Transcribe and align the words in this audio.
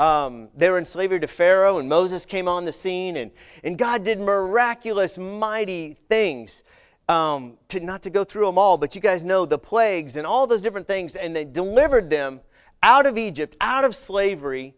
Um, 0.00 0.48
they 0.56 0.68
were 0.70 0.78
in 0.78 0.84
slavery 0.84 1.20
to 1.20 1.28
Pharaoh, 1.28 1.78
and 1.78 1.88
Moses 1.88 2.26
came 2.26 2.48
on 2.48 2.64
the 2.64 2.72
scene, 2.72 3.16
and, 3.16 3.30
and 3.62 3.78
God 3.78 4.02
did 4.02 4.18
miraculous, 4.18 5.18
mighty 5.18 5.96
things. 6.08 6.64
Um, 7.06 7.58
to, 7.68 7.80
not 7.80 8.02
to 8.04 8.10
go 8.10 8.24
through 8.24 8.46
them 8.46 8.56
all, 8.56 8.78
but 8.78 8.94
you 8.94 9.00
guys 9.02 9.26
know 9.26 9.44
the 9.44 9.58
plagues 9.58 10.16
and 10.16 10.26
all 10.26 10.46
those 10.46 10.62
different 10.62 10.88
things, 10.88 11.16
and 11.16 11.36
they 11.36 11.44
delivered 11.44 12.08
them 12.08 12.40
out 12.84 13.06
of 13.06 13.16
Egypt, 13.16 13.56
out 13.62 13.84
of 13.84 13.96
slavery, 13.96 14.74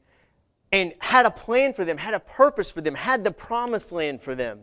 and 0.71 0.95
had 1.01 1.27
a 1.27 1.31
plan 1.31 1.75
for 1.75 1.85
them, 1.85 1.99
had 1.99 2.15
a 2.15 2.21
purpose 2.21 2.71
for 2.71 2.81
them, 2.81 2.95
had 2.95 3.25
the 3.25 3.33
promised 3.33 3.91
land 3.91 4.23
for 4.23 4.37
them. 4.37 4.61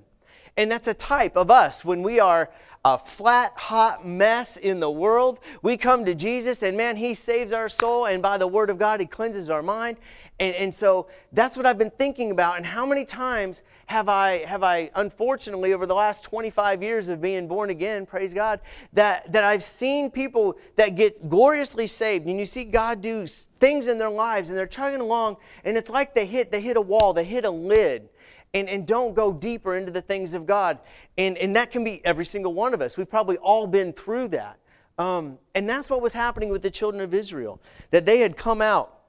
And 0.56 0.72
that's 0.72 0.88
a 0.88 0.94
type 0.94 1.36
of 1.36 1.52
us 1.52 1.84
when 1.84 2.04
we 2.04 2.22
are 2.22 2.50
a 2.86 2.98
flat, 2.98 3.54
hot 3.56 4.06
mess 4.06 4.58
in 4.58 4.82
the 4.82 4.92
world. 4.92 5.40
We 5.62 5.78
come 5.78 6.04
to 6.04 6.14
Jesus, 6.14 6.64
and 6.64 6.76
man, 6.76 6.98
He 6.98 7.14
saves 7.14 7.54
our 7.54 7.70
soul, 7.70 8.08
and 8.08 8.22
by 8.22 8.38
the 8.38 8.48
Word 8.48 8.70
of 8.70 8.78
God, 8.78 9.00
He 9.00 9.06
cleanses 9.06 9.50
our 9.50 9.64
mind. 9.64 9.96
And, 10.38 10.54
and 10.56 10.76
so 10.76 11.08
that's 11.32 11.56
what 11.56 11.66
I've 11.66 11.78
been 11.78 11.92
thinking 11.92 12.32
about. 12.32 12.58
And 12.58 12.66
how 12.66 12.86
many 12.86 13.06
times 13.06 13.64
have 13.86 14.10
I, 14.10 14.40
have 14.40 14.64
I, 14.64 14.92
unfortunately, 14.96 15.72
over 15.72 15.86
the 15.86 15.96
last 15.96 16.26
25 16.26 16.84
years 16.84 17.08
of 17.08 17.22
being 17.22 17.48
born 17.48 17.70
again, 17.70 18.06
praise 18.06 18.34
God, 18.34 18.60
that, 18.92 19.32
that 19.32 19.46
I've 19.46 19.64
seen 19.64 20.12
people 20.12 20.58
that 20.76 20.96
get 20.98 21.30
gloriously 21.30 21.88
saved, 21.88 22.26
and 22.26 22.38
you 22.38 22.46
see 22.46 22.66
God 22.66 23.02
do 23.02 23.26
things 23.26 23.88
in 23.88 23.98
their 23.98 24.10
lives, 24.10 24.50
and 24.50 24.60
they're 24.60 24.68
chugging 24.68 25.00
along, 25.00 25.38
and 25.64 25.78
it's 25.78 25.90
like 25.90 26.16
they 26.16 26.26
hit, 26.26 26.52
they 26.52 26.60
hit 26.60 26.76
a 26.76 26.82
wall, 26.82 27.14
they 27.14 27.24
hit 27.24 27.46
a 27.46 27.50
lid 27.50 28.10
and, 28.54 28.70
and 28.70 28.86
don't 28.86 29.16
go 29.16 29.34
deeper 29.34 29.76
into 29.76 29.92
the 29.92 30.02
things 30.02 30.34
of 30.34 30.46
God. 30.46 30.80
And, 31.18 31.38
and 31.38 31.56
that 31.56 31.72
can 31.72 31.84
be 31.84 32.06
every 32.06 32.26
single 32.26 32.54
one 32.54 32.74
of 32.74 32.82
us. 32.82 32.98
We've 32.98 33.10
probably 33.10 33.38
all 33.38 33.68
been 33.68 33.94
through 33.94 34.30
that. 34.30 34.60
Um, 34.98 35.40
and 35.56 35.68
that's 35.68 35.90
what 35.90 36.02
was 36.02 36.14
happening 36.14 36.50
with 36.50 36.62
the 36.62 36.70
children 36.70 37.02
of 37.04 37.14
Israel, 37.14 37.60
that 37.90 38.06
they 38.06 38.20
had 38.20 38.38
come 38.38 38.62
out. 38.62 39.00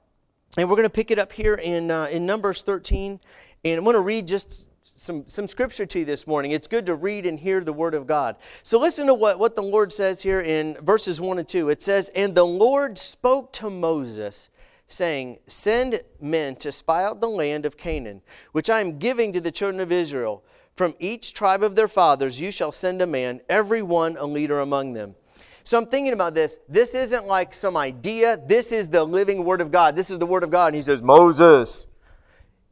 And 0.57 0.69
we're 0.69 0.75
going 0.75 0.87
to 0.87 0.93
pick 0.93 1.11
it 1.11 1.19
up 1.19 1.31
here 1.31 1.55
in, 1.55 1.91
uh, 1.91 2.07
in 2.11 2.25
Numbers 2.25 2.63
13. 2.63 3.19
And 3.63 3.77
I'm 3.77 3.83
going 3.83 3.95
to 3.95 4.01
read 4.01 4.27
just 4.27 4.67
some, 4.95 5.27
some 5.27 5.47
scripture 5.47 5.85
to 5.85 5.99
you 5.99 6.05
this 6.05 6.25
morning. 6.25 6.51
It's 6.51 6.67
good 6.67 6.85
to 6.87 6.95
read 6.95 7.25
and 7.25 7.39
hear 7.39 7.61
the 7.61 7.73
word 7.73 7.93
of 7.93 8.07
God. 8.07 8.37
So 8.63 8.79
listen 8.79 9.05
to 9.07 9.13
what, 9.13 9.37
what 9.37 9.55
the 9.55 9.61
Lord 9.61 9.91
says 9.91 10.21
here 10.21 10.41
in 10.41 10.75
verses 10.81 11.21
1 11.21 11.37
and 11.37 11.47
2. 11.47 11.69
It 11.69 11.83
says, 11.83 12.09
And 12.15 12.33
the 12.33 12.45
Lord 12.45 12.97
spoke 12.97 13.51
to 13.53 13.69
Moses 13.69 14.49
saying, 14.87 15.39
Send 15.47 16.01
men 16.21 16.55
to 16.57 16.71
spy 16.71 17.03
out 17.03 17.21
the 17.21 17.27
land 17.27 17.65
of 17.65 17.77
Canaan, 17.77 18.21
which 18.51 18.69
I 18.69 18.81
am 18.81 18.99
giving 18.99 19.31
to 19.33 19.41
the 19.41 19.51
children 19.51 19.79
of 19.81 19.91
Israel. 19.91 20.43
From 20.75 20.93
each 20.99 21.33
tribe 21.33 21.63
of 21.63 21.75
their 21.75 21.87
fathers 21.87 22.39
you 22.39 22.51
shall 22.51 22.71
send 22.71 23.01
a 23.01 23.07
man, 23.07 23.41
every 23.47 23.81
one 23.81 24.17
a 24.17 24.25
leader 24.25 24.59
among 24.59 24.93
them. 24.93 25.15
So 25.63 25.79
I'm 25.79 25.87
thinking 25.87 26.13
about 26.13 26.35
this. 26.35 26.59
This 26.69 26.93
isn't 26.93 27.25
like 27.25 27.53
some 27.53 27.75
idea. 27.75 28.37
This 28.45 28.71
is 28.71 28.89
the 28.89 29.03
living 29.03 29.45
Word 29.45 29.61
of 29.61 29.71
God. 29.71 29.95
This 29.95 30.11
is 30.11 30.19
the 30.19 30.25
Word 30.25 30.43
of 30.43 30.51
God. 30.51 30.67
And 30.67 30.75
he 30.75 30.81
says, 30.81 31.01
Moses, 31.01 31.87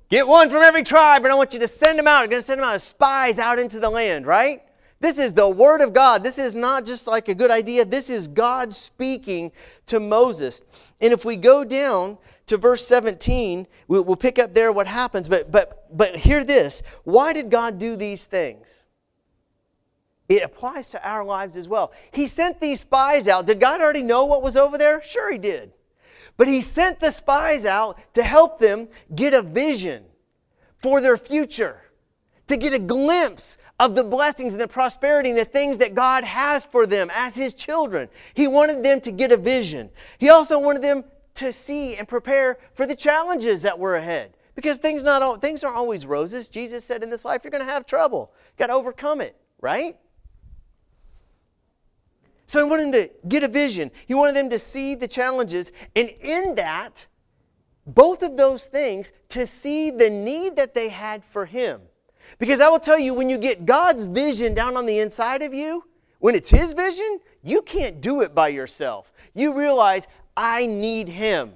get 0.09 0.27
one 0.27 0.49
from 0.49 0.61
every 0.61 0.83
tribe, 0.83 1.23
and 1.23 1.31
I 1.31 1.35
want 1.35 1.53
you 1.53 1.59
to 1.61 1.67
send 1.67 1.97
them 1.97 2.07
out. 2.07 2.21
I'm 2.21 2.29
going 2.29 2.41
to 2.41 2.45
send 2.45 2.59
them 2.59 2.69
out 2.69 2.75
as 2.75 2.83
spies 2.83 3.39
out 3.39 3.57
into 3.57 3.79
the 3.79 3.89
land, 3.89 4.27
right? 4.27 4.61
This 5.03 5.17
is 5.17 5.33
the 5.33 5.49
Word 5.49 5.81
of 5.81 5.93
God. 5.93 6.23
This 6.23 6.37
is 6.37 6.55
not 6.55 6.85
just 6.85 7.07
like 7.07 7.27
a 7.27 7.35
good 7.35 7.51
idea. 7.51 7.83
This 7.83 8.09
is 8.09 8.25
God 8.25 8.71
speaking 8.71 9.51
to 9.87 9.99
Moses. 9.99 10.61
And 11.01 11.11
if 11.11 11.25
we 11.25 11.35
go 11.35 11.65
down 11.65 12.17
to 12.45 12.55
verse 12.55 12.87
17, 12.87 13.67
we'll 13.89 14.15
pick 14.15 14.39
up 14.39 14.53
there 14.53 14.71
what 14.71 14.87
happens. 14.87 15.27
But, 15.27 15.51
but, 15.51 15.89
but 15.91 16.15
hear 16.15 16.45
this 16.45 16.83
why 17.03 17.33
did 17.33 17.51
God 17.51 17.79
do 17.79 17.97
these 17.97 18.27
things? 18.27 18.85
It 20.29 20.41
applies 20.41 20.91
to 20.91 21.05
our 21.05 21.25
lives 21.25 21.57
as 21.57 21.67
well. 21.67 21.91
He 22.13 22.25
sent 22.25 22.61
these 22.61 22.79
spies 22.79 23.27
out. 23.27 23.45
Did 23.45 23.59
God 23.59 23.81
already 23.81 24.03
know 24.03 24.23
what 24.23 24.41
was 24.41 24.55
over 24.55 24.77
there? 24.77 25.03
Sure, 25.03 25.29
He 25.29 25.37
did. 25.37 25.73
But 26.37 26.47
He 26.47 26.61
sent 26.61 27.01
the 27.01 27.11
spies 27.11 27.65
out 27.65 27.99
to 28.13 28.23
help 28.23 28.57
them 28.57 28.87
get 29.13 29.33
a 29.33 29.41
vision 29.41 30.05
for 30.77 31.01
their 31.01 31.17
future, 31.17 31.82
to 32.47 32.57
get 32.57 32.73
a 32.73 32.79
glimpse 32.79 33.57
of 33.79 33.95
the 33.95 34.03
blessings 34.03 34.53
and 34.53 34.61
the 34.61 34.67
prosperity 34.67 35.29
and 35.29 35.37
the 35.37 35.45
things 35.45 35.77
that 35.79 35.95
God 35.95 36.23
has 36.23 36.65
for 36.65 36.85
them 36.85 37.09
as 37.13 37.35
His 37.35 37.53
children. 37.53 38.09
He 38.33 38.47
wanted 38.47 38.83
them 38.83 38.99
to 39.01 39.11
get 39.11 39.31
a 39.31 39.37
vision. 39.37 39.89
He 40.19 40.29
also 40.29 40.59
wanted 40.59 40.81
them 40.81 41.03
to 41.35 41.51
see 41.51 41.95
and 41.95 42.07
prepare 42.07 42.57
for 42.73 42.85
the 42.85 42.95
challenges 42.95 43.63
that 43.63 43.77
were 43.77 43.95
ahead. 43.95 44.35
Because 44.55 44.77
things, 44.77 45.03
not, 45.03 45.41
things 45.41 45.63
aren't 45.63 45.77
always 45.77 46.05
roses. 46.05 46.47
Jesus 46.47 46.85
said 46.85 47.03
in 47.03 47.09
this 47.09 47.25
life, 47.25 47.43
you're 47.43 47.51
going 47.51 47.65
to 47.65 47.71
have 47.71 47.85
trouble. 47.85 48.31
You've 48.51 48.57
got 48.59 48.67
to 48.67 48.73
overcome 48.73 49.19
it, 49.19 49.35
right? 49.61 49.97
So 52.45 52.63
he 52.63 52.69
wanted 52.69 52.93
them 52.93 53.07
to 53.07 53.27
get 53.27 53.43
a 53.43 53.47
vision. 53.47 53.89
He 54.05 54.13
wanted 54.13 54.35
them 54.35 54.49
to 54.51 54.59
see 54.59 54.93
the 54.93 55.07
challenges. 55.07 55.71
And 55.95 56.09
in 56.21 56.55
that, 56.55 57.07
both 57.87 58.21
of 58.21 58.37
those 58.37 58.67
things, 58.67 59.11
to 59.29 59.47
see 59.47 59.89
the 59.89 60.09
need 60.09 60.55
that 60.57 60.75
they 60.75 60.89
had 60.89 61.23
for 61.23 61.45
him. 61.45 61.81
Because 62.39 62.61
I 62.61 62.69
will 62.69 62.79
tell 62.79 62.99
you, 62.99 63.13
when 63.13 63.29
you 63.29 63.37
get 63.37 63.65
God's 63.65 64.05
vision 64.05 64.53
down 64.53 64.77
on 64.77 64.85
the 64.85 64.99
inside 64.99 65.41
of 65.43 65.53
you, 65.53 65.83
when 66.19 66.35
it's 66.35 66.49
His 66.49 66.73
vision, 66.73 67.19
you 67.43 67.61
can't 67.61 68.01
do 68.01 68.21
it 68.21 68.33
by 68.33 68.47
yourself. 68.47 69.11
You 69.33 69.57
realize, 69.57 70.07
I 70.35 70.65
need 70.65 71.09
Him. 71.09 71.53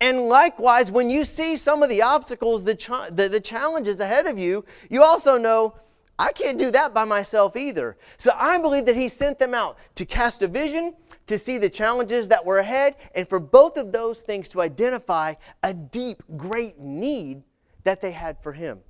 And 0.00 0.28
likewise, 0.28 0.90
when 0.90 1.10
you 1.10 1.24
see 1.24 1.56
some 1.56 1.82
of 1.82 1.90
the 1.90 2.02
obstacles, 2.02 2.64
the, 2.64 2.74
the, 3.12 3.28
the 3.28 3.40
challenges 3.40 4.00
ahead 4.00 4.26
of 4.26 4.38
you, 4.38 4.64
you 4.88 5.02
also 5.02 5.36
know, 5.36 5.74
I 6.18 6.32
can't 6.32 6.58
do 6.58 6.70
that 6.70 6.94
by 6.94 7.04
myself 7.04 7.56
either. 7.56 7.96
So 8.16 8.30
I 8.34 8.58
believe 8.58 8.86
that 8.86 8.96
He 8.96 9.08
sent 9.08 9.38
them 9.38 9.54
out 9.54 9.78
to 9.96 10.06
cast 10.06 10.42
a 10.42 10.48
vision, 10.48 10.94
to 11.26 11.36
see 11.38 11.58
the 11.58 11.70
challenges 11.70 12.28
that 12.28 12.44
were 12.44 12.58
ahead, 12.58 12.96
and 13.14 13.28
for 13.28 13.40
both 13.40 13.76
of 13.76 13.92
those 13.92 14.22
things 14.22 14.48
to 14.50 14.60
identify 14.60 15.34
a 15.62 15.74
deep, 15.74 16.22
great 16.36 16.78
need 16.78 17.42
that 17.84 18.00
they 18.00 18.10
had 18.12 18.42
for 18.42 18.52
Him. 18.52 18.80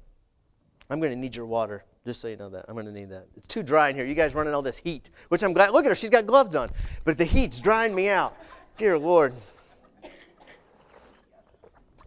I'm 0.90 0.98
going 0.98 1.12
to 1.12 1.19
need 1.19 1.37
your 1.37 1.46
water, 1.46 1.84
just 2.04 2.20
so 2.20 2.26
you 2.26 2.37
know 2.37 2.50
that. 2.50 2.64
I'm 2.69 2.75
going 2.75 2.87
to 2.87 2.92
need 2.92 3.10
that. 3.10 3.28
It's 3.37 3.46
too 3.46 3.62
dry 3.62 3.90
in 3.90 3.94
here. 3.94 4.04
You 4.04 4.14
guys 4.14 4.34
running 4.34 4.52
all 4.52 4.62
this 4.62 4.78
heat, 4.78 5.10
which 5.28 5.44
I'm 5.44 5.52
glad. 5.52 5.70
Look 5.70 5.84
at 5.84 5.88
her. 5.88 5.94
She's 5.94 6.10
got 6.10 6.26
gloves 6.26 6.56
on. 6.56 6.69
But 7.04 7.16
the 7.16 7.25
heat's 7.25 7.60
drying 7.60 7.94
me 7.94 8.08
out. 8.08 8.37
Dear 8.76 8.98
Lord. 8.98 9.32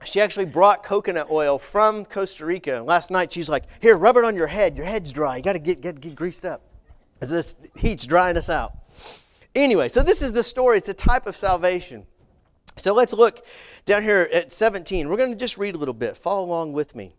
She 0.04 0.20
actually 0.20 0.46
brought 0.46 0.84
coconut 0.84 1.32
oil 1.32 1.58
from 1.58 2.04
Costa 2.04 2.46
Rica. 2.46 2.84
Last 2.84 3.10
night 3.10 3.32
she's 3.32 3.48
like, 3.48 3.64
Here, 3.82 3.98
rub 3.98 4.18
it 4.18 4.26
on 4.26 4.36
your 4.36 4.48
head. 4.48 4.76
Your 4.76 4.86
head's 4.86 5.14
dry. 5.14 5.38
You 5.38 5.44
got 5.44 5.54
to 5.54 5.60
get, 5.60 5.80
get, 5.80 6.02
get 6.02 6.14
greased 6.14 6.46
up. 6.46 6.62
As 7.22 7.30
this 7.30 7.56
heat's 7.78 8.06
drying 8.06 8.36
us 8.36 8.50
out. 8.50 8.74
Anyway, 9.56 9.88
so 9.88 10.04
this 10.04 10.22
is 10.22 10.34
the 10.34 10.44
story. 10.44 10.78
It's 10.78 10.90
a 10.90 10.94
type 10.94 11.26
of 11.26 11.38
salvation. 11.38 12.06
So 12.76 12.94
let's 12.94 13.14
look 13.14 13.46
down 13.86 14.04
here 14.04 14.30
at 14.34 14.52
17. 14.52 15.08
We're 15.08 15.16
going 15.16 15.32
to 15.32 15.38
just 15.38 15.58
read 15.58 15.76
a 15.76 15.78
little 15.78 15.94
bit. 15.94 16.18
Follow 16.18 16.44
along 16.44 16.74
with 16.74 16.96
me. 16.96 17.16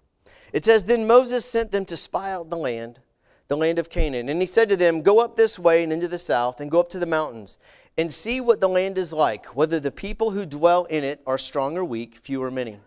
It 0.55 0.65
says, 0.65 0.85
Then 0.85 1.07
Moses 1.09 1.45
sent 1.45 1.73
them 1.73 1.85
to 1.87 1.97
spy 1.97 2.33
out 2.33 2.49
the 2.49 2.57
land, 2.57 3.01
the 3.49 3.57
land 3.57 3.81
of 3.81 3.91
Canaan. 3.91 4.29
And 4.29 4.41
he 4.41 4.47
said 4.47 4.69
to 4.69 4.77
them, 4.77 5.03
Go 5.03 5.19
up 5.19 5.37
this 5.37 5.59
way 5.59 5.83
and 5.83 5.93
into 5.93 6.07
the 6.07 6.19
south, 6.19 6.61
and 6.61 6.71
go 6.71 6.79
up 6.79 6.89
to 6.91 6.99
the 7.01 7.07
mountains, 7.07 7.59
and 7.99 8.13
see 8.13 8.41
what 8.41 8.61
the 8.61 8.69
land 8.69 8.97
is 8.97 9.13
like, 9.13 9.57
whether 9.57 9.81
the 9.81 9.91
people 9.91 10.31
who 10.31 10.47
dwell 10.47 10.85
in 10.85 11.03
it 11.03 11.21
are 11.27 11.37
strong 11.37 11.77
or 11.77 11.85
weak, 11.85 12.15
few 12.15 12.41
or 12.41 12.53
many. 12.53 12.79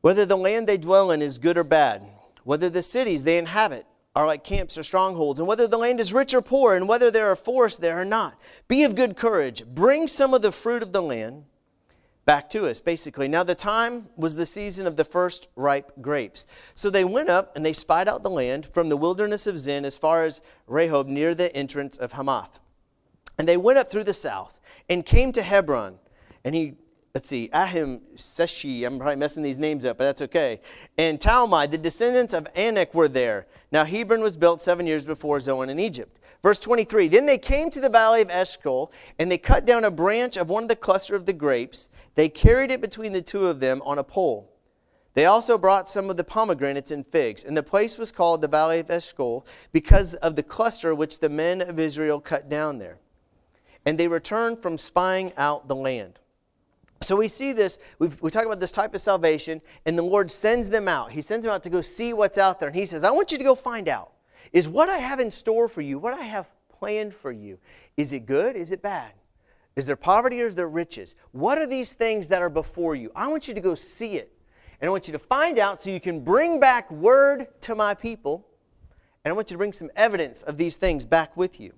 Whether 0.00 0.26
the 0.26 0.36
land 0.36 0.66
they 0.66 0.76
dwell 0.76 1.12
in 1.12 1.22
is 1.22 1.38
good 1.38 1.56
or 1.56 1.62
bad, 1.62 2.02
whether 2.42 2.68
the 2.68 2.82
cities 2.82 3.22
they 3.22 3.38
inhabit 3.38 3.86
are 4.16 4.26
like 4.26 4.42
camps 4.42 4.76
or 4.76 4.82
strongholds, 4.82 5.38
and 5.38 5.46
whether 5.46 5.68
the 5.68 5.78
land 5.78 6.00
is 6.00 6.12
rich 6.12 6.34
or 6.34 6.42
poor, 6.42 6.74
and 6.74 6.88
whether 6.88 7.12
there 7.12 7.28
are 7.28 7.36
forests 7.36 7.78
there 7.78 8.00
or 8.00 8.04
not. 8.04 8.36
Be 8.66 8.82
of 8.82 8.96
good 8.96 9.16
courage. 9.16 9.64
Bring 9.64 10.08
some 10.08 10.34
of 10.34 10.42
the 10.42 10.50
fruit 10.50 10.82
of 10.82 10.92
the 10.92 11.02
land 11.02 11.44
back 12.24 12.48
to 12.50 12.66
us, 12.66 12.80
basically. 12.80 13.28
Now, 13.28 13.42
the 13.42 13.54
time 13.54 14.08
was 14.16 14.36
the 14.36 14.46
season 14.46 14.86
of 14.86 14.96
the 14.96 15.04
first 15.04 15.48
ripe 15.56 15.92
grapes. 16.00 16.46
So 16.74 16.90
they 16.90 17.04
went 17.04 17.28
up 17.28 17.56
and 17.56 17.64
they 17.64 17.72
spied 17.72 18.08
out 18.08 18.22
the 18.22 18.30
land 18.30 18.66
from 18.66 18.88
the 18.88 18.96
wilderness 18.96 19.46
of 19.46 19.58
Zin 19.58 19.84
as 19.84 19.98
far 19.98 20.24
as 20.24 20.40
Rehob 20.68 21.06
near 21.06 21.34
the 21.34 21.54
entrance 21.56 21.96
of 21.96 22.12
Hamath. 22.12 22.60
And 23.38 23.48
they 23.48 23.56
went 23.56 23.78
up 23.78 23.90
through 23.90 24.04
the 24.04 24.12
south 24.12 24.60
and 24.88 25.04
came 25.04 25.32
to 25.32 25.42
Hebron. 25.42 25.98
And 26.44 26.54
he 26.54 26.74
let's 27.14 27.28
see, 27.28 27.48
Ahim 27.52 28.00
Seshi, 28.16 28.86
I'm 28.86 28.98
probably 28.98 29.16
messing 29.16 29.42
these 29.42 29.58
names 29.58 29.84
up, 29.84 29.98
but 29.98 30.04
that's 30.04 30.22
okay. 30.22 30.60
And 30.96 31.18
Talmai, 31.18 31.70
the 31.70 31.78
descendants 31.78 32.34
of 32.34 32.46
Anak 32.54 32.94
were 32.94 33.08
there. 33.08 33.46
Now 33.72 33.84
Hebron 33.84 34.22
was 34.22 34.36
built 34.36 34.60
seven 34.60 34.86
years 34.86 35.04
before 35.04 35.40
Zoan 35.40 35.70
in 35.70 35.78
Egypt. 35.78 36.18
Verse 36.42 36.58
23 36.58 37.08
Then 37.08 37.26
they 37.26 37.38
came 37.38 37.70
to 37.70 37.80
the 37.80 37.88
valley 37.88 38.22
of 38.22 38.30
Eshcol, 38.30 38.92
and 39.18 39.30
they 39.30 39.38
cut 39.38 39.64
down 39.66 39.84
a 39.84 39.90
branch 39.90 40.36
of 40.36 40.48
one 40.48 40.64
of 40.64 40.68
the 40.68 40.76
cluster 40.76 41.14
of 41.14 41.26
the 41.26 41.32
grapes. 41.32 41.88
They 42.14 42.28
carried 42.28 42.70
it 42.70 42.80
between 42.80 43.12
the 43.12 43.22
two 43.22 43.46
of 43.46 43.60
them 43.60 43.82
on 43.84 43.98
a 43.98 44.04
pole. 44.04 44.52
They 45.14 45.26
also 45.26 45.58
brought 45.58 45.90
some 45.90 46.08
of 46.08 46.16
the 46.16 46.24
pomegranates 46.24 46.90
and 46.90 47.06
figs, 47.06 47.44
and 47.44 47.56
the 47.56 47.62
place 47.62 47.98
was 47.98 48.12
called 48.12 48.42
the 48.42 48.48
valley 48.48 48.78
of 48.78 48.90
Eshcol 48.90 49.44
because 49.72 50.14
of 50.14 50.36
the 50.36 50.42
cluster 50.42 50.94
which 50.94 51.18
the 51.18 51.28
men 51.28 51.60
of 51.60 51.80
Israel 51.80 52.20
cut 52.20 52.48
down 52.48 52.78
there. 52.78 52.98
And 53.84 53.98
they 53.98 54.08
returned 54.08 54.62
from 54.62 54.78
spying 54.78 55.32
out 55.36 55.66
the 55.66 55.74
land. 55.74 56.19
So 57.02 57.16
we 57.16 57.28
see 57.28 57.52
this, 57.52 57.78
We've, 57.98 58.20
we 58.20 58.30
talk 58.30 58.44
about 58.44 58.60
this 58.60 58.72
type 58.72 58.94
of 58.94 59.00
salvation, 59.00 59.62
and 59.86 59.98
the 59.98 60.02
Lord 60.02 60.30
sends 60.30 60.68
them 60.68 60.86
out. 60.86 61.12
He 61.12 61.22
sends 61.22 61.44
them 61.44 61.54
out 61.54 61.62
to 61.64 61.70
go 61.70 61.80
see 61.80 62.12
what's 62.12 62.36
out 62.36 62.60
there. 62.60 62.68
And 62.68 62.76
He 62.76 62.86
says, 62.86 63.04
I 63.04 63.10
want 63.10 63.32
you 63.32 63.38
to 63.38 63.44
go 63.44 63.54
find 63.54 63.88
out. 63.88 64.12
Is 64.52 64.68
what 64.68 64.88
I 64.88 64.98
have 64.98 65.20
in 65.20 65.30
store 65.30 65.68
for 65.68 65.80
you, 65.80 65.98
what 65.98 66.12
I 66.12 66.22
have 66.22 66.48
planned 66.68 67.14
for 67.14 67.32
you, 67.32 67.58
is 67.96 68.12
it 68.12 68.26
good? 68.26 68.56
Is 68.56 68.72
it 68.72 68.82
bad? 68.82 69.12
Is 69.76 69.86
there 69.86 69.96
poverty 69.96 70.42
or 70.42 70.46
is 70.46 70.54
there 70.54 70.68
riches? 70.68 71.14
What 71.32 71.56
are 71.56 71.66
these 71.66 71.94
things 71.94 72.28
that 72.28 72.42
are 72.42 72.50
before 72.50 72.94
you? 72.94 73.10
I 73.14 73.28
want 73.28 73.48
you 73.48 73.54
to 73.54 73.60
go 73.60 73.74
see 73.74 74.16
it. 74.16 74.32
And 74.80 74.88
I 74.88 74.90
want 74.90 75.06
you 75.06 75.12
to 75.12 75.18
find 75.18 75.58
out 75.58 75.80
so 75.80 75.90
you 75.90 76.00
can 76.00 76.20
bring 76.20 76.58
back 76.58 76.90
word 76.90 77.46
to 77.62 77.74
my 77.74 77.94
people. 77.94 78.46
And 79.24 79.32
I 79.32 79.34
want 79.34 79.50
you 79.50 79.54
to 79.54 79.58
bring 79.58 79.72
some 79.72 79.90
evidence 79.94 80.42
of 80.42 80.56
these 80.56 80.76
things 80.76 81.04
back 81.04 81.36
with 81.36 81.60
you. 81.60 81.72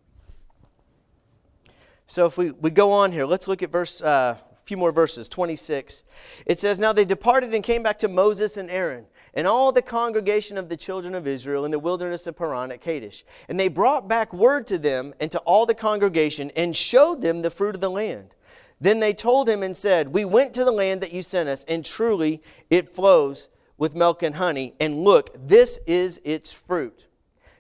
So 2.07 2.27
if 2.27 2.39
we, 2.39 2.53
we 2.53 2.71
go 2.71 2.91
on 2.91 3.13
here, 3.13 3.27
let's 3.27 3.49
look 3.49 3.63
at 3.63 3.71
verse 3.71 4.03
uh, 4.03 4.37
few 4.65 4.77
more 4.77 4.93
verses, 4.93 5.29
26. 5.29 6.03
It 6.47 6.61
says, 6.61 6.79
Now 6.79 6.93
they 6.93 7.05
departed 7.05 7.55
and 7.55 7.65
came 7.65 7.83
back 7.83 7.99
to 8.01 8.09
Moses 8.09 8.57
and 8.57 8.71
Aaron 8.71 9.07
and 9.35 9.47
all 9.47 9.73
the 9.73 9.83
congregation 9.83 10.59
of 10.59 10.69
the 10.69 10.77
children 10.77 11.15
of 11.15 11.27
Israel 11.27 11.65
in 11.65 11.71
the 11.71 11.79
wilderness 11.79 12.27
of 12.27 12.37
Paran 12.37 12.71
at 12.71 12.81
Kadesh. 12.81 13.25
And 13.49 13.59
they 13.59 13.69
brought 13.69 14.09
back 14.09 14.33
word 14.33 14.67
to 14.69 14.79
them 14.79 15.15
and 15.21 15.31
to 15.31 15.39
all 15.41 15.67
the 15.67 15.75
congregation 15.75 16.51
and 16.55 16.77
showed 16.77 17.23
them 17.23 17.43
the 17.43 17.51
fruit 17.51 17.75
of 17.75 17.81
the 17.81 17.91
land. 17.91 18.35
Then 18.81 19.01
they 19.01 19.15
told 19.15 19.49
him 19.49 19.63
and 19.63 19.77
said, 19.77 20.09
We 20.09 20.25
went 20.25 20.55
to 20.55 20.65
the 20.65 20.73
land 20.73 21.01
that 21.03 21.13
you 21.13 21.23
sent 21.23 21.49
us, 21.49 21.65
and 21.65 21.85
truly 21.85 22.43
it 22.69 22.89
flows 22.89 23.49
with 23.79 23.95
milk 23.95 24.23
and 24.25 24.35
honey. 24.35 24.75
And 24.81 25.05
look, 25.05 25.31
this 25.35 25.79
is 25.87 26.21
its 26.25 26.53
fruit. 26.53 27.07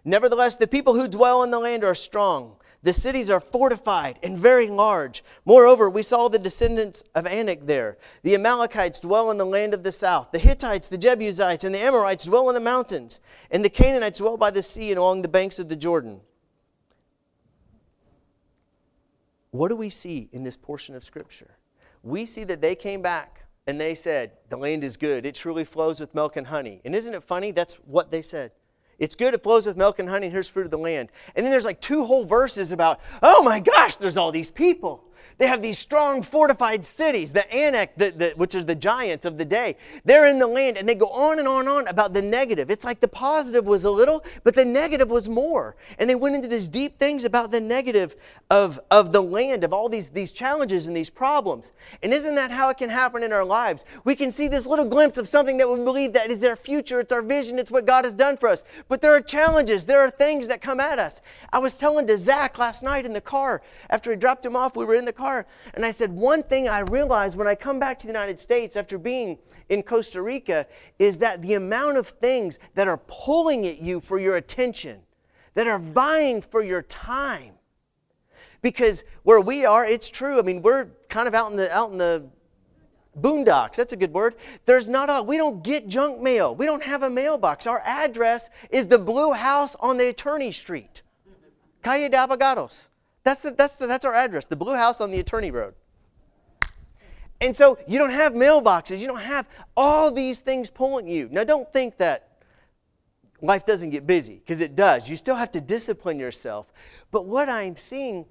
Nevertheless, 0.05 0.56
the 0.56 0.66
people 0.66 0.94
who 0.94 1.06
dwell 1.06 1.44
in 1.44 1.52
the 1.52 1.60
land 1.60 1.84
are 1.84 1.94
strong. 1.94 2.56
The 2.82 2.93
cities 2.93 3.31
are 3.31 3.38
fortified 3.38 4.19
and 4.23 4.37
very 4.37 4.67
large. 4.67 5.23
Moreover, 5.44 5.88
we 5.88 6.02
saw 6.02 6.29
the 6.29 6.38
descendants 6.38 7.05
of 7.14 7.26
Anak 7.26 7.67
there. 7.67 7.96
The 8.25 8.34
Amalekites 8.34 8.99
dwell 8.99 9.31
in 9.31 9.38
the 9.38 9.44
land 9.44 9.73
of 9.73 9.84
the 9.84 9.93
south. 9.93 10.32
The 10.32 10.40
Hittites, 10.40 10.88
the 10.88 10.99
Jebusites, 10.99 11.62
and 11.62 11.73
the 11.73 11.79
Amorites 11.79 12.25
dwell 12.25 12.49
in 12.49 12.56
the 12.56 12.61
mountains. 12.61 13.20
And 13.52 13.64
the 13.64 13.70
Canaanites 13.70 14.19
dwell 14.19 14.37
by 14.37 14.50
the 14.50 14.64
sea 14.64 14.90
and 14.90 14.99
along 14.99 15.23
the 15.23 15.29
banks 15.29 15.61
of 15.61 15.69
the 15.69 15.76
Jordan. 15.76 16.20
What 19.52 19.69
do 19.69 19.76
we 19.76 19.90
see 19.90 20.29
in 20.32 20.43
this 20.43 20.56
portion 20.56 20.96
of 20.96 21.05
Scripture? 21.05 21.58
We 22.02 22.26
see 22.26 22.43
that 22.44 22.62
they 22.62 22.75
came 22.75 23.00
back 23.00 23.44
and 23.67 23.81
they 23.81 23.94
said, 23.94 24.32
The 24.49 24.56
land 24.56 24.82
is 24.82 24.96
good. 24.96 25.25
It 25.25 25.37
truly 25.37 25.64
flows 25.64 26.00
with 26.00 26.17
milk 26.17 26.37
and 26.37 26.49
honey. 26.49 26.81
And 26.84 26.96
isn't 26.96 27.14
it 27.14 27.23
funny? 27.23 27.52
That's 27.52 27.75
what 27.75 28.11
they 28.11 28.23
said. 28.23 28.50
It's 29.02 29.16
good, 29.16 29.34
it 29.34 29.43
flows 29.43 29.66
with 29.66 29.76
milk 29.76 29.99
and 29.99 30.08
honey, 30.08 30.26
and 30.26 30.32
here's 30.32 30.49
fruit 30.49 30.64
of 30.64 30.70
the 30.70 30.78
land. 30.78 31.08
And 31.34 31.44
then 31.44 31.50
there's 31.50 31.64
like 31.64 31.81
two 31.81 32.04
whole 32.04 32.25
verses 32.25 32.70
about, 32.70 33.00
oh 33.20 33.43
my 33.43 33.58
gosh, 33.58 33.96
there's 33.96 34.16
all 34.16 34.31
these 34.31 34.52
people. 34.52 35.02
They 35.43 35.49
have 35.49 35.61
these 35.61 35.77
strong, 35.77 36.23
fortified 36.23 36.85
cities. 36.85 37.33
The 37.33 37.53
Anak, 37.53 37.97
the, 37.97 38.12
the, 38.12 38.33
which 38.37 38.55
is 38.55 38.65
the 38.65 38.77
giants 38.77 39.25
of 39.25 39.39
the 39.39 39.44
day, 39.44 39.77
they're 40.05 40.29
in 40.29 40.39
the 40.39 40.47
land, 40.47 40.77
and 40.77 40.89
they 40.89 40.94
go 40.94 41.09
on 41.09 41.41
and 41.41 41.49
on 41.49 41.62
and 41.62 41.69
on 41.69 41.89
about 41.89 42.12
the 42.12 42.23
negative. 42.23 42.71
It's 42.71 42.85
like 42.85 43.00
the 43.00 43.09
positive 43.09 43.67
was 43.67 43.85
a 43.85 43.91
little, 43.91 44.23
but 44.44 44.55
the 44.55 44.65
negative 44.65 45.11
was 45.11 45.29
more. 45.29 45.75
And 45.99 46.09
they 46.09 46.15
went 46.15 46.37
into 46.37 46.47
these 46.47 46.69
deep 46.69 46.97
things 46.97 47.25
about 47.25 47.50
the 47.50 47.61
negative 47.61 48.15
of, 48.50 48.79
of 48.93 49.12
the 49.12 49.21
land, 49.21 49.65
of 49.65 49.73
all 49.73 49.89
these, 49.89 50.11
these 50.11 50.31
challenges 50.31 50.87
and 50.87 50.97
these 50.97 51.11
problems. 51.11 51.73
And 52.05 52.12
isn't 52.12 52.37
that 52.37 52.53
how 52.53 52.71
it 52.71 52.77
can 52.77 52.89
happen 52.89 53.25
in 53.25 53.33
our 53.33 53.44
lives? 53.44 53.85
We 54.05 54.15
can 54.15 54.31
see 54.31 54.47
this 54.47 54.69
little 54.69 54.85
glimpse 54.85 55.19
of 55.19 55.27
something 55.27 55.59
that 55.59 55.69
we 55.69 55.83
believe 55.83 56.12
that 56.12 56.31
is 56.31 56.44
our 56.44 56.55
future, 56.55 57.00
it's 57.00 57.12
our 57.12 57.21
vision, 57.21 57.59
it's 57.59 57.73
what 57.73 57.85
God 57.85 58.05
has 58.05 58.15
done 58.15 58.37
for 58.37 58.49
us. 58.49 58.62
But 58.89 59.03
there 59.03 59.17
are 59.17 59.21
challenges, 59.21 59.87
there 59.87 60.06
are 60.06 60.11
things 60.11 60.47
that 60.47 60.62
come 60.62 60.79
at 60.79 61.00
us. 61.00 61.21
I 61.53 61.59
was 61.59 61.77
telling 61.77 62.06
to 62.06 62.17
Zach 62.17 62.59
last 62.59 62.85
night 62.85 63.05
in 63.05 63.12
the 63.12 63.21
car, 63.21 63.61
after 63.91 64.12
he 64.12 64.17
dropped 64.17 64.47
him 64.47 64.55
off, 64.55 64.77
we 64.77 64.85
were 64.85 64.94
in 64.94 65.05
the 65.05 65.12
car 65.12 65.31
car. 65.32 65.46
And 65.75 65.84
I 65.84 65.90
said, 65.90 66.11
one 66.11 66.43
thing 66.43 66.69
I 66.69 66.81
realized 66.81 67.37
when 67.37 67.46
I 67.46 67.55
come 67.55 67.79
back 67.79 67.99
to 68.00 68.06
the 68.06 68.12
United 68.12 68.40
States 68.40 68.76
after 68.76 68.99
being 68.99 69.38
in 69.69 69.82
Costa 69.82 70.23
Rica 70.23 70.67
is 70.99 71.19
that 71.19 71.43
the 71.43 71.55
amount 71.55 71.96
of 71.96 72.06
things 72.06 72.58
that 72.75 72.88
are 72.88 73.00
pulling 73.06 73.67
at 73.67 73.81
you 73.81 74.00
for 74.00 74.19
your 74.19 74.37
attention, 74.37 75.00
that 75.55 75.67
are 75.67 75.79
vying 75.79 76.43
for 76.43 76.62
your 76.62 76.82
time. 76.82 77.55
Because 78.61 79.05
where 79.23 79.40
we 79.40 79.64
are, 79.64 79.84
it's 79.84 80.10
true. 80.10 80.39
I 80.39 80.43
mean, 80.43 80.62
we're 80.62 80.89
kind 81.08 81.27
of 81.27 81.34
out 81.34 81.51
in 81.51 81.56
the 81.56 81.72
out 81.72 81.91
in 81.91 81.98
the 81.98 82.29
boondocks. 83.20 83.74
That's 83.74 83.93
a 83.93 83.96
good 83.96 84.12
word. 84.12 84.36
There's 84.67 84.89
not 84.89 85.10
a 85.10 85.22
we 85.22 85.36
don't 85.36 85.65
get 85.65 85.89
junk 85.89 86.20
mail. 86.20 86.55
We 86.55 86.67
don't 86.67 86.84
have 86.84 87.03
a 87.03 87.10
mailbox. 87.10 87.67
Our 87.67 87.82
address 87.84 88.51
is 88.70 88.86
the 88.86 88.98
blue 88.98 89.32
house 89.32 89.74
on 89.81 89.98
the 89.98 90.08
attorney 90.08 90.53
street. 90.53 91.03
Calle 91.82 92.08
de 92.08 92.17
Abogados. 92.17 92.89
That's, 93.24 93.43
the, 93.43 93.52
that's, 93.52 93.76
the, 93.76 93.86
that's 93.86 94.05
our 94.05 94.14
address, 94.14 94.46
the 94.46 94.56
blue 94.56 94.74
house 94.74 95.00
on 95.00 95.10
the 95.10 95.20
attorney 95.20 95.50
road. 95.50 95.74
And 97.41 97.56
so 97.56 97.76
you 97.88 97.98
don't 97.98 98.10
have 98.10 98.34
mailboxes, 98.34 99.00
you 99.00 99.08
don't 99.08 99.20
have 99.20 99.48
all 99.76 100.12
these 100.12 100.41
things 100.41 100.70
pulling 100.70 101.08
you. 101.08 101.29
Now, 101.31 101.43
don't 101.43 101.70
think 101.72 101.98
that 101.98 102.29
life 103.41 103.67
doesn't 103.67 103.91
get 103.91 104.06
busy, 104.06 104.36
because 104.36 104.60
it 104.60 104.76
does. 104.76 105.10
You 105.10 105.17
still 105.17 105.34
have 105.34 105.50
to 105.52 105.60
discipline 105.60 106.19
yourself. 106.19 106.72
But 107.10 107.26
what 107.26 107.48
I'm 107.48 107.76
seeing, 107.76 108.26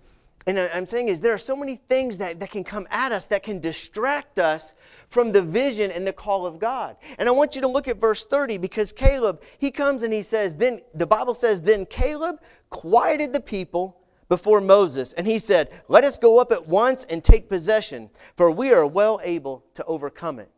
and 0.48 0.57
I'm 0.57 0.88
saying 0.88 1.10
is 1.10 1.19
there 1.19 1.33
are 1.33 1.38
so 1.38 1.57
many 1.57 1.75
things 1.75 2.17
that, 2.19 2.39
that 2.39 2.50
can 2.50 2.63
come 2.63 2.88
at 2.89 3.12
us 3.12 3.27
that 3.27 3.43
can 3.43 3.60
distract 3.60 4.39
us 4.39 4.75
from 5.10 5.33
the 5.33 5.41
vision 5.41 5.91
and 5.91 6.07
the 6.07 6.13
call 6.13 6.45
of 6.45 6.57
God. 6.57 6.95
And 7.19 7.27
I 7.27 7.33
want 7.33 7.55
you 7.55 7.62
to 7.62 7.67
look 7.67 7.89
at 7.89 7.98
verse 7.98 8.25
30 8.25 8.57
because 8.57 8.93
Caleb, 8.93 9.43
he 9.60 9.71
comes 9.71 10.03
and 10.03 10.13
he 10.13 10.21
says, 10.21 10.55
then 10.55 10.79
the 10.95 11.05
Bible 11.05 11.33
says, 11.33 11.62
then 11.62 11.86
Caleb 11.86 12.38
quieted 12.69 13.33
the 13.33 13.41
people 13.41 14.00
before 14.31 14.61
Moses, 14.61 15.11
and 15.11 15.27
he 15.27 15.38
said, 15.38 15.69
Let 15.89 16.05
us 16.05 16.17
go 16.17 16.39
up 16.39 16.53
at 16.53 16.65
once 16.65 17.03
and 17.09 17.21
take 17.21 17.50
possession, 17.50 18.09
for 18.38 18.50
we 18.50 18.71
are 18.71 18.85
well 18.85 19.19
able 19.25 19.65
to 19.73 19.83
overcome 19.83 20.39
it. 20.39 20.50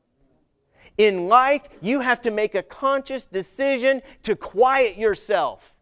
In 1.00 1.28
life, 1.28 1.68
you 1.82 2.02
have 2.02 2.22
to 2.22 2.30
make 2.30 2.54
a 2.54 2.62
conscious 2.62 3.26
decision 3.26 4.04
to 4.22 4.36
quiet 4.36 4.96
yourself. 4.96 5.74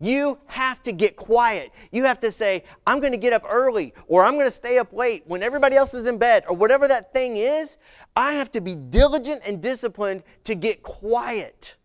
You 0.00 0.40
have 0.46 0.82
to 0.82 0.90
get 0.90 1.14
quiet. 1.14 1.70
You 1.92 2.06
have 2.06 2.18
to 2.20 2.32
say, 2.32 2.64
I'm 2.84 2.98
going 2.98 3.12
to 3.12 3.18
get 3.18 3.32
up 3.32 3.44
early 3.48 3.94
or 4.08 4.24
I'm 4.24 4.32
going 4.32 4.46
to 4.46 4.50
stay 4.50 4.78
up 4.78 4.92
late 4.92 5.22
when 5.26 5.44
everybody 5.44 5.76
else 5.76 5.94
is 5.94 6.08
in 6.08 6.18
bed 6.18 6.42
or 6.48 6.56
whatever 6.56 6.88
that 6.88 7.12
thing 7.12 7.36
is. 7.36 7.76
I 8.16 8.32
have 8.32 8.50
to 8.50 8.60
be 8.60 8.74
diligent 8.74 9.42
and 9.46 9.62
disciplined 9.62 10.24
to 10.42 10.56
get 10.56 10.82
quiet 10.82 11.76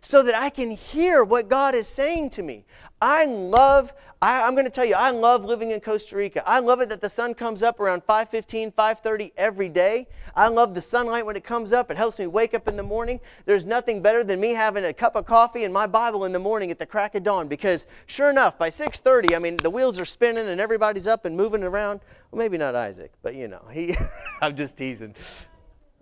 so 0.00 0.22
that 0.22 0.34
I 0.34 0.50
can 0.50 0.70
hear 0.70 1.24
what 1.24 1.48
God 1.48 1.74
is 1.74 1.86
saying 1.86 2.30
to 2.30 2.42
me. 2.42 2.64
I 3.02 3.24
love, 3.24 3.94
I, 4.20 4.46
am 4.46 4.54
going 4.54 4.66
to 4.66 4.70
tell 4.70 4.84
you, 4.84 4.94
I 4.94 5.10
love 5.10 5.42
living 5.44 5.70
in 5.70 5.80
Costa 5.80 6.16
Rica. 6.16 6.46
I 6.46 6.60
love 6.60 6.80
it 6.80 6.90
that 6.90 7.00
the 7.00 7.08
sun 7.08 7.32
comes 7.32 7.62
up 7.62 7.80
around 7.80 8.06
5.15, 8.06 8.74
5.30 8.74 9.32
every 9.38 9.70
day. 9.70 10.06
I 10.36 10.48
love 10.48 10.74
the 10.74 10.82
sunlight 10.82 11.24
when 11.24 11.34
it 11.34 11.42
comes 11.42 11.72
up. 11.72 11.90
It 11.90 11.96
helps 11.96 12.18
me 12.18 12.26
wake 12.26 12.52
up 12.52 12.68
in 12.68 12.76
the 12.76 12.82
morning. 12.82 13.18
There's 13.46 13.64
nothing 13.64 14.02
better 14.02 14.22
than 14.22 14.38
me 14.38 14.50
having 14.50 14.84
a 14.84 14.92
cup 14.92 15.16
of 15.16 15.24
coffee 15.24 15.64
and 15.64 15.72
my 15.72 15.86
Bible 15.86 16.26
in 16.26 16.32
the 16.32 16.38
morning 16.38 16.70
at 16.70 16.78
the 16.78 16.84
crack 16.84 17.14
of 17.14 17.22
dawn 17.22 17.48
because 17.48 17.86
sure 18.04 18.28
enough, 18.28 18.58
by 18.58 18.68
6.30, 18.68 19.34
I 19.34 19.38
mean, 19.38 19.56
the 19.56 19.70
wheels 19.70 19.98
are 19.98 20.04
spinning 20.04 20.46
and 20.46 20.60
everybody's 20.60 21.06
up 21.06 21.24
and 21.24 21.34
moving 21.34 21.62
around. 21.62 22.00
Well, 22.30 22.38
maybe 22.38 22.58
not 22.58 22.74
Isaac, 22.74 23.12
but 23.22 23.34
you 23.34 23.48
know, 23.48 23.64
he... 23.72 23.94
I'm 24.42 24.56
just 24.56 24.76
teasing. 24.76 25.14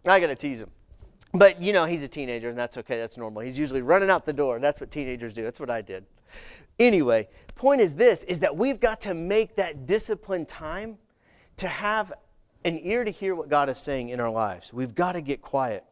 I 0.06 0.18
got 0.18 0.28
to 0.28 0.34
tease 0.34 0.60
him. 0.60 0.70
But, 1.32 1.60
you 1.60 1.72
know, 1.72 1.84
he's 1.84 2.02
a 2.02 2.08
teenager, 2.08 2.48
and 2.48 2.58
that's 2.58 2.78
okay. 2.78 2.96
That's 2.96 3.18
normal. 3.18 3.42
He's 3.42 3.58
usually 3.58 3.82
running 3.82 4.08
out 4.08 4.24
the 4.24 4.32
door. 4.32 4.58
That's 4.58 4.80
what 4.80 4.90
teenagers 4.90 5.34
do. 5.34 5.44
That's 5.44 5.60
what 5.60 5.70
I 5.70 5.82
did. 5.82 6.06
Anyway, 6.78 7.28
point 7.54 7.80
is 7.80 7.96
this, 7.96 8.24
is 8.24 8.40
that 8.40 8.56
we've 8.56 8.80
got 8.80 9.00
to 9.02 9.14
make 9.14 9.56
that 9.56 9.86
disciplined 9.86 10.48
time 10.48 10.98
to 11.58 11.68
have 11.68 12.12
an 12.64 12.78
ear 12.82 13.04
to 13.04 13.10
hear 13.10 13.34
what 13.34 13.48
God 13.48 13.68
is 13.68 13.78
saying 13.78 14.08
in 14.08 14.20
our 14.20 14.30
lives. 14.30 14.72
We've 14.72 14.94
got 14.94 15.12
to 15.12 15.20
get 15.20 15.42
quiet. 15.42 15.84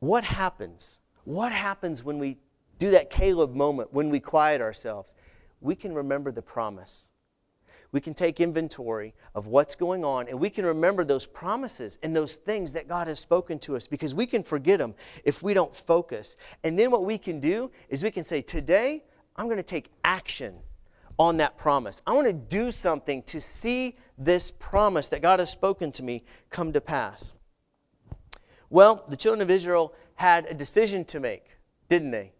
What 0.00 0.24
happens? 0.24 0.98
What 1.24 1.52
happens 1.52 2.04
when 2.04 2.18
we 2.18 2.38
do 2.78 2.90
that 2.90 3.10
Caleb 3.10 3.54
moment, 3.54 3.92
when 3.92 4.10
we 4.10 4.20
quiet 4.20 4.60
ourselves? 4.60 5.14
We 5.60 5.74
can 5.74 5.94
remember 5.94 6.30
the 6.30 6.42
promise. 6.42 7.10
We 7.92 8.00
can 8.00 8.14
take 8.14 8.40
inventory 8.40 9.14
of 9.34 9.46
what's 9.46 9.74
going 9.74 10.04
on 10.04 10.28
and 10.28 10.38
we 10.38 10.50
can 10.50 10.66
remember 10.66 11.04
those 11.04 11.26
promises 11.26 11.98
and 12.02 12.14
those 12.14 12.36
things 12.36 12.72
that 12.72 12.88
God 12.88 13.06
has 13.06 13.18
spoken 13.18 13.58
to 13.60 13.76
us 13.76 13.86
because 13.86 14.14
we 14.14 14.26
can 14.26 14.42
forget 14.42 14.78
them 14.78 14.94
if 15.24 15.42
we 15.42 15.54
don't 15.54 15.74
focus. 15.74 16.36
And 16.64 16.78
then 16.78 16.90
what 16.90 17.04
we 17.04 17.18
can 17.18 17.40
do 17.40 17.70
is 17.88 18.02
we 18.02 18.10
can 18.10 18.24
say, 18.24 18.42
Today, 18.42 19.04
I'm 19.36 19.46
going 19.46 19.56
to 19.58 19.62
take 19.62 19.90
action 20.04 20.56
on 21.18 21.38
that 21.38 21.56
promise. 21.56 22.02
I 22.06 22.14
want 22.14 22.26
to 22.26 22.32
do 22.32 22.70
something 22.70 23.22
to 23.24 23.40
see 23.40 23.96
this 24.18 24.50
promise 24.50 25.08
that 25.08 25.22
God 25.22 25.40
has 25.40 25.50
spoken 25.50 25.92
to 25.92 26.02
me 26.02 26.24
come 26.50 26.72
to 26.72 26.80
pass. 26.80 27.32
Well, 28.68 29.04
the 29.08 29.16
children 29.16 29.42
of 29.42 29.50
Israel 29.50 29.94
had 30.16 30.46
a 30.46 30.54
decision 30.54 31.04
to 31.06 31.20
make, 31.20 31.44
didn't 31.88 32.10
they? 32.10 32.32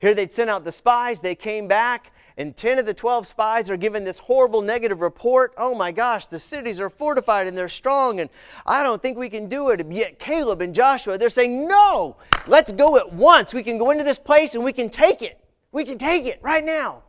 Here 0.00 0.14
they'd 0.14 0.32
sent 0.32 0.50
out 0.50 0.64
the 0.64 0.72
spies, 0.72 1.20
they 1.20 1.34
came 1.34 1.68
back, 1.68 2.12
and 2.36 2.56
10 2.56 2.80
of 2.80 2.86
the 2.86 2.94
12 2.94 3.26
spies 3.26 3.70
are 3.70 3.76
given 3.76 4.04
this 4.04 4.18
horrible 4.18 4.60
negative 4.60 5.00
report. 5.00 5.54
Oh 5.56 5.74
my 5.74 5.92
gosh, 5.92 6.26
the 6.26 6.38
cities 6.38 6.80
are 6.80 6.90
fortified 6.90 7.46
and 7.46 7.56
they're 7.56 7.68
strong, 7.68 8.18
and 8.18 8.28
I 8.66 8.82
don't 8.82 9.00
think 9.00 9.16
we 9.16 9.28
can 9.28 9.48
do 9.48 9.70
it. 9.70 9.86
Yet, 9.90 10.18
Caleb 10.18 10.60
and 10.60 10.74
Joshua, 10.74 11.16
they're 11.16 11.30
saying, 11.30 11.68
No, 11.68 12.16
let's 12.46 12.72
go 12.72 12.96
at 12.96 13.12
once. 13.12 13.54
We 13.54 13.62
can 13.62 13.78
go 13.78 13.90
into 13.90 14.04
this 14.04 14.18
place 14.18 14.54
and 14.54 14.64
we 14.64 14.72
can 14.72 14.90
take 14.90 15.22
it. 15.22 15.40
We 15.70 15.84
can 15.84 15.98
take 15.98 16.26
it 16.26 16.40
right 16.42 16.64
now. 16.64 17.02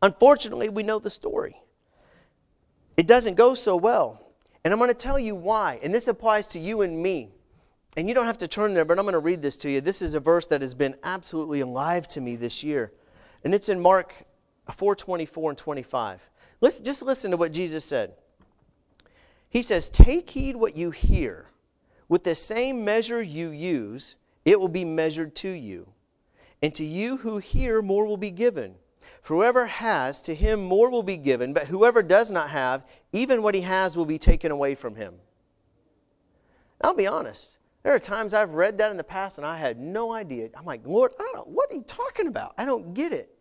Unfortunately, 0.00 0.68
we 0.68 0.82
know 0.82 0.98
the 0.98 1.10
story. 1.10 1.60
It 2.96 3.06
doesn't 3.06 3.36
go 3.36 3.54
so 3.54 3.76
well. 3.76 4.22
And 4.64 4.72
I'm 4.72 4.78
going 4.78 4.90
to 4.90 4.96
tell 4.96 5.18
you 5.18 5.34
why. 5.34 5.78
And 5.82 5.94
this 5.94 6.08
applies 6.08 6.48
to 6.48 6.58
you 6.58 6.82
and 6.82 7.02
me. 7.02 7.30
And 7.96 8.08
you 8.08 8.14
don't 8.14 8.26
have 8.26 8.38
to 8.38 8.48
turn 8.48 8.74
there, 8.74 8.84
but 8.84 8.98
I'm 8.98 9.04
going 9.04 9.14
to 9.14 9.18
read 9.18 9.42
this 9.42 9.56
to 9.58 9.70
you. 9.70 9.80
This 9.80 10.02
is 10.02 10.14
a 10.14 10.20
verse 10.20 10.46
that 10.46 10.60
has 10.60 10.74
been 10.74 10.94
absolutely 11.02 11.60
alive 11.60 12.06
to 12.08 12.20
me 12.20 12.36
this 12.36 12.62
year. 12.62 12.92
And 13.48 13.54
it's 13.54 13.70
in 13.70 13.80
Mark 13.80 14.12
4 14.70 14.94
24 14.94 15.52
and 15.52 15.56
25. 15.56 16.28
Listen, 16.60 16.84
just 16.84 17.02
listen 17.02 17.30
to 17.30 17.38
what 17.38 17.50
Jesus 17.50 17.82
said. 17.82 18.12
He 19.48 19.62
says, 19.62 19.88
Take 19.88 20.28
heed 20.28 20.54
what 20.54 20.76
you 20.76 20.90
hear. 20.90 21.46
With 22.10 22.24
the 22.24 22.34
same 22.34 22.84
measure 22.84 23.22
you 23.22 23.48
use, 23.48 24.16
it 24.44 24.60
will 24.60 24.68
be 24.68 24.84
measured 24.84 25.34
to 25.36 25.48
you. 25.48 25.88
And 26.60 26.74
to 26.74 26.84
you 26.84 27.16
who 27.16 27.38
hear, 27.38 27.80
more 27.80 28.04
will 28.04 28.18
be 28.18 28.30
given. 28.30 28.74
For 29.22 29.36
whoever 29.36 29.64
has, 29.64 30.20
to 30.24 30.34
him 30.34 30.62
more 30.62 30.90
will 30.90 31.02
be 31.02 31.16
given, 31.16 31.54
but 31.54 31.68
whoever 31.68 32.02
does 32.02 32.30
not 32.30 32.50
have, 32.50 32.84
even 33.14 33.42
what 33.42 33.54
he 33.54 33.62
has 33.62 33.96
will 33.96 34.04
be 34.04 34.18
taken 34.18 34.52
away 34.52 34.74
from 34.74 34.94
him. 34.94 35.14
I'll 36.82 36.92
be 36.92 37.06
honest. 37.06 37.56
There 37.82 37.94
are 37.94 37.98
times 37.98 38.34
I've 38.34 38.50
read 38.50 38.76
that 38.76 38.90
in 38.90 38.98
the 38.98 39.04
past 39.04 39.38
and 39.38 39.46
I 39.46 39.56
had 39.56 39.78
no 39.78 40.12
idea. 40.12 40.50
I'm 40.54 40.66
like, 40.66 40.82
Lord, 40.86 41.12
I 41.18 41.30
don't, 41.32 41.48
what 41.48 41.72
are 41.72 41.76
you 41.76 41.84
talking 41.86 42.26
about? 42.26 42.52
I 42.58 42.66
don't 42.66 42.92
get 42.92 43.14
it. 43.14 43.36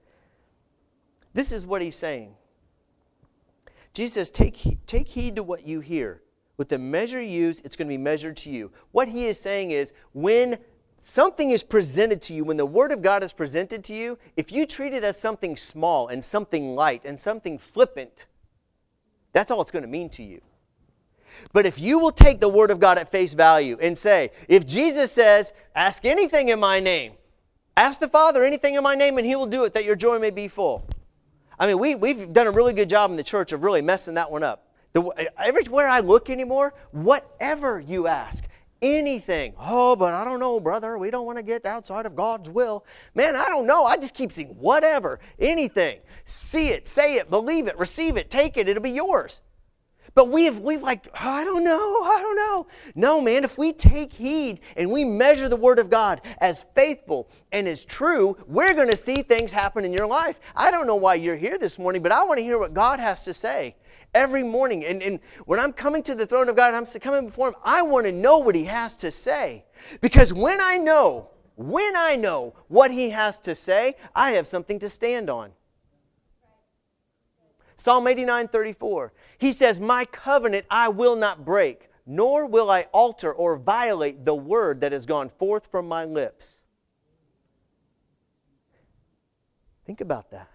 This 1.38 1.52
is 1.52 1.68
what 1.68 1.84
he's 1.84 1.96
saying. 1.96 2.34
Jesus 3.94 4.14
says, 4.16 4.32
take, 4.32 4.80
take 4.88 5.08
heed 5.08 5.36
to 5.36 5.44
what 5.44 5.68
you 5.68 5.82
hear. 5.82 6.24
With 6.58 6.68
the 6.68 6.80
measure 6.80 7.22
you 7.22 7.30
use, 7.30 7.60
it's 7.60 7.76
going 7.76 7.88
to 7.88 7.94
be 7.94 8.02
measured 8.02 8.38
to 8.38 8.50
you. 8.50 8.72
What 8.92 9.08
he 9.08 9.28
is 9.28 9.40
saying 9.40 9.70
is, 9.70 9.94
when 10.14 10.58
something 11.04 11.52
is 11.52 11.62
presented 11.62 12.24
to 12.24 12.34
you, 12.34 12.44
when 12.44 12.58
the 12.58 12.66
Word 12.66 12.92
of 12.92 13.04
God 13.04 13.22
is 13.22 13.34
presented 13.34 13.84
to 13.84 13.94
you, 13.94 14.18
if 14.36 14.52
you 14.52 14.66
treat 14.66 14.96
it 14.96 15.04
as 15.04 15.20
something 15.20 15.56
small 15.56 16.08
and 16.08 16.26
something 16.26 16.74
light 16.74 17.06
and 17.06 17.20
something 17.20 17.60
flippant, 17.60 18.26
that's 19.32 19.52
all 19.52 19.62
it's 19.62 19.70
going 19.70 19.84
to 19.84 19.88
mean 19.88 20.10
to 20.10 20.24
you. 20.24 20.42
But 21.54 21.68
if 21.68 21.80
you 21.80 22.00
will 22.00 22.10
take 22.10 22.40
the 22.40 22.50
Word 22.50 22.72
of 22.72 22.80
God 22.80 22.98
at 22.98 23.12
face 23.12 23.36
value 23.36 23.78
and 23.80 23.96
say, 23.96 24.32
if 24.50 24.66
Jesus 24.66 25.12
says, 25.12 25.54
ask 25.76 26.04
anything 26.04 26.50
in 26.50 26.60
my 26.60 26.80
name, 26.80 27.14
ask 27.76 28.00
the 28.00 28.08
Father 28.08 28.44
anything 28.44 28.74
in 28.74 28.82
my 28.82 28.96
name, 28.96 29.20
and 29.20 29.28
He 29.28 29.36
will 29.36 29.46
do 29.46 29.66
it 29.66 29.76
that 29.76 29.86
your 29.86 29.96
joy 29.96 30.18
may 30.18 30.32
be 30.32 30.48
full. 30.48 30.84
I 31.60 31.68
mean, 31.68 31.80
we, 31.80 31.96
we've 31.96 32.32
done 32.32 32.48
a 32.48 32.52
really 32.52 32.74
good 32.74 32.90
job 32.90 33.10
in 33.12 33.18
the 33.18 33.24
church 33.24 33.52
of 33.52 33.64
really 33.64 33.82
messing 33.82 34.14
that 34.16 34.30
one 34.30 34.44
up. 34.44 34.68
The, 34.94 35.32
everywhere 35.38 35.88
I 35.88 36.00
look 36.00 36.30
anymore, 36.30 36.74
whatever 36.92 37.80
you 37.80 38.08
ask, 38.08 38.46
anything. 38.82 39.54
Oh, 39.60 39.96
but 39.96 40.14
I 40.14 40.24
don't 40.24 40.40
know, 40.40 40.60
brother. 40.60 40.98
We 40.98 41.12
don't 41.12 41.26
want 41.26 41.38
to 41.38 41.44
get 41.44 41.66
outside 41.66 42.06
of 42.06 42.16
God's 42.16 42.50
will. 42.50 42.86
Man, 43.16 43.36
I 43.36 43.46
don't 43.48 43.66
know. 43.66 43.86
I 43.86 43.96
just 43.96 44.16
keep 44.16 44.32
seeing 44.32 44.50
whatever, 44.50 45.20
anything. 45.40 46.00
See 46.26 46.70
it, 46.70 46.88
say 46.88 47.16
it, 47.16 47.30
believe 47.30 47.68
it, 47.68 47.78
receive 47.78 48.18
it, 48.18 48.30
take 48.30 48.58
it. 48.58 48.68
It'll 48.70 48.84
be 48.84 48.92
yours. 48.92 49.42
But 50.18 50.30
we've, 50.30 50.58
we've 50.58 50.82
like, 50.82 51.10
oh, 51.14 51.30
I 51.30 51.44
don't 51.44 51.64
know, 51.64 51.78
I 51.78 52.20
don't 52.24 52.36
know. 52.36 52.68
No, 52.96 53.22
man, 53.22 53.44
if 53.44 53.56
we 53.56 53.72
take 53.72 54.12
heed 54.12 54.62
and 54.76 54.92
we 54.92 55.06
measure 55.06 55.48
the 55.48 55.56
Word 55.56 55.78
of 55.78 55.92
God 55.92 56.22
as 56.42 56.64
faithful 56.74 57.30
and 57.52 57.68
as 57.68 57.86
true, 57.86 58.36
we're 58.48 58.74
going 58.74 58.90
to 58.90 58.98
see 58.98 59.22
things 59.22 59.52
happen 59.52 59.86
in 59.86 59.94
your 59.94 60.08
life. 60.08 60.40
I 60.56 60.72
don't 60.72 60.88
know 60.88 60.96
why 60.96 61.14
you're 61.14 61.36
here 61.36 61.60
this 61.60 61.78
morning, 61.78 62.02
but 62.02 62.12
I 62.12 62.24
want 62.24 62.40
to 62.40 62.44
hear 62.44 62.58
what 62.58 62.74
God 62.74 63.00
has 63.00 63.26
to 63.26 63.34
say 63.36 63.76
every 64.16 64.42
morning. 64.42 64.84
And, 64.86 65.04
and 65.04 65.20
when 65.46 65.60
I'm 65.60 65.72
coming 65.72 66.02
to 66.02 66.16
the 66.16 66.26
throne 66.26 66.50
of 66.50 66.56
God, 66.56 66.74
I'm 66.74 66.88
coming 67.00 67.28
before 67.28 67.50
Him, 67.50 67.56
I 67.64 67.84
want 67.84 68.08
to 68.08 68.12
know 68.12 68.40
what 68.40 68.56
He 68.56 68.64
has 68.64 68.98
to 68.98 69.12
say. 69.12 69.66
Because 70.02 70.34
when 70.34 70.58
I 70.60 70.78
know, 70.78 71.30
when 71.58 71.96
I 71.96 72.16
know 72.16 72.56
what 72.70 72.90
He 72.90 73.12
has 73.12 73.40
to 73.42 73.54
say, 73.54 73.94
I 74.16 74.32
have 74.32 74.48
something 74.48 74.80
to 74.80 74.90
stand 74.90 75.30
on. 75.30 75.52
Psalm 77.78 78.08
89 78.08 78.48
34. 78.48 79.14
He 79.38 79.52
says, 79.52 79.80
My 79.80 80.06
covenant 80.06 80.66
I 80.70 80.90
will 80.90 81.16
not 81.16 81.46
break, 81.46 81.90
nor 82.06 82.48
will 82.48 82.70
I 82.72 82.88
alter 82.92 83.32
or 83.32 83.58
violate 83.58 84.26
the 84.26 84.36
word 84.36 84.82
that 84.82 84.92
has 84.92 85.06
gone 85.06 85.30
forth 85.30 85.68
from 85.68 85.88
my 85.88 86.04
lips. 86.04 86.64
Think 89.86 90.02
about 90.02 90.32
that. 90.32 90.50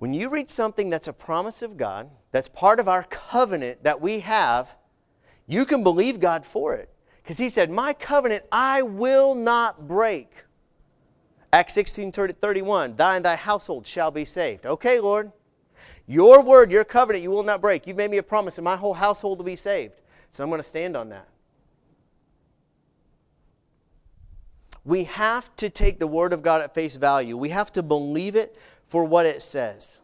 When 0.00 0.12
you 0.12 0.28
read 0.28 0.50
something 0.50 0.90
that's 0.90 1.08
a 1.08 1.12
promise 1.12 1.62
of 1.62 1.76
God, 1.76 2.10
that's 2.30 2.48
part 2.48 2.78
of 2.78 2.88
our 2.88 3.04
covenant 3.04 3.84
that 3.84 4.00
we 4.00 4.20
have, 4.20 4.76
you 5.46 5.64
can 5.64 5.82
believe 5.82 6.20
God 6.20 6.44
for 6.44 6.74
it. 6.74 6.90
Because 7.22 7.38
He 7.38 7.48
said, 7.48 7.70
My 7.70 7.92
covenant 7.92 8.44
I 8.50 8.82
will 8.82 9.34
not 9.34 9.88
break. 9.88 10.30
Acts 11.52 11.74
16 11.74 12.12
31, 12.12 12.96
Thy 12.96 13.16
and 13.16 13.24
thy 13.24 13.36
household 13.36 13.86
shall 13.86 14.10
be 14.10 14.24
saved. 14.24 14.66
Okay, 14.66 15.00
Lord. 15.00 15.32
Your 16.06 16.42
word, 16.42 16.72
your 16.72 16.84
covenant, 16.84 17.22
you 17.22 17.30
will 17.30 17.42
not 17.42 17.60
break. 17.60 17.86
You've 17.86 17.96
made 17.96 18.10
me 18.10 18.16
a 18.16 18.22
promise, 18.22 18.58
and 18.58 18.64
my 18.64 18.76
whole 18.76 18.94
household 18.94 19.38
will 19.38 19.44
be 19.44 19.56
saved. 19.56 20.00
So 20.30 20.42
I'm 20.42 20.50
going 20.50 20.58
to 20.58 20.66
stand 20.66 20.96
on 20.96 21.10
that. 21.10 21.28
We 24.84 25.04
have 25.04 25.54
to 25.56 25.68
take 25.68 25.98
the 25.98 26.06
word 26.06 26.32
of 26.32 26.42
God 26.42 26.62
at 26.62 26.74
face 26.74 26.96
value. 26.96 27.36
We 27.36 27.50
have 27.50 27.70
to 27.72 27.82
believe 27.82 28.36
it 28.36 28.56
for 28.86 29.04
what 29.04 29.26
it 29.26 29.42
says. 29.42 29.98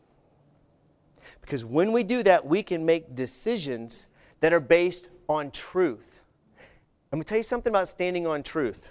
Because 1.40 1.64
when 1.64 1.92
we 1.92 2.04
do 2.04 2.22
that, 2.22 2.44
we 2.44 2.62
can 2.62 2.84
make 2.84 3.14
decisions 3.14 4.06
that 4.40 4.52
are 4.52 4.60
based 4.60 5.08
on 5.28 5.50
truth. 5.50 6.22
Let 7.12 7.18
me 7.18 7.24
tell 7.24 7.38
you 7.38 7.44
something 7.44 7.70
about 7.70 7.88
standing 7.88 8.26
on 8.26 8.42
truth. 8.42 8.90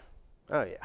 Oh, 0.49 0.63
yeah. 0.63 0.77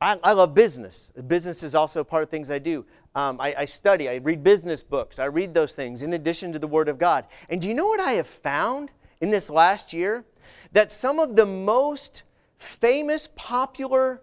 I, 0.00 0.18
I 0.22 0.32
love 0.32 0.54
business. 0.54 1.12
Business 1.26 1.62
is 1.62 1.74
also 1.74 2.02
part 2.02 2.22
of 2.22 2.30
things 2.30 2.50
I 2.50 2.58
do. 2.58 2.84
Um, 3.14 3.40
I, 3.40 3.54
I 3.58 3.64
study, 3.64 4.08
I 4.08 4.16
read 4.16 4.42
business 4.42 4.82
books, 4.82 5.18
I 5.18 5.24
read 5.26 5.52
those 5.52 5.74
things 5.74 6.02
in 6.02 6.12
addition 6.12 6.52
to 6.52 6.58
the 6.58 6.66
Word 6.66 6.88
of 6.88 6.98
God. 6.98 7.26
And 7.48 7.60
do 7.60 7.68
you 7.68 7.74
know 7.74 7.86
what 7.86 8.00
I 8.00 8.12
have 8.12 8.26
found 8.26 8.90
in 9.20 9.30
this 9.30 9.50
last 9.50 9.92
year? 9.92 10.24
That 10.72 10.92
some 10.92 11.18
of 11.18 11.36
the 11.36 11.46
most 11.46 12.22
famous, 12.56 13.28
popular 13.34 14.22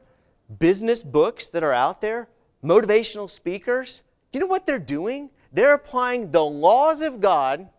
business 0.59 1.03
books 1.03 1.49
that 1.49 1.63
are 1.63 1.73
out 1.73 2.01
there 2.01 2.29
motivational 2.63 3.29
speakers, 3.29 4.01
do 4.31 4.39
you 4.39 4.45
know 4.45 4.49
what 4.49 4.65
they're 4.65 4.79
doing? 4.79 5.29
They're 5.51 5.75
applying 5.75 6.31
the 6.31 6.43
laws 6.43 7.01
of 7.01 7.21
God 7.21 7.69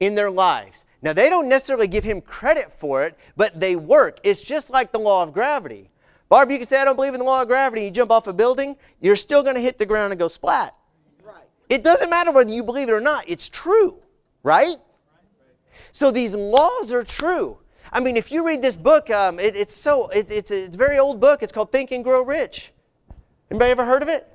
in 0.00 0.14
their 0.14 0.30
lives. 0.30 0.84
Now, 1.02 1.12
they 1.12 1.28
don't 1.28 1.48
necessarily 1.48 1.86
give 1.86 2.04
him 2.04 2.20
credit 2.20 2.70
for 2.70 3.04
it, 3.04 3.18
but 3.36 3.60
they 3.60 3.76
work. 3.76 4.18
It's 4.22 4.42
just 4.42 4.70
like 4.70 4.92
the 4.92 4.98
law 4.98 5.22
of 5.22 5.32
gravity. 5.32 5.90
Barb, 6.28 6.50
you 6.50 6.56
can 6.56 6.66
say, 6.66 6.80
I 6.80 6.84
don't 6.84 6.96
believe 6.96 7.14
in 7.14 7.20
the 7.20 7.24
law 7.24 7.42
of 7.42 7.48
gravity. 7.48 7.84
You 7.84 7.90
jump 7.90 8.10
off 8.10 8.26
a 8.26 8.32
building, 8.32 8.76
you're 9.00 9.16
still 9.16 9.42
going 9.42 9.54
to 9.54 9.60
hit 9.60 9.78
the 9.78 9.86
ground 9.86 10.12
and 10.12 10.18
go 10.18 10.28
splat. 10.28 10.74
Right. 11.24 11.44
It 11.68 11.84
doesn't 11.84 12.10
matter 12.10 12.32
whether 12.32 12.52
you 12.52 12.64
believe 12.64 12.88
it 12.88 12.92
or 12.92 13.00
not, 13.00 13.24
it's 13.28 13.48
true, 13.48 13.98
right? 14.42 14.66
right. 14.66 14.76
So 15.92 16.10
these 16.10 16.34
laws 16.34 16.92
are 16.92 17.04
true. 17.04 17.58
I 17.92 18.00
mean, 18.00 18.16
if 18.16 18.32
you 18.32 18.46
read 18.46 18.60
this 18.60 18.76
book, 18.76 19.08
um, 19.10 19.38
it, 19.38 19.54
it's 19.54 19.74
so 19.74 20.08
it, 20.08 20.26
it's, 20.30 20.50
a, 20.50 20.64
it's 20.64 20.76
a 20.76 20.78
very 20.78 20.98
old 20.98 21.20
book. 21.20 21.42
It's 21.42 21.52
called 21.52 21.70
Think 21.70 21.92
and 21.92 22.02
Grow 22.02 22.24
Rich. 22.24 22.72
Anybody 23.50 23.70
ever 23.70 23.84
heard 23.84 24.02
of 24.02 24.08
it? 24.08 24.26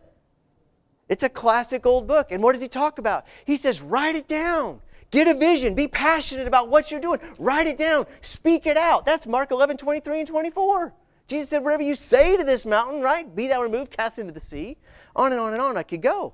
It's 1.09 1.23
a 1.23 1.29
classic 1.29 1.85
old 1.85 2.07
book. 2.07 2.31
And 2.31 2.41
what 2.41 2.53
does 2.53 2.61
he 2.61 2.69
talk 2.69 2.97
about? 2.97 3.25
He 3.45 3.57
says, 3.57 3.81
write 3.81 4.15
it 4.15 4.29
down. 4.29 4.79
Get 5.11 5.27
a 5.27 5.37
vision. 5.37 5.75
Be 5.75 5.89
passionate 5.89 6.47
about 6.47 6.69
what 6.69 6.89
you're 6.89 7.01
doing. 7.01 7.19
Write 7.37 7.67
it 7.67 7.77
down. 7.77 8.05
Speak 8.21 8.65
it 8.65 8.77
out. 8.77 9.05
That's 9.05 9.27
Mark 9.27 9.51
11, 9.51 9.75
23 9.75 10.19
and 10.19 10.27
24. 10.27 10.93
Jesus 11.31 11.49
said, 11.49 11.63
whatever 11.63 11.81
you 11.81 11.95
say 11.95 12.35
to 12.35 12.43
this 12.43 12.65
mountain, 12.65 13.01
right? 13.01 13.33
Be 13.33 13.47
thou 13.47 13.63
removed, 13.63 13.95
cast 13.95 14.19
into 14.19 14.33
the 14.33 14.41
sea. 14.41 14.75
On 15.15 15.31
and 15.31 15.39
on 15.39 15.53
and 15.53 15.61
on 15.61 15.77
I 15.77 15.83
could 15.83 16.01
go. 16.01 16.33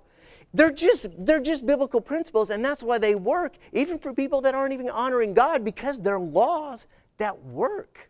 They're 0.56 0.74
just, 0.74 1.10
they're 1.24 1.40
just 1.40 1.68
biblical 1.68 2.02
principles, 2.02 2.50
and 2.50 2.66
that's 2.66 2.84
why 2.84 2.98
they 2.98 3.14
work, 3.14 3.58
even 3.74 4.00
for 4.00 4.12
people 4.12 4.42
that 4.42 4.56
aren't 4.56 4.74
even 4.74 4.90
honoring 4.90 5.36
God, 5.36 5.64
because 5.64 6.00
they're 6.00 6.20
laws 6.20 6.88
that 7.20 7.44
work. 7.44 8.10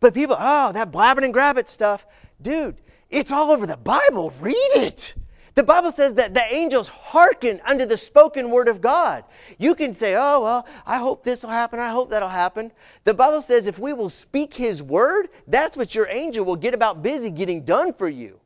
But 0.00 0.12
people, 0.12 0.36
oh, 0.38 0.70
that 0.72 0.92
blabbing 0.92 1.24
and 1.24 1.32
grab 1.32 1.56
it 1.56 1.70
stuff. 1.70 2.06
Dude, 2.42 2.76
it's 3.08 3.32
all 3.32 3.50
over 3.50 3.66
the 3.66 3.78
Bible. 3.78 4.34
Read 4.40 4.54
it. 4.54 5.14
The 5.58 5.64
Bible 5.64 5.90
says 5.90 6.14
that 6.14 6.34
the 6.34 6.54
angels 6.54 6.86
hearken 6.88 7.60
unto 7.66 7.84
the 7.84 7.96
spoken 7.96 8.52
word 8.52 8.68
of 8.68 8.80
God. 8.80 9.24
You 9.58 9.74
can 9.74 9.92
say, 9.92 10.14
oh, 10.16 10.40
well, 10.40 10.66
I 10.86 10.98
hope 10.98 11.24
this 11.24 11.42
will 11.42 11.50
happen. 11.50 11.80
I 11.80 11.90
hope 11.90 12.10
that'll 12.10 12.28
happen. 12.28 12.70
The 13.02 13.12
Bible 13.12 13.40
says 13.40 13.66
if 13.66 13.76
we 13.76 13.92
will 13.92 14.08
speak 14.08 14.54
his 14.54 14.84
word, 14.84 15.26
that's 15.48 15.76
what 15.76 15.96
your 15.96 16.06
angel 16.10 16.44
will 16.44 16.54
get 16.54 16.74
about 16.74 17.02
busy 17.02 17.28
getting 17.28 17.64
done 17.64 17.92
for 17.92 18.08
you. 18.08 18.38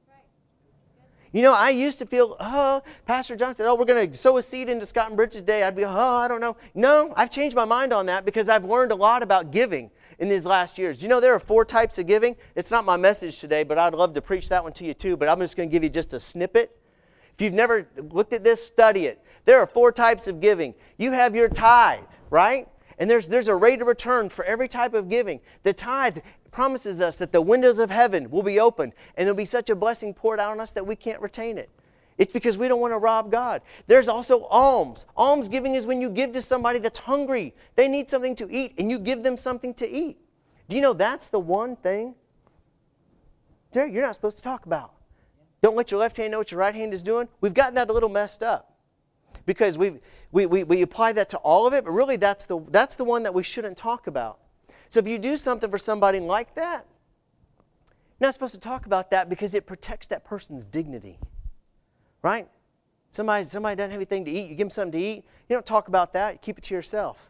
You 1.35 1.43
know, 1.43 1.55
I 1.55 1.69
used 1.69 1.99
to 1.99 2.07
feel, 2.07 2.35
oh, 2.41 2.81
Pastor 3.05 3.37
John 3.37 3.55
said, 3.55 3.67
oh, 3.67 3.75
we're 3.75 3.85
going 3.85 4.11
to 4.11 4.17
sow 4.17 4.39
a 4.39 4.43
seed 4.43 4.71
into 4.71 4.87
Scott 4.87 5.09
and 5.09 5.17
Bridget's 5.19 5.43
Day. 5.43 5.65
I'd 5.65 5.77
be, 5.77 5.85
oh, 5.85 5.91
I 5.91 6.29
don't 6.29 6.41
know. 6.41 6.57
No, 6.75 7.13
I've 7.15 7.31
changed 7.31 7.55
my 7.55 7.67
mind 7.67 7.93
on 7.93 8.07
that 8.07 8.25
because 8.25 8.49
I've 8.49 8.65
learned 8.65 8.91
a 8.91 8.97
lot 8.97 9.23
about 9.23 9.51
giving 9.51 9.91
in 10.19 10.31
these 10.31 10.47
last 10.47 10.79
years. 10.79 11.03
You 11.03 11.11
know 11.11 11.21
there 11.21 11.35
are 11.35 11.41
four 11.41 11.67
types 11.67 11.99
of 11.99 12.07
giving? 12.07 12.37
It's 12.57 12.71
not 12.71 12.87
my 12.87 12.97
message 12.97 13.39
today, 13.39 13.65
but 13.65 13.77
I'd 13.77 13.93
love 13.93 14.15
to 14.15 14.23
preach 14.23 14.49
that 14.49 14.63
one 14.63 14.73
to 14.73 14.87
you 14.87 14.95
too. 14.95 15.19
But 15.19 15.29
I'm 15.29 15.41
just 15.41 15.59
going 15.59 15.69
to 15.69 15.73
give 15.73 15.83
you 15.83 15.91
just 15.91 16.15
a 16.15 16.19
snippet. 16.19 16.79
You've 17.43 17.55
never 17.55 17.89
looked 17.97 18.33
at 18.33 18.45
this, 18.45 18.65
study 18.65 19.07
it. 19.07 19.23
There 19.45 19.59
are 19.59 19.67
four 19.67 19.91
types 19.91 20.29
of 20.29 20.41
giving. 20.41 20.75
You 20.97 21.13
have 21.13 21.35
your 21.35 21.49
tithe, 21.49 22.05
right? 22.31 22.69
And 22.99 23.11
there's, 23.11 23.27
there's 23.27 23.49
a 23.49 23.57
rate 23.57 23.81
of 23.81 23.89
return 23.89 24.29
for 24.29 24.45
every 24.45 24.69
type 24.69 24.95
of 24.95 25.09
giving. 25.09 25.41
The 25.65 25.73
tithe 25.73 26.19
promises 26.53 27.01
us 27.01 27.17
that 27.17 27.33
the 27.33 27.43
windows 27.43 27.79
of 27.79 27.91
heaven 27.91 28.31
will 28.31 28.45
be 28.45 28.61
opened 28.61 28.93
and 29.17 29.27
there'll 29.27 29.37
be 29.37 29.45
such 29.45 29.71
a 29.71 29.75
blessing 29.75 30.15
poured 30.15 30.39
out 30.39 30.53
on 30.53 30.61
us 30.61 30.73
that 30.73 30.87
we 30.87 30.95
can't 30.95 31.21
retain 31.21 31.59
it. 31.59 31.69
It's 32.19 32.33
because 32.33 32.59
we 32.59 32.69
don't 32.69 32.81
want 32.81 32.93
to 32.93 32.99
rob 32.99 33.33
God. 33.33 33.63
There's 33.89 34.07
also 34.07 34.45
alms. 34.45 35.07
Alms 35.17 35.49
giving 35.49 35.75
is 35.75 35.87
when 35.87 36.01
you 36.01 36.11
give 36.11 36.33
to 36.33 36.43
somebody 36.43 36.79
that's 36.79 37.01
hungry. 37.01 37.55
They 37.75 37.89
need 37.89 38.11
something 38.11 38.37
to 38.37 38.49
eat, 38.51 38.75
and 38.79 38.91
you 38.91 38.99
give 38.99 39.23
them 39.23 39.37
something 39.37 39.73
to 39.75 39.89
eat. 39.89 40.19
Do 40.69 40.77
you 40.77 40.83
know 40.83 40.93
that's 40.93 41.29
the 41.29 41.41
one 41.41 41.75
thing 41.75 42.15
Jerry, 43.73 43.93
you're 43.93 44.03
not 44.03 44.15
supposed 44.15 44.37
to 44.37 44.43
talk 44.43 44.67
about? 44.67 44.93
Don't 45.63 45.77
let 45.77 45.91
your 45.91 46.01
left 46.01 46.17
hand 46.17 46.33
know 46.33 46.39
what 46.39 46.51
your 46.51 46.61
right 46.61 46.75
hand 46.75 46.93
is 46.93 47.03
doing. 47.03 47.29
We've 47.41 47.55
gotten 47.55 47.75
that 47.77 47.89
a 47.89 47.93
little 47.93 48.09
messed 48.09 48.43
up 48.43 48.75
because 49.47 49.79
we 49.79 50.01
we, 50.33 50.47
we, 50.47 50.65
we 50.65 50.83
apply 50.83 51.13
that 51.13 51.29
to 51.31 51.37
all 51.39 51.67
of 51.67 51.75
it, 51.75 51.85
but 51.85 51.93
really 51.93 52.17
that's 52.17 52.47
the, 52.47 52.59
that's 52.71 52.95
the 52.95 53.05
one 53.05 53.23
that 53.23 53.35
we 53.35 53.43
shouldn't 53.43 53.77
talk 53.77 54.07
about. 54.07 54.39
So 54.89 54.99
if 54.99 55.07
you 55.07 55.19
do 55.19 55.37
something 55.37 55.71
for 55.71 55.79
somebody 55.79 56.21
like 56.21 56.55
that, 56.55 56.87
you're 58.19 58.29
not 58.29 58.35
supposed 58.35 58.55
to 58.55 58.61
talk 58.61 58.87
about 58.87 59.11
that 59.11 59.29
because 59.29 59.55
it 59.55 59.67
protects 59.67 60.07
that 60.09 60.25
person's 60.25 60.65
dignity. 60.65 61.19
Right? 62.23 62.49
Somebody, 63.11 63.45
somebody 63.45 63.77
doesn't 63.77 63.91
have 63.91 63.99
anything 63.99 64.25
to 64.25 64.31
eat, 64.31 64.49
you 64.49 64.57
give 64.57 64.67
them 64.67 64.71
something 64.71 64.99
to 64.99 65.07
eat, 65.07 65.25
you 65.49 65.55
don't 65.55 65.67
talk 65.67 65.89
about 65.89 66.15
that, 66.15 66.35
you 66.35 66.39
keep 66.39 66.57
it 66.57 66.65
to 66.65 66.75
yourself. 66.75 67.29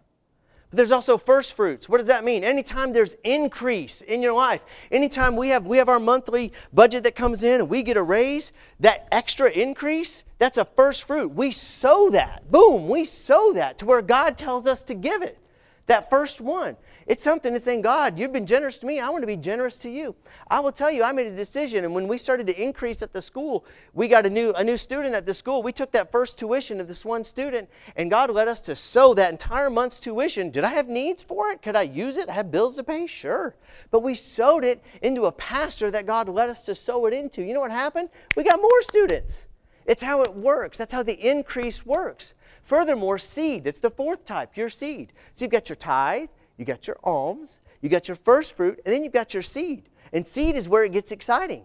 There's 0.73 0.93
also 0.93 1.19
first 1.19 1.55
fruits. 1.55 1.89
What 1.89 1.99
does 1.99 2.07
that 2.07 2.25
mean? 2.25 2.45
Anytime 2.45 2.93
there's 2.93 3.15
increase 3.25 4.01
in 4.01 4.23
your 4.23 4.33
life, 4.33 4.65
anytime 4.91 5.37
we 5.37 5.51
have 5.51 5.67
we 5.67 5.77
have 5.77 5.89
our 5.89 6.01
monthly 6.01 6.53
budget 6.73 7.05
that 7.05 7.15
comes 7.15 7.43
in 7.43 7.61
and 7.61 7.69
we 7.69 7.83
get 7.83 7.97
a 7.97 8.03
raise, 8.03 8.53
that 8.81 9.07
extra 9.13 9.51
increase, 9.51 10.25
that's 10.39 10.59
a 10.59 10.65
first 10.65 11.07
fruit. 11.07 11.33
We 11.33 11.51
sow 11.51 12.09
that. 12.11 12.51
Boom, 12.51 12.89
we 12.89 13.05
sow 13.05 13.53
that 13.53 13.79
to 13.79 13.87
where 13.87 14.03
God 14.03 14.39
tells 14.39 14.67
us 14.67 14.83
to 14.85 14.95
give 14.95 15.23
it. 15.23 15.39
That 15.87 16.09
first 16.09 16.41
one. 16.41 16.77
It's 17.07 17.23
something 17.23 17.53
that's 17.53 17.65
saying, 17.65 17.83
God, 17.83 18.19
you've 18.19 18.33
been 18.33 18.47
generous 18.47 18.79
to 18.79 18.87
me. 18.87 19.01
I 19.01 19.09
want 19.11 19.23
to 19.23 19.27
be 19.27 19.37
generous 19.37 19.79
to 19.79 19.91
you. 19.91 20.15
I 20.49 20.61
will 20.61 20.73
tell 20.73 20.91
you, 20.91 21.03
I 21.03 21.13
made 21.13 21.27
a 21.27 21.35
decision. 21.35 21.85
And 21.85 21.95
when 21.95 22.09
we 22.09 22.19
started 22.19 22.47
to 22.47 22.63
increase 22.63 23.03
at 23.03 23.13
the 23.13 23.23
school, 23.23 23.65
we 23.93 24.09
got 24.09 24.27
a 24.27 24.31
new, 24.31 24.53
a 24.53 24.63
new 24.63 24.77
student 24.77 25.15
at 25.15 25.27
the 25.27 25.35
school. 25.35 25.63
We 25.63 25.73
took 25.73 25.93
that 25.93 26.13
first 26.13 26.39
tuition 26.39 26.81
of 26.81 26.89
this 26.89 27.05
one 27.05 27.25
student, 27.25 27.69
and 27.97 28.11
God 28.11 28.31
led 28.31 28.49
us 28.49 28.61
to 28.63 28.77
sow 28.77 29.15
that 29.15 29.33
entire 29.33 29.71
month's 29.71 30.01
tuition. 30.01 30.51
Did 30.51 30.65
I 30.65 30.71
have 30.71 30.89
needs 30.89 31.23
for 31.23 31.51
it? 31.51 31.63
Could 31.63 31.77
I 31.77 31.83
use 31.83 32.17
it? 32.17 32.29
I 32.29 32.33
have 32.33 32.51
bills 32.51 32.77
to 32.77 32.85
pay? 32.85 33.07
Sure. 33.07 33.55
But 33.91 34.03
we 34.03 34.15
sowed 34.15 34.65
it 34.65 34.83
into 35.03 35.25
a 35.25 35.33
pastor 35.33 35.91
that 35.91 36.07
God 36.07 36.29
led 36.29 36.51
us 36.51 36.63
to 36.67 36.75
sow 36.75 37.07
it 37.07 37.15
into. 37.15 37.43
You 37.43 37.55
know 37.55 37.61
what 37.61 37.73
happened? 37.73 38.09
We 38.37 38.45
got 38.45 38.61
more 38.61 38.83
students. 38.83 39.49
It's 39.87 40.03
how 40.03 40.23
it 40.23 40.35
works. 40.35 40.79
That's 40.79 40.93
how 40.93 41.03
the 41.03 41.19
increase 41.19 41.85
works. 41.85 42.35
Furthermore, 42.63 43.19
seed. 43.19 43.67
It's 43.67 43.81
the 43.81 43.91
fourth 43.91 44.25
type, 44.25 44.57
your 44.57 44.69
seed. 44.69 45.13
So 45.35 45.45
you've 45.45 45.53
got 45.53 45.69
your 45.69 45.77
tithe, 45.77 46.29
you 46.57 46.65
got 46.65 46.87
your 46.87 46.97
alms, 47.03 47.61
you 47.81 47.89
got 47.89 48.09
your 48.09 48.17
first 48.17 48.57
fruit, 48.57 48.81
and 48.85 48.95
then 48.95 49.03
you've 49.03 49.13
got 49.13 49.35
your 49.35 49.43
seed. 49.43 49.89
And 50.13 50.27
seed 50.27 50.57
is 50.57 50.69
where 50.69 50.85
it 50.85 50.93
gets 50.93 51.13
exciting 51.13 51.65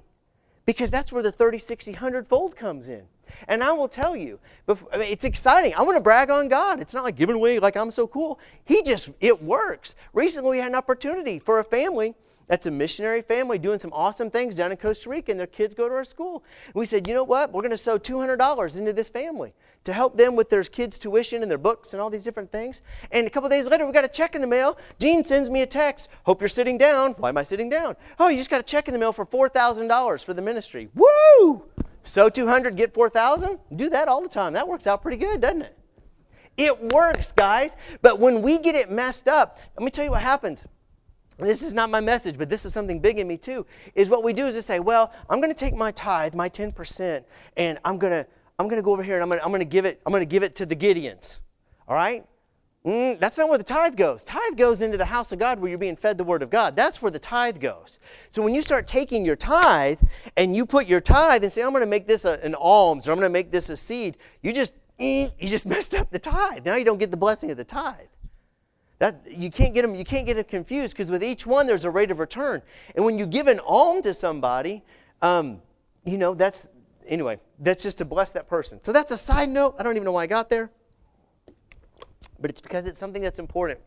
because 0.66 0.92
that's 0.92 1.12
where 1.12 1.24
the 1.24 1.32
30, 1.32 1.58
60, 1.60 1.92
100 1.92 2.28
fold 2.28 2.56
comes 2.56 2.88
in. 2.88 3.04
And 3.48 3.64
I 3.64 3.72
will 3.74 3.88
tell 3.88 4.16
you, 4.16 4.40
I 4.70 4.98
mean, 4.98 5.12
it's 5.12 5.26
exciting. 5.26 5.74
I 5.78 5.84
want 5.84 5.98
to 5.98 6.02
brag 6.02 6.30
on 6.30 6.48
God. 6.48 6.80
It's 6.80 6.94
not 6.94 7.04
like 7.04 7.16
giving 7.16 7.36
away 7.36 7.60
like 7.60 7.76
I'm 7.76 7.92
so 7.92 8.08
cool. 8.08 8.40
He 8.66 8.82
just, 8.84 9.10
it 9.20 9.42
works. 9.42 9.96
Recently, 10.14 10.52
we 10.52 10.58
had 10.60 10.70
an 10.70 10.76
opportunity 10.76 11.40
for 11.40 11.60
a 11.60 11.64
family 11.64 12.16
that's 12.48 12.66
a 12.66 12.72
missionary 12.72 13.22
family 13.22 13.58
doing 13.58 13.78
some 13.78 13.92
awesome 13.94 14.30
things 14.30 14.56
down 14.56 14.72
in 14.72 14.78
Costa 14.78 15.10
Rica, 15.10 15.32
and 15.32 15.40
their 15.40 15.48
kids 15.48 15.76
go 15.76 15.90
to 15.90 15.96
our 15.96 16.06
school. 16.06 16.44
And 16.68 16.76
we 16.76 16.86
said, 16.86 17.08
you 17.08 17.14
know 17.14 17.24
what? 17.24 17.52
We're 17.52 17.62
going 17.62 17.72
to 17.72 17.78
sow 17.78 18.00
$200 18.00 18.78
into 18.78 18.94
this 18.94 19.10
family 19.10 19.54
to 19.84 19.94
help 19.94 20.18
them 20.18 20.36
with 20.36 20.50
their 20.50 20.64
kids' 20.64 20.98
tuition 20.98 21.42
and 21.42 21.52
their 21.52 21.58
books 21.58 21.94
and 21.94 22.02
all 22.02 22.10
these 22.10 22.24
different 22.24 22.52
things. 22.52 22.82
And 23.12 23.28
a 23.28 23.30
couple 23.30 23.50
days 23.50 23.68
later, 23.68 23.86
we 23.86 23.92
got 23.92 24.06
a 24.06 24.10
check 24.10 24.34
in 24.34 24.42
the 24.42 24.48
mail. 24.48 24.78
Gene 25.00 25.24
sends 25.26 25.50
me 25.50 25.62
a 25.62 25.66
text. 25.66 26.10
Hope 26.24 26.42
you're 26.42 26.48
sitting 26.48 26.78
down. 26.78 27.12
Why 27.14 27.30
am 27.30 27.38
I 27.38 27.44
sitting 27.44 27.70
down? 27.70 27.96
Oh, 28.18 28.30
you 28.30 28.38
just 28.38 28.50
got 28.50 28.62
a 28.62 28.64
check 28.64 28.88
in 28.88 28.94
the 28.94 29.00
mail 29.00 29.12
for 29.12 29.26
$4,000 29.26 30.24
for 30.24 30.34
the 30.34 30.42
ministry. 30.42 30.90
Woo! 30.96 31.66
Sow 32.04 32.30
200, 32.30 32.78
get 32.78 32.94
4,000? 32.94 33.60
Do 33.76 33.90
that 33.90 34.08
all 34.08 34.22
the 34.22 34.30
time. 34.30 34.54
That 34.54 34.68
works 34.68 34.88
out 34.88 35.02
pretty 35.02 35.18
good, 35.18 35.42
doesn't 35.42 35.64
it? 35.64 35.78
It 36.56 36.92
works, 36.92 37.34
guys. 37.34 37.76
But 38.02 38.20
when 38.20 38.42
we 38.42 38.58
get 38.58 38.76
it 38.76 38.90
messed 38.90 39.28
up, 39.28 39.60
let 39.78 39.84
me 39.84 39.92
tell 39.92 40.06
you 40.06 40.12
what 40.12 40.22
happens 40.22 40.66
this 41.46 41.62
is 41.62 41.74
not 41.74 41.90
my 41.90 42.00
message, 42.00 42.38
but 42.38 42.50
this 42.50 42.66
is 42.66 42.74
something 42.74 43.00
big 43.00 43.20
in 43.20 43.28
me 43.28 43.38
too, 43.38 43.66
is 43.94 44.10
what 44.10 44.24
we 44.24 44.34
do 44.34 44.48
is 44.48 44.56
to 44.56 44.62
say, 44.62 44.80
well, 44.80 45.14
I'm 45.30 45.40
going 45.40 45.54
to 45.54 45.60
take 45.60 45.76
my 45.76 45.92
tithe, 45.92 46.34
my 46.34 46.50
10%, 46.50 47.24
and 47.58 47.80
I'm 47.86 47.98
going 47.98 48.14
to, 48.14 48.28
I'm 48.58 48.68
going 48.68 48.80
to 48.80 48.84
go 48.86 48.94
over 48.94 49.04
here 49.04 49.16
and 49.16 49.24
I'm 49.24 49.30
going 49.30 49.40
to, 49.40 49.46
I'm 49.46 49.52
going 49.52 49.60
to 49.60 49.66
give 49.66 49.86
it, 49.86 50.02
I'm 50.06 50.12
going 50.12 50.22
to 50.22 50.26
give 50.26 50.44
it 50.44 50.56
to 50.56 50.66
the 50.66 50.76
Gideons. 50.76 51.40
All 51.88 51.96
right? 51.96 52.26
Mm, 52.88 53.20
that's 53.20 53.38
not 53.38 53.50
where 53.50 53.58
the 53.58 53.66
tithe 53.66 53.98
goes. 53.98 54.24
Tithe 54.24 54.56
goes 54.56 54.82
into 54.82 54.98
the 54.98 55.06
house 55.06 55.34
of 55.34 55.40
God 55.40 55.60
where 55.60 55.70
you're 55.70 55.78
being 55.78 55.98
fed 55.98 56.18
the 56.18 56.24
word 56.24 56.42
of 56.42 56.50
God. 56.50 56.76
That's 56.76 57.02
where 57.02 57.12
the 57.12 57.20
tithe 57.20 57.60
goes. 57.60 58.00
So 58.30 58.42
when 58.42 58.54
you 58.54 58.62
start 58.62 58.88
taking 58.88 59.26
your 59.26 59.36
tithe 59.36 60.00
and 60.38 60.56
you 60.56 60.66
put 60.66 60.88
your 60.88 61.02
tithe 61.02 61.44
and 61.44 61.52
say, 61.52 61.64
I'm 61.64 61.72
going 61.72 61.84
to 61.84 61.90
make 61.90 62.08
this 62.08 62.24
a, 62.24 62.40
an 62.44 62.56
alms 62.56 63.10
or 63.10 63.12
I'm 63.12 63.20
going 63.20 63.30
to 63.30 63.34
make 63.34 63.52
this 63.52 63.70
a 63.70 63.76
seed, 63.76 64.18
you 64.42 64.54
just, 64.54 64.74
mm, 65.00 65.30
you 65.38 65.48
just 65.48 65.66
messed 65.68 65.96
up 65.96 66.12
the 66.12 66.20
tithe. 66.20 66.66
Now 66.66 66.76
you 66.76 66.86
don't 66.86 66.98
get 66.98 67.12
the 67.12 67.18
blessing 67.18 67.52
of 67.52 67.58
the 67.58 67.66
tithe. 67.66 68.08
That, 69.00 69.22
you 69.30 69.52
can't 69.52 69.76
get 69.76 69.84
them, 69.84 69.96
you 69.96 70.04
can't 70.04 70.26
get 70.26 70.36
them 70.36 70.46
confused 70.46 70.94
because 70.94 71.12
with 71.12 71.24
each 71.24 71.46
one 71.46 71.68
there's 71.68 71.86
a 71.86 71.92
rate 71.92 72.10
of 72.10 72.20
return. 72.20 72.62
And 72.96 73.06
when 73.06 73.20
you 73.20 73.28
give 73.28 73.48
an 73.48 73.60
alm 73.60 74.02
to 74.02 74.14
somebody, 74.14 74.84
um, 75.22 75.62
you 76.04 76.18
know, 76.18 76.34
that's, 76.34 76.68
anyway, 77.08 77.40
that's 77.60 77.84
just 77.84 78.00
to 78.00 78.06
bless 78.06 78.34
that 78.34 78.48
person. 78.48 78.80
So 78.84 78.92
that's 78.92 79.12
a 79.12 79.18
side 79.18 79.50
note. 79.50 79.76
I 79.80 79.84
don't 79.84 79.96
even 79.96 80.06
know 80.06 80.14
why 80.14 80.24
I 80.24 80.28
got 80.28 80.50
there. 80.50 80.72
But 82.40 82.50
it's 82.50 82.62
because 82.62 82.88
it's 82.88 82.98
something 82.98 83.22
that's 83.22 83.40
important. 83.40 83.80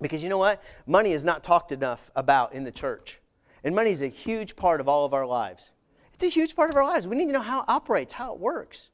Because 0.00 0.22
you 0.22 0.28
know 0.28 0.38
what? 0.38 0.62
Money 0.86 1.12
is 1.12 1.24
not 1.24 1.42
talked 1.42 1.72
enough 1.72 2.10
about 2.14 2.52
in 2.52 2.64
the 2.64 2.72
church. 2.72 3.20
And 3.64 3.74
money 3.74 3.90
is 3.90 4.02
a 4.02 4.08
huge 4.08 4.56
part 4.56 4.80
of 4.80 4.88
all 4.88 5.04
of 5.04 5.14
our 5.14 5.26
lives. 5.26 5.72
It's 6.12 6.24
a 6.24 6.28
huge 6.28 6.54
part 6.54 6.70
of 6.70 6.76
our 6.76 6.84
lives. 6.84 7.08
We 7.08 7.16
need 7.16 7.26
to 7.26 7.32
know 7.32 7.40
how 7.40 7.60
it 7.60 7.68
operates, 7.68 8.12
how 8.14 8.34
it 8.34 8.38
works. 8.38 8.90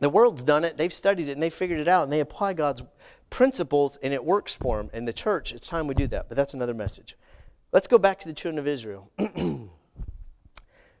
The 0.00 0.08
world's 0.08 0.44
done 0.44 0.64
it, 0.64 0.76
they've 0.76 0.92
studied 0.92 1.28
it, 1.28 1.32
and 1.32 1.42
they 1.42 1.50
figured 1.50 1.80
it 1.80 1.88
out, 1.88 2.04
and 2.04 2.12
they 2.12 2.20
apply 2.20 2.52
God's 2.52 2.82
principles 3.30 3.96
and 4.02 4.12
it 4.12 4.24
works 4.24 4.54
for 4.54 4.76
them. 4.78 4.90
In 4.92 5.04
the 5.04 5.12
church, 5.12 5.52
it's 5.52 5.68
time 5.68 5.86
we 5.86 5.94
do 5.94 6.06
that, 6.08 6.28
but 6.28 6.36
that's 6.36 6.54
another 6.54 6.74
message. 6.74 7.16
Let's 7.72 7.86
go 7.86 7.98
back 7.98 8.18
to 8.20 8.28
the 8.28 8.34
children 8.34 8.58
of 8.58 8.66
Israel. 8.66 9.10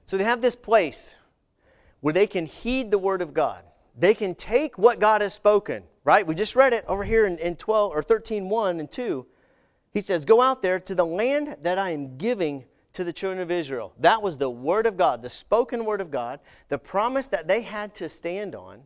so 0.06 0.16
they 0.16 0.24
have 0.24 0.42
this 0.42 0.56
place 0.56 1.14
where 2.00 2.14
they 2.14 2.26
can 2.26 2.46
heed 2.46 2.90
the 2.90 2.98
word 2.98 3.22
of 3.22 3.34
God. 3.34 3.64
They 3.98 4.14
can 4.14 4.34
take 4.34 4.78
what 4.78 5.00
God 5.00 5.22
has 5.22 5.34
spoken, 5.34 5.82
right? 6.04 6.26
We 6.26 6.34
just 6.34 6.54
read 6.54 6.72
it 6.72 6.84
over 6.86 7.04
here 7.04 7.26
in, 7.26 7.38
in 7.38 7.56
12 7.56 7.92
or 7.92 8.02
13, 8.02 8.48
1 8.48 8.80
and 8.80 8.90
2. 8.90 9.26
He 9.90 10.00
says, 10.00 10.24
Go 10.24 10.40
out 10.40 10.62
there 10.62 10.78
to 10.78 10.94
the 10.94 11.06
land 11.06 11.56
that 11.62 11.78
I 11.78 11.90
am 11.90 12.16
giving 12.16 12.64
to 12.92 13.04
the 13.04 13.12
children 13.12 13.40
of 13.40 13.50
Israel. 13.50 13.92
That 13.98 14.22
was 14.22 14.36
the 14.36 14.50
word 14.50 14.86
of 14.86 14.96
God, 14.96 15.22
the 15.22 15.30
spoken 15.30 15.84
word 15.84 16.00
of 16.00 16.10
God, 16.10 16.40
the 16.68 16.78
promise 16.78 17.28
that 17.28 17.48
they 17.48 17.62
had 17.62 17.94
to 17.96 18.08
stand 18.08 18.54
on. 18.54 18.82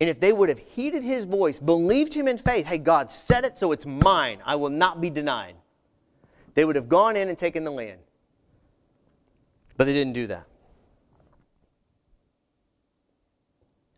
And 0.00 0.08
if 0.08 0.20
they 0.20 0.32
would 0.32 0.48
have 0.48 0.58
heeded 0.58 1.02
his 1.02 1.24
voice, 1.24 1.58
believed 1.58 2.14
him 2.14 2.28
in 2.28 2.38
faith, 2.38 2.66
hey, 2.66 2.78
God 2.78 3.10
said 3.10 3.44
it, 3.44 3.58
so 3.58 3.72
it's 3.72 3.86
mine. 3.86 4.38
I 4.44 4.54
will 4.56 4.70
not 4.70 5.00
be 5.00 5.10
denied. 5.10 5.56
They 6.54 6.64
would 6.64 6.76
have 6.76 6.88
gone 6.88 7.16
in 7.16 7.28
and 7.28 7.36
taken 7.36 7.64
the 7.64 7.72
land. 7.72 7.98
But 9.76 9.86
they 9.86 9.92
didn't 9.92 10.14
do 10.14 10.28
that. 10.28 10.46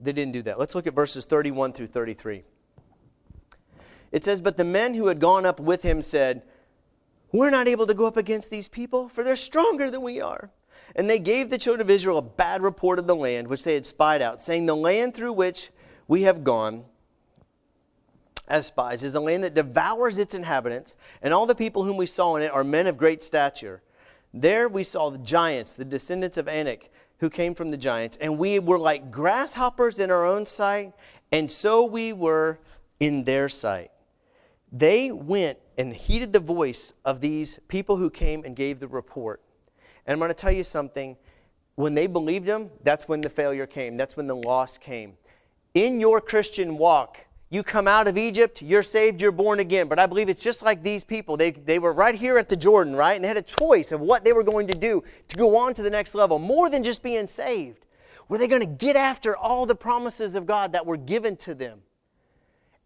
they 0.00 0.12
didn't 0.12 0.32
do 0.32 0.42
that. 0.42 0.58
Let's 0.58 0.74
look 0.74 0.86
at 0.86 0.94
verses 0.94 1.26
31 1.26 1.72
through 1.72 1.88
33. 1.88 2.42
It 4.12 4.24
says, 4.24 4.40
But 4.40 4.56
the 4.56 4.64
men 4.64 4.94
who 4.94 5.08
had 5.08 5.20
gone 5.20 5.44
up 5.44 5.60
with 5.60 5.82
him 5.82 6.02
said, 6.02 6.42
We're 7.32 7.50
not 7.50 7.68
able 7.68 7.86
to 7.86 7.94
go 7.94 8.06
up 8.06 8.16
against 8.16 8.50
these 8.50 8.68
people, 8.68 9.08
for 9.08 9.22
they're 9.22 9.36
stronger 9.36 9.90
than 9.90 10.02
we 10.02 10.20
are. 10.20 10.50
And 10.96 11.08
they 11.08 11.18
gave 11.18 11.50
the 11.50 11.58
children 11.58 11.82
of 11.82 11.90
Israel 11.90 12.18
a 12.18 12.22
bad 12.22 12.62
report 12.62 12.98
of 12.98 13.06
the 13.06 13.14
land 13.14 13.46
which 13.48 13.62
they 13.62 13.74
had 13.74 13.86
spied 13.86 14.22
out, 14.22 14.40
saying, 14.40 14.66
The 14.66 14.74
land 14.74 15.14
through 15.14 15.34
which 15.34 15.70
we 16.11 16.23
have 16.23 16.42
gone 16.42 16.85
as 18.49 18.66
spies 18.66 19.05
is 19.05 19.14
a 19.14 19.20
land 19.20 19.44
that 19.44 19.55
devours 19.55 20.18
its 20.18 20.35
inhabitants, 20.35 20.96
and 21.23 21.33
all 21.33 21.46
the 21.46 21.55
people 21.55 21.85
whom 21.85 21.96
we 21.96 22.05
saw 22.05 22.35
in 22.35 22.42
it 22.42 22.51
are 22.51 22.64
men 22.64 22.88
of 22.88 22.99
great 22.99 23.23
stature. 23.23 23.81
There 24.35 24.68
we 24.68 24.83
saw 24.83 25.11
the 25.11 25.18
giants, 25.18 25.75
the 25.75 25.85
descendants 25.85 26.37
of 26.37 26.49
Anak, 26.49 26.90
who 27.18 27.31
came 27.31 27.55
from 27.55 27.70
the 27.70 27.77
giants, 27.77 28.16
and 28.20 28.38
we 28.40 28.59
were 28.59 28.77
like 28.77 29.12
grasshoppers 29.12 30.01
in 30.01 30.11
our 30.11 30.27
own 30.27 30.46
sight, 30.46 30.94
and 31.31 31.51
so 31.51 31.85
we 31.85 32.12
were 32.12 32.59
in 32.99 33.23
their 33.23 33.49
sight. 33.49 33.92
They 34.73 35.12
went 35.12 35.59
and 35.79 35.94
heeded 35.94 36.33
the 36.33 36.40
voice 36.40 36.92
of 37.05 37.20
these 37.20 37.61
people 37.68 37.99
who 37.99 38.11
came 38.11 38.44
and 38.44 38.57
gave 38.57 38.81
the 38.81 38.88
report. 38.88 39.42
And 40.09 40.14
I'm 40.14 40.18
going 40.18 40.31
to 40.31 40.35
tell 40.35 40.51
you 40.51 40.64
something. 40.64 41.16
When 41.77 41.94
they 41.94 42.09
believed 42.09 42.46
them, 42.46 42.68
that's 42.83 43.07
when 43.07 43.20
the 43.20 43.31
failure 43.31 43.68
came. 43.68 43.96
That's 43.96 44.16
when 44.16 44.27
the 44.27 44.35
loss 44.35 44.77
came. 44.77 45.14
In 45.74 46.00
your 46.00 46.20
Christian 46.20 46.78
walk, 46.78 47.18
you 47.48 47.62
come 47.62 47.88
out 47.88 48.06
of 48.06 48.16
Egypt, 48.16 48.62
you're 48.62 48.83
saved, 48.83 49.20
you're 49.20 49.33
born 49.33 49.61
again. 49.61 49.88
But 49.88 49.98
I 49.98 50.06
believe 50.06 50.28
it's 50.28 50.42
just 50.42 50.62
like 50.64 50.83
these 50.83 51.04
people. 51.04 51.37
They, 51.37 51.50
they 51.50 51.78
were 51.78 51.92
right 51.92 52.14
here 52.14 52.38
at 52.38 52.48
the 52.48 52.56
Jordan, 52.56 52.94
right? 52.94 53.14
And 53.14 53.24
they 53.24 53.28
had 53.28 53.37
a 53.37 53.42
choice 53.42 53.92
of 53.92 54.00
what 54.00 54.24
they 54.24 54.33
were 54.33 54.42
going 54.44 54.68
to 54.68 54.74
do 54.74 55.02
to 55.28 55.37
go 55.37 55.56
on 55.56 55.74
to 55.74 55.83
the 55.83 55.90
next 55.90 56.14
level, 56.14 56.38
more 56.38 56.70
than 56.70 56.83
just 56.83 57.02
being 57.02 57.26
saved. 57.26 57.87
Were 58.28 58.38
they 58.38 58.46
going 58.46 58.62
to 58.62 58.68
get 58.68 58.94
after 58.96 59.37
all 59.37 59.66
the 59.66 59.74
promises 59.74 60.37
of 60.37 60.46
God 60.46 60.72
that 60.72 60.87
were 60.87 60.96
given 60.96 61.37
to 61.38 61.54
them? 61.54 61.80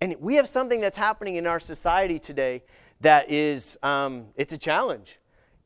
And 0.00 0.16
we 0.20 0.36
have 0.36 0.48
something 0.48 0.80
that's 0.80 0.96
happening 0.96 1.36
in 1.36 1.46
our 1.46 1.60
society 1.60 2.18
today 2.18 2.62
that 3.00 3.30
is, 3.30 3.78
um, 3.82 4.26
it's 4.36 4.52
a 4.52 4.58
challenge. 4.58 5.18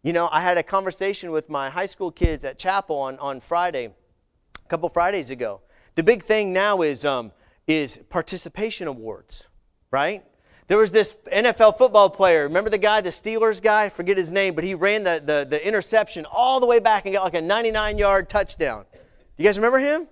You 0.03 0.13
know, 0.13 0.29
I 0.31 0.41
had 0.41 0.59
a 0.59 0.63
conversation 0.63 1.31
with 1.31 1.49
my 1.49 1.71
high 1.71 1.87
school 1.87 2.11
kids 2.11 2.45
at 2.45 2.59
chapel 2.59 2.97
on, 2.97 3.19
on 3.19 3.41
Friday, 3.41 3.87
a 3.87 4.69
couple 4.69 4.89
Fridays 4.89 5.31
ago. 5.31 5.61
The 5.99 6.05
big 6.05 6.23
thing 6.23 6.53
now 6.53 6.83
is, 6.83 7.05
um, 7.05 7.33
is 7.67 7.99
participation 8.09 8.87
awards, 8.87 9.49
right? 9.91 10.23
There 10.69 10.79
was 10.79 10.93
this 10.93 11.17
NFL 11.33 11.77
football 11.77 12.09
player. 12.09 12.45
Remember 12.45 12.71
the 12.71 12.79
guy, 12.79 13.01
the 13.01 13.09
Steelers 13.09 13.61
guy? 13.61 13.87
I 13.87 13.89
forget 13.89 14.17
his 14.17 14.33
name, 14.33 14.55
but 14.55 14.63
he 14.63 14.77
ran 14.77 15.03
the, 15.03 15.21
the, 15.21 15.45
the 15.51 15.67
interception 15.67 16.25
all 16.31 16.61
the 16.61 16.67
way 16.67 16.79
back 16.79 17.05
and 17.05 17.15
got 17.17 17.25
like 17.25 17.35
a 17.35 17.41
99 17.41 17.99
yard 17.99 18.29
touchdown. 18.29 18.85
You 19.39 19.45
guys 19.45 19.59
remember 19.59 19.81
him? 19.81 20.07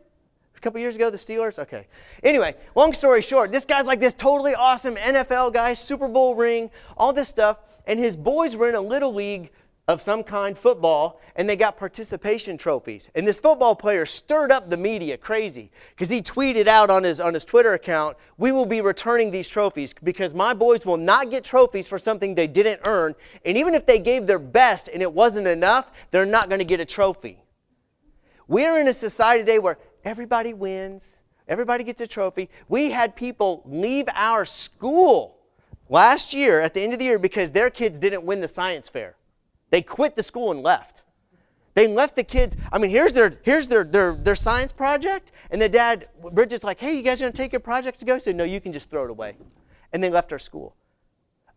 A 0.56 0.58
couple 0.58 0.80
years 0.80 0.96
ago, 0.96 1.08
the 1.08 1.16
Steelers? 1.16 1.60
Okay. 1.60 1.86
Anyway, 2.24 2.56
long 2.74 2.92
story 2.92 3.22
short, 3.22 3.52
this 3.52 3.64
guy's 3.64 3.86
like 3.86 4.00
this 4.00 4.12
totally 4.12 4.56
awesome 4.56 4.96
NFL 4.96 5.54
guy, 5.54 5.72
Super 5.74 6.08
Bowl 6.08 6.34
ring, 6.34 6.68
all 6.96 7.12
this 7.12 7.28
stuff. 7.28 7.60
And 7.86 8.00
his 8.00 8.16
boys 8.16 8.56
were 8.56 8.68
in 8.68 8.74
a 8.74 8.80
little 8.80 9.14
league 9.14 9.52
of 9.88 10.02
some 10.02 10.24
kind, 10.24 10.58
football, 10.58 11.20
and 11.36 11.48
they 11.48 11.54
got 11.54 11.76
participation 11.76 12.58
trophies. 12.58 13.08
And 13.14 13.26
this 13.26 13.38
football 13.38 13.76
player 13.76 14.04
stirred 14.04 14.50
up 14.50 14.68
the 14.68 14.76
media 14.76 15.16
crazy 15.16 15.70
because 15.90 16.10
he 16.10 16.22
tweeted 16.22 16.66
out 16.66 16.90
on 16.90 17.04
his, 17.04 17.20
on 17.20 17.34
his 17.34 17.44
Twitter 17.44 17.72
account, 17.74 18.16
We 18.36 18.50
will 18.50 18.66
be 18.66 18.80
returning 18.80 19.30
these 19.30 19.48
trophies 19.48 19.94
because 19.94 20.34
my 20.34 20.54
boys 20.54 20.84
will 20.84 20.96
not 20.96 21.30
get 21.30 21.44
trophies 21.44 21.86
for 21.86 22.00
something 22.00 22.34
they 22.34 22.48
didn't 22.48 22.80
earn. 22.84 23.14
And 23.44 23.56
even 23.56 23.74
if 23.74 23.86
they 23.86 24.00
gave 24.00 24.26
their 24.26 24.40
best 24.40 24.88
and 24.92 25.02
it 25.02 25.12
wasn't 25.12 25.46
enough, 25.46 25.92
they're 26.10 26.26
not 26.26 26.48
going 26.48 26.58
to 26.58 26.64
get 26.64 26.80
a 26.80 26.84
trophy. 26.84 27.44
We're 28.48 28.80
in 28.80 28.88
a 28.88 28.94
society 28.94 29.42
today 29.42 29.60
where 29.60 29.78
everybody 30.04 30.52
wins, 30.52 31.20
everybody 31.46 31.84
gets 31.84 32.00
a 32.00 32.08
trophy. 32.08 32.50
We 32.68 32.90
had 32.90 33.14
people 33.14 33.62
leave 33.64 34.06
our 34.14 34.44
school 34.44 35.38
last 35.88 36.34
year 36.34 36.60
at 36.60 36.74
the 36.74 36.82
end 36.82 36.92
of 36.92 36.98
the 36.98 37.04
year 37.04 37.20
because 37.20 37.52
their 37.52 37.70
kids 37.70 38.00
didn't 38.00 38.24
win 38.24 38.40
the 38.40 38.48
science 38.48 38.88
fair. 38.88 39.14
They 39.76 39.82
quit 39.82 40.16
the 40.16 40.22
school 40.22 40.52
and 40.52 40.62
left. 40.62 41.02
They 41.74 41.86
left 41.86 42.16
the 42.16 42.24
kids. 42.24 42.56
I 42.72 42.78
mean, 42.78 42.88
here's 42.88 43.12
their 43.12 43.38
here's 43.42 43.66
their 43.66 43.84
their, 43.84 44.14
their 44.14 44.34
science 44.34 44.72
project, 44.72 45.32
and 45.50 45.60
the 45.60 45.68
dad, 45.68 46.08
Bridget's 46.32 46.64
like, 46.64 46.80
"Hey, 46.80 46.96
you 46.96 47.02
guys 47.02 47.20
gonna 47.20 47.30
take 47.30 47.52
your 47.52 47.60
project 47.60 48.00
to 48.00 48.06
go?" 48.06 48.16
said, 48.16 48.36
"No, 48.36 48.44
you 48.44 48.58
can 48.58 48.72
just 48.72 48.88
throw 48.88 49.04
it 49.04 49.10
away," 49.10 49.36
and 49.92 50.02
they 50.02 50.08
left 50.08 50.32
our 50.32 50.38
school. 50.38 50.74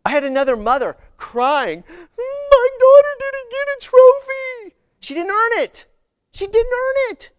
I 0.04 0.10
had 0.10 0.26
another 0.26 0.58
mother 0.58 0.98
crying, 1.16 1.82
"My 1.88 2.68
daughter 2.84 3.14
didn't 3.20 3.52
get 3.52 3.68
a 3.70 3.78
trophy. 3.80 4.76
She 5.00 5.14
didn't 5.14 5.32
earn 5.32 5.64
it. 5.64 5.86
She 6.34 6.46
didn't 6.46 6.74
earn 6.74 7.12
it." 7.12 7.32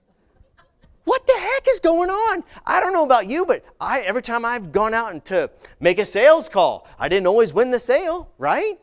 What 1.05 1.27
the 1.27 1.37
heck 1.38 1.69
is 1.69 1.79
going 1.79 2.09
on? 2.09 2.43
I 2.64 2.81
don't 2.81 2.95
know 2.95 3.05
about 3.05 3.29
you, 3.29 3.45
but 3.45 3.66
I 3.83 4.01
every 4.01 4.23
time 4.23 4.47
I've 4.47 4.73
gone 4.73 4.95
out 4.95 5.12
and 5.12 5.23
to 5.27 5.51
make 5.79 5.99
a 5.99 6.07
sales 6.07 6.49
call, 6.49 6.88
I 6.99 7.11
didn't 7.11 7.27
always 7.27 7.53
win 7.53 7.71
the 7.71 7.81
sale, 7.81 8.33
right? 8.38 8.79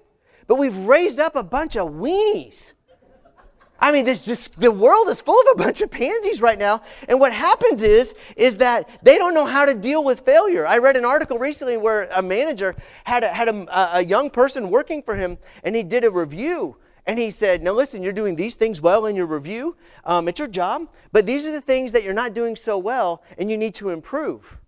But 0.47 0.55
we've 0.55 0.75
raised 0.77 1.19
up 1.19 1.35
a 1.35 1.43
bunch 1.43 1.75
of 1.75 1.89
weenies. 1.89 2.73
I 3.79 3.91
mean, 3.91 4.05
this 4.05 4.25
just 4.25 4.59
the 4.59 4.71
world 4.71 5.07
is 5.09 5.21
full 5.21 5.39
of 5.39 5.59
a 5.59 5.63
bunch 5.63 5.81
of 5.81 5.91
pansies 5.91 6.41
right 6.41 6.57
now. 6.57 6.81
And 7.07 7.19
what 7.19 7.31
happens 7.31 7.83
is, 7.83 8.15
is 8.35 8.57
that 8.57 8.99
they 9.03 9.17
don't 9.17 9.35
know 9.35 9.45
how 9.45 9.65
to 9.65 9.75
deal 9.75 10.03
with 10.03 10.21
failure. 10.21 10.65
I 10.65 10.79
read 10.79 10.97
an 10.97 11.05
article 11.05 11.37
recently 11.37 11.77
where 11.77 12.09
a 12.15 12.21
manager 12.21 12.75
had 13.03 13.23
a, 13.23 13.27
had 13.27 13.49
a, 13.49 13.97
a 13.97 14.03
young 14.03 14.29
person 14.29 14.71
working 14.71 15.03
for 15.03 15.15
him, 15.15 15.37
and 15.63 15.75
he 15.75 15.83
did 15.83 16.03
a 16.05 16.09
review. 16.09 16.77
And 17.05 17.19
he 17.19 17.29
said, 17.29 17.61
Now 17.61 17.73
listen, 17.73 18.01
you're 18.01 18.13
doing 18.13 18.35
these 18.35 18.55
things 18.55 18.81
well 18.81 19.05
in 19.05 19.15
your 19.15 19.27
review 19.27 19.77
um, 20.05 20.27
at 20.27 20.39
your 20.39 20.47
job, 20.47 20.89
but 21.11 21.25
these 21.25 21.45
are 21.45 21.51
the 21.51 21.61
things 21.61 21.91
that 21.91 22.03
you're 22.03 22.13
not 22.13 22.33
doing 22.33 22.55
so 22.55 22.77
well, 22.77 23.23
and 23.37 23.51
you 23.51 23.57
need 23.57 23.75
to 23.75 23.89
improve. 23.89 24.59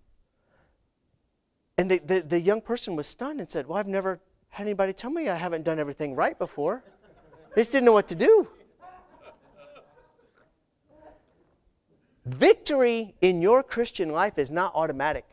And 1.76 1.90
the, 1.90 1.98
the, 1.98 2.20
the 2.20 2.40
young 2.40 2.60
person 2.60 2.94
was 2.94 3.06
stunned 3.06 3.40
and 3.40 3.50
said, 3.50 3.66
Well, 3.66 3.76
I've 3.76 3.88
never 3.88 4.20
had 4.50 4.66
anybody 4.66 4.92
tell 4.92 5.10
me 5.10 5.28
I 5.28 5.36
haven't 5.36 5.64
done 5.64 5.78
everything 5.78 6.14
right 6.14 6.38
before. 6.38 6.84
They 7.54 7.62
just 7.62 7.72
didn't 7.72 7.86
know 7.86 7.92
what 7.92 8.08
to 8.08 8.14
do. 8.14 8.48
Victory 12.26 13.14
in 13.20 13.40
your 13.40 13.62
Christian 13.62 14.12
life 14.12 14.38
is 14.38 14.50
not 14.50 14.72
automatic. 14.74 15.24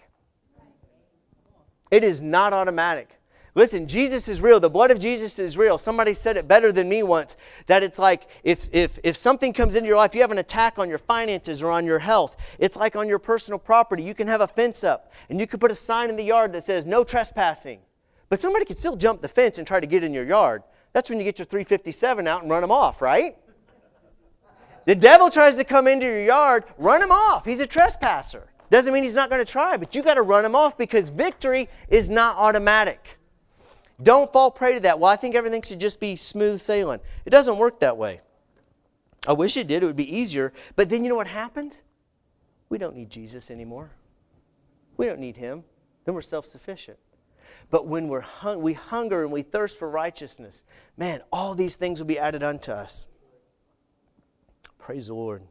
It 1.92 2.04
is 2.04 2.22
not 2.22 2.54
automatic. 2.54 3.18
Listen, 3.56 3.88
Jesus 3.88 4.28
is 4.28 4.40
real. 4.40 4.60
The 4.60 4.70
blood 4.70 4.92
of 4.92 5.00
Jesus 5.00 5.40
is 5.40 5.58
real. 5.58 5.80
Somebody 5.80 6.14
said 6.14 6.38
it 6.38 6.48
better 6.48 6.72
than 6.72 6.88
me 6.88 7.02
once 7.02 7.38
that 7.66 7.82
it's 7.82 7.98
like 7.98 8.30
if, 8.44 8.70
if, 8.72 9.00
if 9.04 9.16
something 9.16 9.52
comes 9.52 9.74
into 9.76 9.88
your 9.88 9.98
life, 9.98 10.14
you 10.14 10.22
have 10.22 10.32
an 10.32 10.38
attack 10.38 10.78
on 10.78 10.90
your 10.90 11.00
finances 11.00 11.64
or 11.64 11.72
on 11.72 11.84
your 11.84 11.98
health, 11.98 12.38
it's 12.60 12.78
like 12.78 12.96
on 12.96 13.08
your 13.08 13.18
personal 13.18 13.58
property. 13.58 14.04
You 14.04 14.14
can 14.14 14.28
have 14.28 14.42
a 14.42 14.48
fence 14.48 14.84
up 14.84 15.12
and 15.30 15.40
you 15.40 15.48
can 15.48 15.60
put 15.60 15.72
a 15.72 15.76
sign 15.76 16.12
in 16.12 16.18
the 16.18 16.24
yard 16.24 16.54
that 16.54 16.66
says 16.66 16.86
no 16.86 17.04
trespassing. 17.04 17.80
But 18.30 18.40
somebody 18.40 18.66
could 18.66 18.78
still 18.78 18.96
jump 18.96 19.22
the 19.22 19.28
fence 19.28 19.58
and 19.58 19.66
try 19.66 19.80
to 19.80 19.88
get 19.88 20.04
in 20.04 20.13
your 20.13 20.26
yard. 20.26 20.63
That's 20.94 21.10
when 21.10 21.20
you 21.20 21.24
get 21.24 21.40
your 21.40 21.46
357 21.46 22.28
out 22.28 22.42
and 22.42 22.52
run 22.52 22.62
them 22.62 22.72
off, 22.72 23.02
right? 23.02 23.36
The 24.86 24.96
devil 24.96 25.30
tries 25.30 25.56
to 25.58 25.63
come 25.63 25.88
into 25.88 26.06
your 26.06 26.24
yard, 26.24 26.63
run 26.78 27.02
him 27.02 27.12
off. 27.12 27.46
He's 27.46 27.60
a 27.60 27.68
trespasser. 27.68 28.48
Doesn't 28.70 28.94
mean 28.94 29.04
he's 29.04 29.16
not 29.16 29.30
going 29.30 29.44
to 29.44 29.50
try, 29.50 29.78
but 29.78 29.96
you 29.96 30.02
got 30.02 30.16
to 30.16 30.22
run 30.22 30.44
him 30.44 30.56
off 30.56 30.78
because 30.78 31.10
victory 31.10 31.70
is 31.90 32.10
not 32.10 32.36
automatic. 32.38 33.18
Don't 34.02 34.32
fall 34.32 34.52
prey 34.52 34.76
to 34.76 34.80
that. 34.82 35.00
Well, 35.00 35.12
I 35.12 35.16
think 35.16 35.36
everything 35.36 35.62
should 35.62 35.80
just 35.80 36.00
be 36.00 36.16
smooth 36.16 36.62
sailing. 36.62 37.00
It 37.26 37.32
doesn't 37.32 37.58
work 37.58 37.80
that 37.80 37.98
way. 37.98 38.22
I 39.28 39.34
wish 39.34 39.58
it 39.58 39.68
did. 39.68 39.84
It 39.84 39.86
would 39.86 39.96
be 39.96 40.16
easier. 40.16 40.54
But 40.76 40.90
then 40.90 41.04
you 41.04 41.10
know 41.10 41.16
what 41.16 41.28
happens? 41.28 41.82
We 42.70 42.78
don't 42.78 42.96
need 42.96 43.10
Jesus 43.10 43.50
anymore. 43.50 43.92
We 44.98 45.06
don't 45.06 45.20
need 45.20 45.38
him. 45.38 45.63
Then 46.06 46.13
we're 46.16 46.22
self 46.22 46.46
sufficient. 46.46 46.98
But 47.70 47.88
when 47.88 48.08
we're 48.08 48.22
hung, 48.22 48.62
we 48.62 48.74
hunger 48.74 49.24
and 49.24 49.32
we 49.32 49.42
thirst 49.42 49.78
for 49.78 49.90
righteousness, 49.90 50.64
man, 50.96 51.22
all 51.32 51.54
these 51.54 51.76
things 51.76 52.00
will 52.00 52.08
be 52.08 52.20
added 52.20 52.44
unto 52.44 52.72
us. 52.72 53.08
Praise 54.80 55.08
the 55.08 55.14
Lord. 55.14 55.44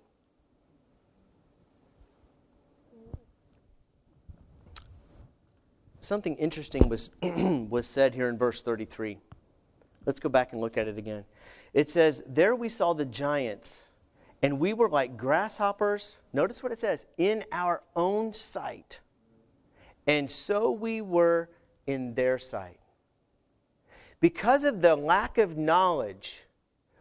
Something 6.01 6.37
interesting 6.37 6.89
was, 6.89 7.11
was 7.23 7.87
said 7.87 8.15
here 8.15 8.29
in 8.29 8.39
verse 8.39 8.63
33. 8.63 9.19
Let's 10.07 10.21
go 10.21 10.29
back 10.29 10.53
and 10.53 10.61
look 10.61 10.77
at 10.79 10.87
it 10.87 10.97
again. 10.97 11.25
It 11.75 11.91
says, 11.91 12.23
There 12.29 12.55
we 12.55 12.69
saw 12.69 12.95
the 12.95 13.05
giants, 13.05 13.91
and 14.41 14.61
we 14.61 14.73
were 14.73 14.89
like 14.89 15.17
grasshoppers. 15.17 16.17
Notice 16.33 16.63
what 16.63 16.71
it 16.71 16.79
says 16.79 17.05
in 17.19 17.45
our 17.51 17.83
own 17.97 18.33
sight. 18.33 19.01
And 20.07 20.31
so 20.31 20.71
we 20.71 21.01
were 21.01 21.51
in 21.87 22.15
their 22.15 22.39
sight. 22.39 22.79
Because 24.21 24.65
of 24.65 24.83
the 24.83 24.97
lack 24.97 25.39
of 25.39 25.57
knowledge, 25.57 26.45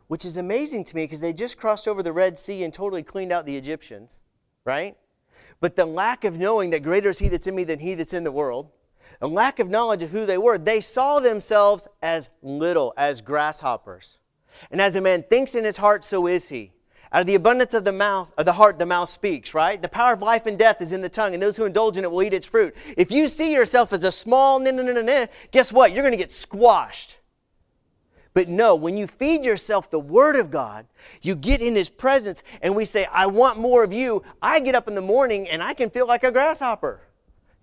which 0.08 0.26
is 0.26 0.38
amazing 0.38 0.84
to 0.86 0.96
me 0.96 1.04
because 1.04 1.22
they 1.22 1.34
just 1.34 1.60
crossed 1.60 1.88
over 1.88 2.04
the 2.04 2.14
Red 2.14 2.40
Sea 2.40 2.64
and 2.64 2.74
totally 2.74 3.04
cleaned 3.04 3.32
out 3.32 3.46
the 3.46 3.58
Egyptians, 3.58 4.20
right? 4.64 4.96
But 5.60 5.76
the 5.76 5.86
lack 5.86 6.24
of 6.24 6.38
knowing 6.38 6.70
that 6.72 6.84
greater 6.84 7.10
is 7.10 7.20
He 7.20 7.30
that's 7.30 7.48
in 7.48 7.56
me 7.56 7.64
than 7.64 7.80
He 7.80 7.96
that's 7.96 8.14
in 8.14 8.24
the 8.24 8.32
world, 8.32 8.70
a 9.22 9.28
lack 9.28 9.60
of 9.60 9.70
knowledge 9.70 10.04
of 10.04 10.12
who 10.12 10.26
they 10.26 10.38
were, 10.38 10.58
they 10.58 10.82
saw 10.82 11.20
themselves 11.20 11.88
as 12.02 12.30
little, 12.42 12.94
as 12.98 13.22
grasshoppers. 13.22 14.18
And 14.72 14.82
as 14.82 14.96
a 14.96 15.02
man 15.02 15.24
thinks 15.24 15.56
in 15.56 15.64
his 15.64 15.78
heart, 15.78 16.04
so 16.04 16.28
is 16.28 16.50
he. 16.50 16.74
Out 17.16 17.22
of 17.22 17.28
the 17.28 17.36
abundance 17.36 17.74
of 17.74 17.86
the 17.86 17.94
mouth, 17.94 18.30
of 18.38 18.44
the 18.44 18.52
heart, 18.52 18.78
the 18.78 18.86
mouth 18.86 19.08
speaks, 19.08 19.54
right? 19.54 19.82
The 19.82 19.88
power 19.88 20.12
of 20.12 20.22
life 20.22 20.48
and 20.48 20.60
death 20.60 20.82
is 20.82 20.92
in 20.92 21.02
the 21.02 21.08
tongue, 21.08 21.34
and 21.34 21.42
those 21.42 21.56
who 21.56 21.64
indulge 21.64 21.96
in 21.96 22.04
it 22.04 22.12
will 22.12 22.22
eat 22.22 22.34
its 22.34 22.46
fruit. 22.46 22.76
If 22.98 23.10
you 23.10 23.30
see 23.30 23.54
yourself 23.54 23.94
as 23.94 24.04
a 24.04 24.12
small, 24.12 24.60
nah, 24.60 24.72
nah, 24.72 24.84
nah, 24.84 25.02
nah, 25.02 25.26
guess 25.52 25.72
what? 25.72 25.94
You're 25.94 26.04
going 26.04 26.12
to 26.12 26.18
get 26.18 26.34
squashed. 26.34 27.20
But 28.34 28.50
no, 28.50 28.76
when 28.76 28.98
you 28.98 29.08
feed 29.08 29.46
yourself 29.46 29.90
the 29.90 29.98
Word 29.98 30.38
of 30.38 30.52
God, 30.52 30.88
you 31.22 31.36
get 31.36 31.62
in 31.62 31.74
His 31.74 31.90
presence, 31.90 32.44
and 32.62 32.76
we 32.76 32.84
say, 32.84 33.06
I 33.10 33.28
want 33.28 33.58
more 33.60 33.86
of 33.86 33.94
you. 33.94 34.22
I 34.42 34.60
get 34.60 34.76
up 34.76 34.90
in 34.90 34.96
the 34.96 35.02
morning 35.02 35.48
and 35.48 35.64
I 35.64 35.74
can 35.74 35.90
feel 35.90 36.06
like 36.06 36.26
a 36.26 36.34
grasshopper. 36.34 37.00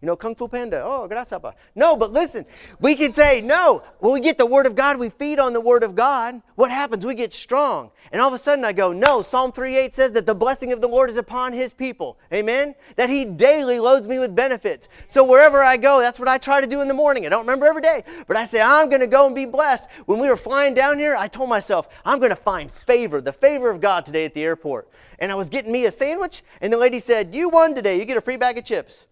You 0.02 0.06
know, 0.06 0.16
Kung 0.16 0.34
Fu 0.34 0.48
Panda. 0.48 0.82
Oh, 0.84 1.06
grasshopper. 1.06 1.54
No, 1.76 1.96
but 1.96 2.12
listen, 2.12 2.44
we 2.80 2.96
can 2.96 3.12
say, 3.12 3.40
no, 3.40 3.84
when 4.00 4.12
we 4.12 4.18
get 4.18 4.36
the 4.36 4.44
Word 4.44 4.66
of 4.66 4.74
God, 4.74 4.98
we 4.98 5.08
feed 5.08 5.38
on 5.38 5.52
the 5.52 5.60
Word 5.60 5.84
of 5.84 5.94
God. 5.94 6.42
What 6.56 6.72
happens? 6.72 7.06
We 7.06 7.14
get 7.14 7.32
strong. 7.32 7.92
And 8.10 8.20
all 8.20 8.26
of 8.26 8.34
a 8.34 8.38
sudden 8.38 8.64
I 8.64 8.72
go, 8.72 8.92
no, 8.92 9.22
Psalm 9.22 9.52
38 9.52 9.94
says 9.94 10.10
that 10.12 10.26
the 10.26 10.34
blessing 10.34 10.72
of 10.72 10.80
the 10.80 10.88
Lord 10.88 11.08
is 11.08 11.18
upon 11.18 11.52
His 11.52 11.72
people. 11.72 12.18
Amen? 12.34 12.74
That 12.96 13.10
He 13.10 13.24
daily 13.24 13.78
loads 13.78 14.08
me 14.08 14.18
with 14.18 14.34
benefits. 14.34 14.88
So 15.06 15.24
wherever 15.24 15.58
I 15.58 15.76
go, 15.76 16.00
that's 16.00 16.18
what 16.18 16.28
I 16.28 16.36
try 16.36 16.60
to 16.60 16.66
do 16.66 16.80
in 16.80 16.88
the 16.88 16.94
morning. 16.94 17.24
I 17.24 17.28
don't 17.28 17.42
remember 17.42 17.66
every 17.66 17.82
day, 17.82 18.02
but 18.26 18.36
I 18.36 18.42
say, 18.42 18.60
I'm 18.60 18.88
going 18.88 19.02
to 19.02 19.06
go 19.06 19.26
and 19.26 19.36
be 19.36 19.46
blessed. 19.46 19.88
When 20.06 20.18
we 20.18 20.26
were 20.26 20.36
flying 20.36 20.74
down 20.74 20.98
here, 20.98 21.14
I 21.16 21.28
told 21.28 21.48
myself, 21.48 21.86
I'm 22.04 22.18
going 22.18 22.30
to 22.30 22.36
find 22.36 22.68
favor, 22.68 23.20
the 23.20 23.32
favor 23.32 23.70
of 23.70 23.80
God 23.80 24.04
today 24.04 24.24
at 24.24 24.34
the 24.34 24.42
airport. 24.42 24.88
And 25.20 25.30
I 25.30 25.36
was 25.36 25.48
getting 25.48 25.70
me 25.70 25.84
a 25.84 25.92
sandwich, 25.92 26.42
and 26.60 26.72
the 26.72 26.76
lady 26.76 26.98
said, 26.98 27.32
You 27.32 27.50
won 27.50 27.76
today. 27.76 28.00
You 28.00 28.04
get 28.04 28.16
a 28.16 28.20
free 28.20 28.36
bag 28.36 28.58
of 28.58 28.64
chips. 28.64 29.06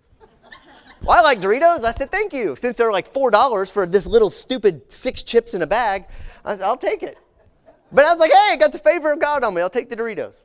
Well, 1.02 1.18
I 1.18 1.22
like 1.22 1.40
Doritos. 1.40 1.84
I 1.84 1.92
said, 1.92 2.12
thank 2.12 2.32
you. 2.32 2.56
Since 2.56 2.76
they're 2.76 2.92
like 2.92 3.12
$4 3.12 3.72
for 3.72 3.86
this 3.86 4.06
little 4.06 4.30
stupid 4.30 4.82
six 4.92 5.22
chips 5.22 5.54
in 5.54 5.62
a 5.62 5.66
bag, 5.66 6.06
I'll 6.44 6.76
take 6.76 7.02
it. 7.02 7.16
But 7.92 8.04
I 8.04 8.12
was 8.12 8.20
like, 8.20 8.30
hey, 8.30 8.48
I 8.52 8.56
got 8.56 8.72
the 8.72 8.78
favor 8.78 9.12
of 9.12 9.20
God 9.20 9.42
on 9.42 9.54
me. 9.54 9.62
I'll 9.62 9.70
take 9.70 9.88
the 9.88 9.96
Doritos. 9.96 10.42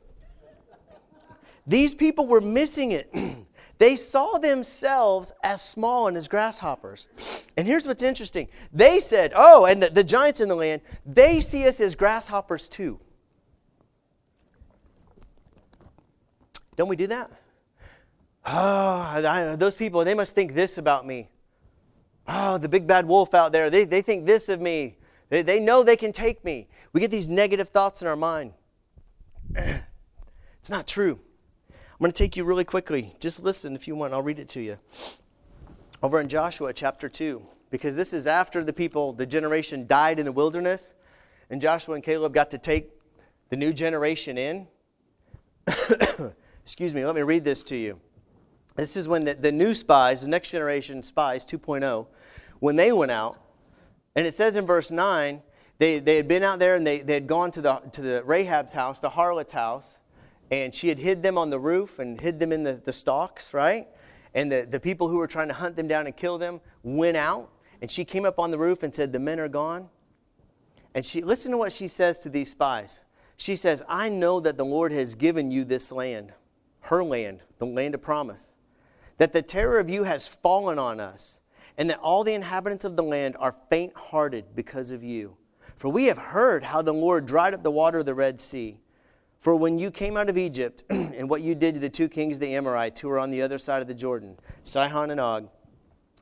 These 1.66 1.94
people 1.94 2.26
were 2.26 2.40
missing 2.40 2.92
it. 2.92 3.12
they 3.78 3.96
saw 3.96 4.38
themselves 4.38 5.32
as 5.42 5.60
small 5.60 6.08
and 6.08 6.16
as 6.16 6.28
grasshoppers. 6.28 7.46
And 7.56 7.66
here's 7.66 7.86
what's 7.86 8.02
interesting 8.02 8.48
they 8.72 8.98
said, 9.00 9.32
oh, 9.36 9.66
and 9.66 9.82
the, 9.82 9.90
the 9.90 10.04
giants 10.04 10.40
in 10.40 10.48
the 10.48 10.54
land, 10.54 10.80
they 11.04 11.40
see 11.40 11.66
us 11.66 11.80
as 11.80 11.94
grasshoppers 11.94 12.68
too. 12.68 12.98
Don't 16.76 16.88
we 16.88 16.96
do 16.96 17.06
that? 17.08 17.30
Oh, 18.46 19.22
I, 19.26 19.56
those 19.56 19.74
people, 19.74 20.04
they 20.04 20.14
must 20.14 20.34
think 20.34 20.54
this 20.54 20.78
about 20.78 21.04
me. 21.04 21.28
Oh, 22.28 22.58
the 22.58 22.68
big 22.68 22.86
bad 22.86 23.06
wolf 23.06 23.34
out 23.34 23.52
there, 23.52 23.70
they, 23.70 23.84
they 23.84 24.02
think 24.02 24.24
this 24.24 24.48
of 24.48 24.60
me. 24.60 24.96
They, 25.28 25.42
they 25.42 25.58
know 25.58 25.82
they 25.82 25.96
can 25.96 26.12
take 26.12 26.44
me. 26.44 26.68
We 26.92 27.00
get 27.00 27.10
these 27.10 27.28
negative 27.28 27.68
thoughts 27.68 28.02
in 28.02 28.08
our 28.08 28.16
mind. 28.16 28.52
It's 30.58 30.70
not 30.72 30.88
true. 30.88 31.20
I'm 31.70 31.98
going 32.00 32.10
to 32.10 32.18
take 32.18 32.36
you 32.36 32.42
really 32.42 32.64
quickly. 32.64 33.14
Just 33.20 33.40
listen 33.40 33.76
if 33.76 33.86
you 33.86 33.94
want. 33.94 34.12
I'll 34.12 34.20
read 34.20 34.40
it 34.40 34.48
to 34.48 34.60
you. 34.60 34.78
Over 36.02 36.20
in 36.20 36.28
Joshua 36.28 36.72
chapter 36.72 37.08
2, 37.08 37.40
because 37.70 37.94
this 37.94 38.12
is 38.12 38.26
after 38.26 38.64
the 38.64 38.72
people, 38.72 39.12
the 39.12 39.26
generation 39.26 39.86
died 39.86 40.18
in 40.18 40.24
the 40.24 40.32
wilderness, 40.32 40.92
and 41.50 41.60
Joshua 41.60 41.94
and 41.94 42.02
Caleb 42.02 42.34
got 42.34 42.50
to 42.50 42.58
take 42.58 42.90
the 43.48 43.56
new 43.56 43.72
generation 43.72 44.36
in. 44.36 44.66
Excuse 46.62 46.92
me, 46.92 47.06
let 47.06 47.14
me 47.14 47.22
read 47.22 47.44
this 47.44 47.62
to 47.62 47.76
you. 47.76 48.00
This 48.76 48.96
is 48.96 49.08
when 49.08 49.24
the, 49.24 49.34
the 49.34 49.50
new 49.50 49.72
spies, 49.72 50.22
the 50.22 50.28
next 50.28 50.50
generation 50.50 51.02
spies 51.02 51.46
2.0, 51.46 52.06
when 52.60 52.76
they 52.76 52.92
went 52.92 53.10
out, 53.10 53.40
and 54.14 54.26
it 54.26 54.32
says 54.32 54.56
in 54.56 54.66
verse 54.66 54.90
9, 54.90 55.42
they, 55.78 55.98
they 55.98 56.16
had 56.16 56.28
been 56.28 56.42
out 56.42 56.58
there 56.58 56.76
and 56.76 56.86
they, 56.86 57.00
they 57.00 57.14
had 57.14 57.26
gone 57.26 57.50
to 57.52 57.60
the, 57.60 57.74
to 57.92 58.02
the 58.02 58.22
Rahab's 58.24 58.72
house, 58.72 59.00
the 59.00 59.10
harlot's 59.10 59.52
house, 59.52 59.98
and 60.50 60.74
she 60.74 60.88
had 60.88 60.98
hid 60.98 61.22
them 61.22 61.36
on 61.36 61.50
the 61.50 61.58
roof 61.58 61.98
and 61.98 62.20
hid 62.20 62.38
them 62.38 62.52
in 62.52 62.62
the, 62.62 62.74
the 62.74 62.92
stalks, 62.92 63.52
right? 63.52 63.88
And 64.34 64.52
the, 64.52 64.66
the 64.70 64.80
people 64.80 65.08
who 65.08 65.18
were 65.18 65.26
trying 65.26 65.48
to 65.48 65.54
hunt 65.54 65.76
them 65.76 65.88
down 65.88 66.06
and 66.06 66.16
kill 66.16 66.38
them 66.38 66.60
went 66.82 67.16
out, 67.16 67.50
and 67.80 67.90
she 67.90 68.04
came 68.04 68.24
up 68.24 68.38
on 68.38 68.50
the 68.50 68.58
roof 68.58 68.82
and 68.82 68.94
said, 68.94 69.12
The 69.12 69.18
men 69.18 69.40
are 69.40 69.48
gone. 69.48 69.88
And 70.94 71.04
she 71.04 71.22
listen 71.22 71.50
to 71.52 71.58
what 71.58 71.72
she 71.72 71.88
says 71.88 72.18
to 72.20 72.30
these 72.30 72.50
spies. 72.50 73.00
She 73.38 73.56
says, 73.56 73.82
I 73.88 74.08
know 74.08 74.40
that 74.40 74.56
the 74.56 74.64
Lord 74.64 74.92
has 74.92 75.14
given 75.14 75.50
you 75.50 75.64
this 75.64 75.92
land, 75.92 76.32
her 76.80 77.02
land, 77.02 77.40
the 77.58 77.66
land 77.66 77.94
of 77.94 78.02
promise 78.02 78.52
that 79.18 79.32
the 79.32 79.42
terror 79.42 79.78
of 79.78 79.88
you 79.88 80.04
has 80.04 80.28
fallen 80.28 80.78
on 80.78 81.00
us, 81.00 81.40
and 81.78 81.88
that 81.90 81.98
all 82.00 82.24
the 82.24 82.34
inhabitants 82.34 82.84
of 82.84 82.96
the 82.96 83.02
land 83.02 83.36
are 83.38 83.54
faint 83.70 83.94
hearted 83.96 84.44
because 84.54 84.90
of 84.90 85.02
you. 85.02 85.36
For 85.76 85.88
we 85.88 86.06
have 86.06 86.18
heard 86.18 86.64
how 86.64 86.82
the 86.82 86.94
Lord 86.94 87.26
dried 87.26 87.54
up 87.54 87.62
the 87.62 87.70
water 87.70 87.98
of 87.98 88.06
the 88.06 88.14
Red 88.14 88.40
Sea. 88.40 88.78
For 89.40 89.54
when 89.54 89.78
you 89.78 89.90
came 89.90 90.16
out 90.16 90.28
of 90.28 90.38
Egypt, 90.38 90.84
and 90.90 91.28
what 91.28 91.42
you 91.42 91.54
did 91.54 91.74
to 91.74 91.80
the 91.80 91.88
two 91.88 92.08
kings 92.08 92.36
of 92.36 92.40
the 92.40 92.54
Amorites 92.54 93.00
who 93.00 93.08
were 93.08 93.18
on 93.18 93.30
the 93.30 93.42
other 93.42 93.58
side 93.58 93.82
of 93.82 93.88
the 93.88 93.94
Jordan, 93.94 94.38
Sihon 94.64 95.10
and 95.10 95.20
Og, 95.20 95.48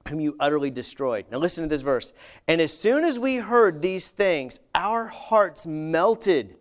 whom 0.08 0.20
you 0.20 0.36
utterly 0.38 0.70
destroyed. 0.70 1.24
Now 1.30 1.38
listen 1.38 1.64
to 1.64 1.68
this 1.68 1.82
verse. 1.82 2.12
And 2.46 2.60
as 2.60 2.76
soon 2.76 3.04
as 3.04 3.18
we 3.18 3.36
heard 3.36 3.80
these 3.80 4.10
things, 4.10 4.60
our 4.74 5.06
hearts 5.06 5.66
melted. 5.66 6.56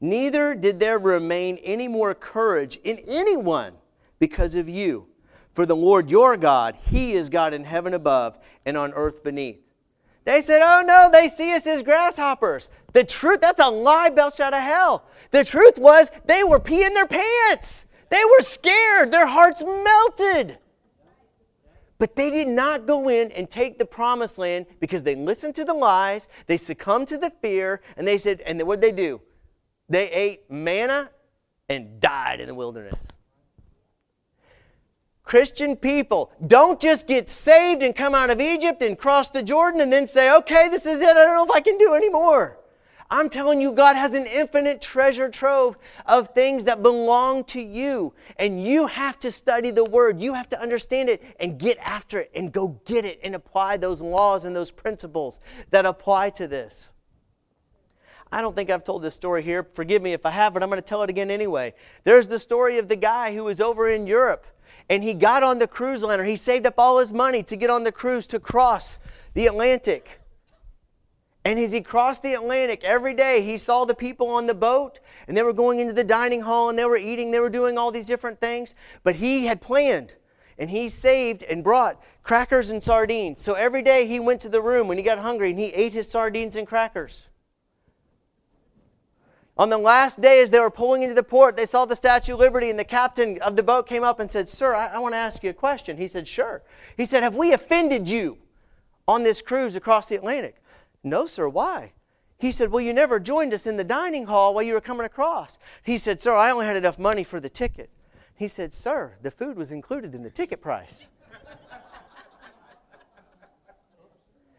Neither 0.00 0.54
did 0.54 0.80
there 0.80 0.98
remain 0.98 1.58
any 1.62 1.88
more 1.88 2.14
courage 2.14 2.78
in 2.82 2.98
anyone 3.06 3.74
because 4.18 4.56
of 4.56 4.68
you. 4.68 5.06
For 5.54 5.66
the 5.66 5.76
Lord 5.76 6.10
your 6.10 6.36
God, 6.36 6.76
He 6.76 7.12
is 7.12 7.28
God 7.28 7.52
in 7.52 7.64
heaven 7.64 7.94
above 7.94 8.38
and 8.64 8.76
on 8.76 8.92
earth 8.94 9.22
beneath. 9.22 9.60
They 10.24 10.40
said, 10.40 10.60
Oh 10.62 10.82
no, 10.86 11.10
they 11.12 11.28
see 11.28 11.52
us 11.54 11.66
as 11.66 11.82
grasshoppers. 11.82 12.68
The 12.92 13.04
truth, 13.04 13.40
that's 13.40 13.60
a 13.60 13.68
lie 13.68 14.10
belched 14.10 14.40
out 14.40 14.54
of 14.54 14.62
hell. 14.62 15.04
The 15.30 15.44
truth 15.44 15.78
was 15.78 16.10
they 16.26 16.44
were 16.44 16.60
peeing 16.60 16.94
their 16.94 17.06
pants. 17.06 17.86
They 18.10 18.22
were 18.24 18.42
scared. 18.42 19.10
Their 19.10 19.26
hearts 19.26 19.64
melted. 19.64 20.58
But 21.98 22.16
they 22.16 22.30
did 22.30 22.48
not 22.48 22.86
go 22.86 23.08
in 23.08 23.30
and 23.32 23.48
take 23.48 23.78
the 23.78 23.84
promised 23.84 24.36
land 24.36 24.66
because 24.80 25.04
they 25.04 25.14
listened 25.14 25.54
to 25.54 25.64
the 25.64 25.72
lies, 25.72 26.28
they 26.46 26.56
succumbed 26.56 27.06
to 27.08 27.16
the 27.16 27.30
fear, 27.30 27.80
and 27.96 28.06
they 28.06 28.18
said, 28.18 28.40
and 28.40 28.60
what 28.62 28.80
did 28.80 28.96
they 28.96 29.02
do? 29.04 29.20
They 29.88 30.10
ate 30.10 30.50
manna 30.50 31.10
and 31.68 32.00
died 32.00 32.40
in 32.40 32.48
the 32.48 32.56
wilderness. 32.56 33.06
Christian 35.32 35.76
people, 35.76 36.30
don't 36.46 36.78
just 36.78 37.08
get 37.08 37.26
saved 37.26 37.82
and 37.82 37.96
come 37.96 38.14
out 38.14 38.28
of 38.28 38.38
Egypt 38.38 38.82
and 38.82 38.98
cross 38.98 39.30
the 39.30 39.42
Jordan 39.42 39.80
and 39.80 39.90
then 39.90 40.06
say, 40.06 40.36
okay, 40.36 40.68
this 40.68 40.84
is 40.84 41.00
it. 41.00 41.08
I 41.08 41.24
don't 41.24 41.34
know 41.34 41.44
if 41.46 41.50
I 41.50 41.62
can 41.62 41.78
do 41.78 41.94
anymore. 41.94 42.58
I'm 43.10 43.30
telling 43.30 43.58
you, 43.58 43.72
God 43.72 43.96
has 43.96 44.12
an 44.12 44.26
infinite 44.26 44.82
treasure 44.82 45.30
trove 45.30 45.78
of 46.04 46.34
things 46.34 46.64
that 46.64 46.82
belong 46.82 47.44
to 47.44 47.62
you. 47.62 48.12
And 48.36 48.62
you 48.62 48.88
have 48.88 49.18
to 49.20 49.32
study 49.32 49.70
the 49.70 49.86
Word. 49.86 50.20
You 50.20 50.34
have 50.34 50.50
to 50.50 50.60
understand 50.60 51.08
it 51.08 51.22
and 51.40 51.58
get 51.58 51.78
after 51.78 52.20
it 52.20 52.30
and 52.34 52.52
go 52.52 52.78
get 52.84 53.06
it 53.06 53.18
and 53.24 53.34
apply 53.34 53.78
those 53.78 54.02
laws 54.02 54.44
and 54.44 54.54
those 54.54 54.70
principles 54.70 55.40
that 55.70 55.86
apply 55.86 56.28
to 56.28 56.46
this. 56.46 56.90
I 58.30 58.42
don't 58.42 58.54
think 58.54 58.68
I've 58.68 58.84
told 58.84 59.00
this 59.00 59.14
story 59.14 59.42
here. 59.42 59.66
Forgive 59.72 60.02
me 60.02 60.12
if 60.12 60.26
I 60.26 60.30
have, 60.30 60.52
but 60.52 60.62
I'm 60.62 60.68
going 60.68 60.82
to 60.82 60.86
tell 60.86 61.02
it 61.02 61.08
again 61.08 61.30
anyway. 61.30 61.72
There's 62.04 62.28
the 62.28 62.38
story 62.38 62.76
of 62.76 62.90
the 62.90 62.96
guy 62.96 63.34
who 63.34 63.44
was 63.44 63.62
over 63.62 63.88
in 63.88 64.06
Europe 64.06 64.46
and 64.92 65.02
he 65.02 65.14
got 65.14 65.42
on 65.42 65.58
the 65.58 65.66
cruise 65.66 66.02
liner. 66.02 66.22
He 66.22 66.36
saved 66.36 66.66
up 66.66 66.74
all 66.76 66.98
his 66.98 67.14
money 67.14 67.42
to 67.44 67.56
get 67.56 67.70
on 67.70 67.84
the 67.84 67.90
cruise 67.90 68.26
to 68.26 68.38
cross 68.38 68.98
the 69.32 69.46
Atlantic. 69.46 70.20
And 71.46 71.58
as 71.58 71.72
he 71.72 71.80
crossed 71.80 72.22
the 72.22 72.34
Atlantic 72.34 72.84
every 72.84 73.14
day, 73.14 73.40
he 73.42 73.56
saw 73.56 73.86
the 73.86 73.94
people 73.94 74.28
on 74.28 74.46
the 74.46 74.54
boat 74.54 75.00
and 75.26 75.34
they 75.34 75.42
were 75.42 75.54
going 75.54 75.78
into 75.78 75.94
the 75.94 76.04
dining 76.04 76.42
hall 76.42 76.68
and 76.68 76.78
they 76.78 76.84
were 76.84 76.98
eating, 76.98 77.30
they 77.30 77.40
were 77.40 77.48
doing 77.48 77.78
all 77.78 77.90
these 77.90 78.04
different 78.04 78.38
things. 78.38 78.74
But 79.02 79.16
he 79.16 79.46
had 79.46 79.62
planned 79.62 80.14
and 80.58 80.68
he 80.68 80.90
saved 80.90 81.42
and 81.44 81.64
brought 81.64 81.98
crackers 82.22 82.68
and 82.68 82.82
sardines. 82.82 83.40
So 83.40 83.54
every 83.54 83.80
day 83.80 84.06
he 84.06 84.20
went 84.20 84.42
to 84.42 84.50
the 84.50 84.60
room 84.60 84.88
when 84.88 84.98
he 84.98 85.02
got 85.02 85.18
hungry 85.18 85.48
and 85.48 85.58
he 85.58 85.68
ate 85.68 85.94
his 85.94 86.10
sardines 86.10 86.54
and 86.54 86.66
crackers. 86.66 87.24
On 89.58 89.68
the 89.68 89.78
last 89.78 90.20
day, 90.20 90.40
as 90.42 90.50
they 90.50 90.58
were 90.58 90.70
pulling 90.70 91.02
into 91.02 91.14
the 91.14 91.22
port, 91.22 91.56
they 91.56 91.66
saw 91.66 91.84
the 91.84 91.94
Statue 91.94 92.34
of 92.34 92.40
Liberty, 92.40 92.70
and 92.70 92.78
the 92.78 92.84
captain 92.84 93.40
of 93.42 93.54
the 93.54 93.62
boat 93.62 93.86
came 93.86 94.02
up 94.02 94.18
and 94.18 94.30
said, 94.30 94.48
Sir, 94.48 94.74
I, 94.74 94.94
I 94.94 94.98
want 94.98 95.12
to 95.14 95.18
ask 95.18 95.44
you 95.44 95.50
a 95.50 95.54
question. 95.54 95.98
He 95.98 96.08
said, 96.08 96.26
Sure. 96.26 96.62
He 96.96 97.04
said, 97.04 97.22
Have 97.22 97.36
we 97.36 97.52
offended 97.52 98.08
you 98.08 98.38
on 99.06 99.24
this 99.24 99.42
cruise 99.42 99.76
across 99.76 100.08
the 100.08 100.16
Atlantic? 100.16 100.56
No, 101.04 101.26
sir. 101.26 101.48
Why? 101.48 101.92
He 102.38 102.50
said, 102.50 102.70
Well, 102.70 102.80
you 102.80 102.94
never 102.94 103.20
joined 103.20 103.52
us 103.52 103.66
in 103.66 103.76
the 103.76 103.84
dining 103.84 104.24
hall 104.24 104.54
while 104.54 104.62
you 104.62 104.72
were 104.72 104.80
coming 104.80 105.04
across. 105.04 105.58
He 105.82 105.98
said, 105.98 106.22
Sir, 106.22 106.34
I 106.34 106.50
only 106.50 106.64
had 106.64 106.76
enough 106.76 106.98
money 106.98 107.22
for 107.22 107.38
the 107.38 107.50
ticket. 107.50 107.90
He 108.34 108.48
said, 108.48 108.72
Sir, 108.72 109.16
the 109.20 109.30
food 109.30 109.58
was 109.58 109.70
included 109.70 110.14
in 110.14 110.22
the 110.22 110.30
ticket 110.30 110.62
price. 110.62 111.08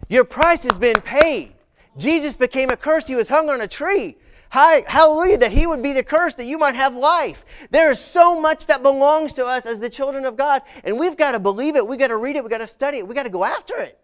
Your 0.08 0.24
price 0.24 0.64
has 0.66 0.78
been 0.78 1.02
paid. 1.02 1.54
Jesus 1.98 2.36
became 2.36 2.70
a 2.70 2.78
curse. 2.78 3.08
He 3.08 3.16
was 3.16 3.30
hung 3.30 3.50
on 3.50 3.60
a 3.60 3.68
tree. 3.68 4.18
Hallelujah, 4.54 5.40
that 5.40 5.52
He 5.52 5.66
would 5.66 5.82
be 5.82 5.94
the 5.94 6.04
curse 6.04 6.36
that 6.36 6.46
you 6.46 6.60
might 6.60 6.76
have 6.76 6.96
life. 6.96 7.68
There 7.72 7.90
is 7.90 8.00
so 8.00 8.40
much 8.40 8.68
that 8.68 8.84
belongs 8.84 9.34
to 9.34 9.46
us 9.46 9.66
as 9.66 9.80
the 9.80 9.90
children 9.90 10.26
of 10.26 10.38
God, 10.38 10.62
and 10.84 11.00
we've 11.00 11.18
got 11.18 11.32
to 11.32 11.40
believe 11.40 11.76
it. 11.76 11.88
We've 11.88 12.00
got 12.00 12.10
to 12.10 12.18
read 12.18 12.36
it. 12.36 12.44
We've 12.44 12.52
got 12.52 12.60
to 12.60 12.68
study 12.68 13.00
it. 13.00 13.08
We've 13.08 13.16
got 13.16 13.26
to 13.26 13.32
go 13.32 13.44
after 13.44 13.82
it. 13.82 13.98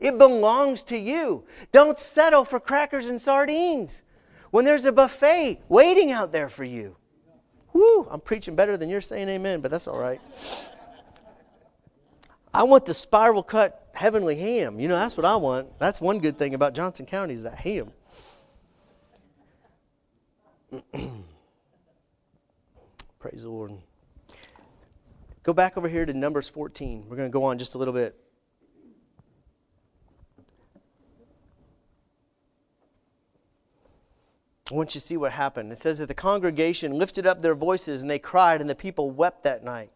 It 0.00 0.18
belongs 0.18 0.82
to 0.84 0.98
you. 0.98 1.44
Don't 1.70 1.96
settle 1.96 2.44
for 2.44 2.58
crackers 2.58 3.06
and 3.06 3.20
sardines 3.20 4.02
when 4.50 4.64
there's 4.64 4.84
a 4.84 4.92
buffet 4.92 5.62
waiting 5.68 6.10
out 6.10 6.32
there 6.32 6.48
for 6.48 6.64
you. 6.64 6.96
Woo, 7.72 8.08
I'm 8.10 8.20
preaching 8.20 8.56
better 8.56 8.76
than 8.76 8.88
you're 8.88 9.00
saying 9.00 9.28
amen, 9.28 9.60
but 9.60 9.70
that's 9.70 9.86
all 9.86 9.98
right. 9.98 10.20
I 12.52 12.64
want 12.64 12.84
the 12.84 12.94
spiral 12.94 13.44
cut 13.44 13.88
heavenly 13.94 14.34
ham. 14.34 14.80
You 14.80 14.88
know, 14.88 14.96
that's 14.96 15.16
what 15.16 15.24
I 15.24 15.36
want. 15.36 15.78
That's 15.78 16.00
one 16.00 16.18
good 16.18 16.36
thing 16.36 16.54
about 16.54 16.74
Johnson 16.74 17.06
County 17.06 17.34
is 17.34 17.44
that 17.44 17.54
ham. 17.54 17.92
Praise 23.18 23.42
the 23.42 23.50
Lord. 23.50 23.72
Go 25.42 25.52
back 25.52 25.76
over 25.76 25.88
here 25.88 26.06
to 26.06 26.14
Numbers 26.14 26.48
14. 26.48 27.04
We're 27.08 27.16
going 27.16 27.28
to 27.28 27.32
go 27.32 27.44
on 27.44 27.58
just 27.58 27.74
a 27.74 27.78
little 27.78 27.94
bit. 27.94 28.16
I 34.70 34.74
want 34.74 34.94
you 34.94 35.00
to 35.00 35.06
see 35.06 35.18
what 35.18 35.32
happened. 35.32 35.70
It 35.70 35.78
says 35.78 35.98
that 35.98 36.06
the 36.06 36.14
congregation 36.14 36.94
lifted 36.94 37.26
up 37.26 37.42
their 37.42 37.54
voices 37.54 38.00
and 38.00 38.10
they 38.10 38.18
cried, 38.18 38.62
and 38.62 38.70
the 38.70 38.74
people 38.74 39.10
wept 39.10 39.44
that 39.44 39.62
night. 39.62 39.90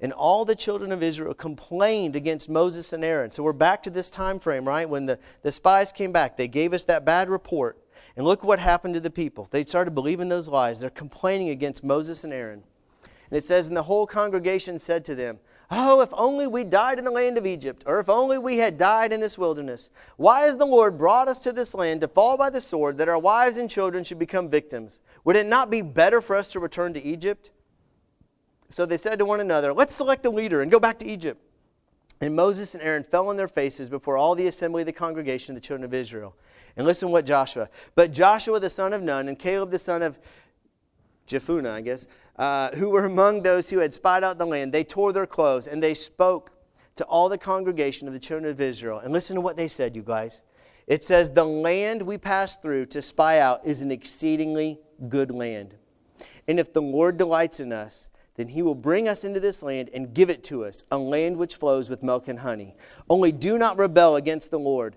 And 0.00 0.12
all 0.12 0.44
the 0.44 0.54
children 0.54 0.90
of 0.92 1.02
Israel 1.02 1.34
complained 1.34 2.16
against 2.16 2.48
Moses 2.48 2.92
and 2.92 3.04
Aaron. 3.04 3.30
So 3.30 3.42
we're 3.42 3.52
back 3.52 3.82
to 3.84 3.90
this 3.90 4.10
time 4.10 4.38
frame, 4.38 4.66
right? 4.66 4.88
When 4.88 5.06
the, 5.06 5.18
the 5.42 5.52
spies 5.52 5.92
came 5.92 6.12
back, 6.12 6.36
they 6.36 6.48
gave 6.48 6.72
us 6.72 6.84
that 6.84 7.04
bad 7.04 7.28
report. 7.28 7.78
And 8.16 8.24
look 8.24 8.42
what 8.42 8.58
happened 8.58 8.94
to 8.94 9.00
the 9.00 9.10
people. 9.10 9.46
They 9.50 9.62
started 9.62 9.94
believing 9.94 10.28
those 10.28 10.48
lies. 10.48 10.80
They're 10.80 10.90
complaining 10.90 11.50
against 11.50 11.84
Moses 11.84 12.24
and 12.24 12.32
Aaron. 12.32 12.62
And 13.30 13.38
it 13.38 13.44
says, 13.44 13.68
And 13.68 13.76
the 13.76 13.82
whole 13.82 14.06
congregation 14.06 14.78
said 14.78 15.04
to 15.04 15.14
them, 15.14 15.38
Oh, 15.70 16.00
if 16.00 16.10
only 16.12 16.46
we 16.46 16.62
died 16.62 16.98
in 16.98 17.04
the 17.04 17.10
land 17.10 17.36
of 17.36 17.44
Egypt, 17.44 17.82
or 17.86 17.98
if 17.98 18.08
only 18.08 18.38
we 18.38 18.58
had 18.58 18.78
died 18.78 19.12
in 19.12 19.20
this 19.20 19.36
wilderness. 19.36 19.90
Why 20.16 20.42
has 20.42 20.56
the 20.56 20.64
Lord 20.64 20.96
brought 20.96 21.26
us 21.26 21.40
to 21.40 21.52
this 21.52 21.74
land 21.74 22.00
to 22.02 22.08
fall 22.08 22.38
by 22.38 22.50
the 22.50 22.60
sword, 22.60 22.98
that 22.98 23.08
our 23.08 23.18
wives 23.18 23.56
and 23.56 23.68
children 23.68 24.04
should 24.04 24.18
become 24.18 24.48
victims? 24.48 25.00
Would 25.24 25.36
it 25.36 25.46
not 25.46 25.68
be 25.68 25.82
better 25.82 26.20
for 26.20 26.36
us 26.36 26.52
to 26.52 26.60
return 26.60 26.94
to 26.94 27.02
Egypt? 27.02 27.50
So 28.68 28.86
they 28.86 28.96
said 28.96 29.18
to 29.18 29.24
one 29.24 29.40
another, 29.40 29.72
Let's 29.72 29.94
select 29.94 30.24
a 30.24 30.30
leader 30.30 30.62
and 30.62 30.70
go 30.70 30.80
back 30.80 31.00
to 31.00 31.06
Egypt. 31.06 31.42
And 32.20 32.34
Moses 32.34 32.74
and 32.74 32.82
Aaron 32.82 33.02
fell 33.02 33.28
on 33.28 33.36
their 33.36 33.48
faces 33.48 33.90
before 33.90 34.16
all 34.16 34.34
the 34.34 34.46
assembly 34.46 34.82
of 34.82 34.86
the 34.86 34.92
congregation 34.92 35.54
of 35.54 35.60
the 35.60 35.66
children 35.66 35.84
of 35.84 35.92
Israel. 35.92 36.34
And 36.76 36.86
listen 36.86 37.10
what 37.10 37.26
Joshua. 37.26 37.68
But 37.94 38.12
Joshua 38.12 38.60
the 38.60 38.70
son 38.70 38.92
of 38.92 39.02
Nun 39.02 39.28
and 39.28 39.38
Caleb 39.38 39.70
the 39.70 39.78
son 39.78 40.02
of 40.02 40.18
Jephunneh, 41.26 41.70
I 41.70 41.80
guess, 41.80 42.06
uh, 42.36 42.70
who 42.70 42.90
were 42.90 43.04
among 43.04 43.42
those 43.42 43.68
who 43.68 43.78
had 43.78 43.92
spied 43.92 44.24
out 44.24 44.38
the 44.38 44.46
land, 44.46 44.72
they 44.72 44.84
tore 44.84 45.12
their 45.12 45.26
clothes 45.26 45.66
and 45.66 45.82
they 45.82 45.94
spoke 45.94 46.52
to 46.96 47.04
all 47.04 47.28
the 47.28 47.38
congregation 47.38 48.08
of 48.08 48.14
the 48.14 48.20
children 48.20 48.50
of 48.50 48.60
Israel. 48.60 48.98
And 48.98 49.12
listen 49.12 49.34
to 49.34 49.40
what 49.40 49.56
they 49.56 49.68
said, 49.68 49.94
you 49.96 50.02
guys. 50.02 50.42
It 50.86 51.04
says, 51.04 51.30
The 51.30 51.44
land 51.44 52.02
we 52.02 52.16
passed 52.16 52.62
through 52.62 52.86
to 52.86 53.02
spy 53.02 53.40
out 53.40 53.66
is 53.66 53.82
an 53.82 53.90
exceedingly 53.90 54.80
good 55.08 55.30
land. 55.30 55.74
And 56.48 56.60
if 56.60 56.72
the 56.72 56.82
Lord 56.82 57.16
delights 57.16 57.60
in 57.60 57.72
us, 57.72 58.08
then 58.36 58.48
he 58.48 58.62
will 58.62 58.74
bring 58.74 59.08
us 59.08 59.24
into 59.24 59.40
this 59.40 59.62
land 59.62 59.90
and 59.92 60.14
give 60.14 60.30
it 60.30 60.44
to 60.44 60.64
us, 60.64 60.84
a 60.90 60.98
land 60.98 61.36
which 61.36 61.56
flows 61.56 61.88
with 61.88 62.02
milk 62.02 62.28
and 62.28 62.38
honey. 62.38 62.76
Only 63.08 63.32
do 63.32 63.58
not 63.58 63.78
rebel 63.78 64.16
against 64.16 64.50
the 64.50 64.58
Lord, 64.58 64.96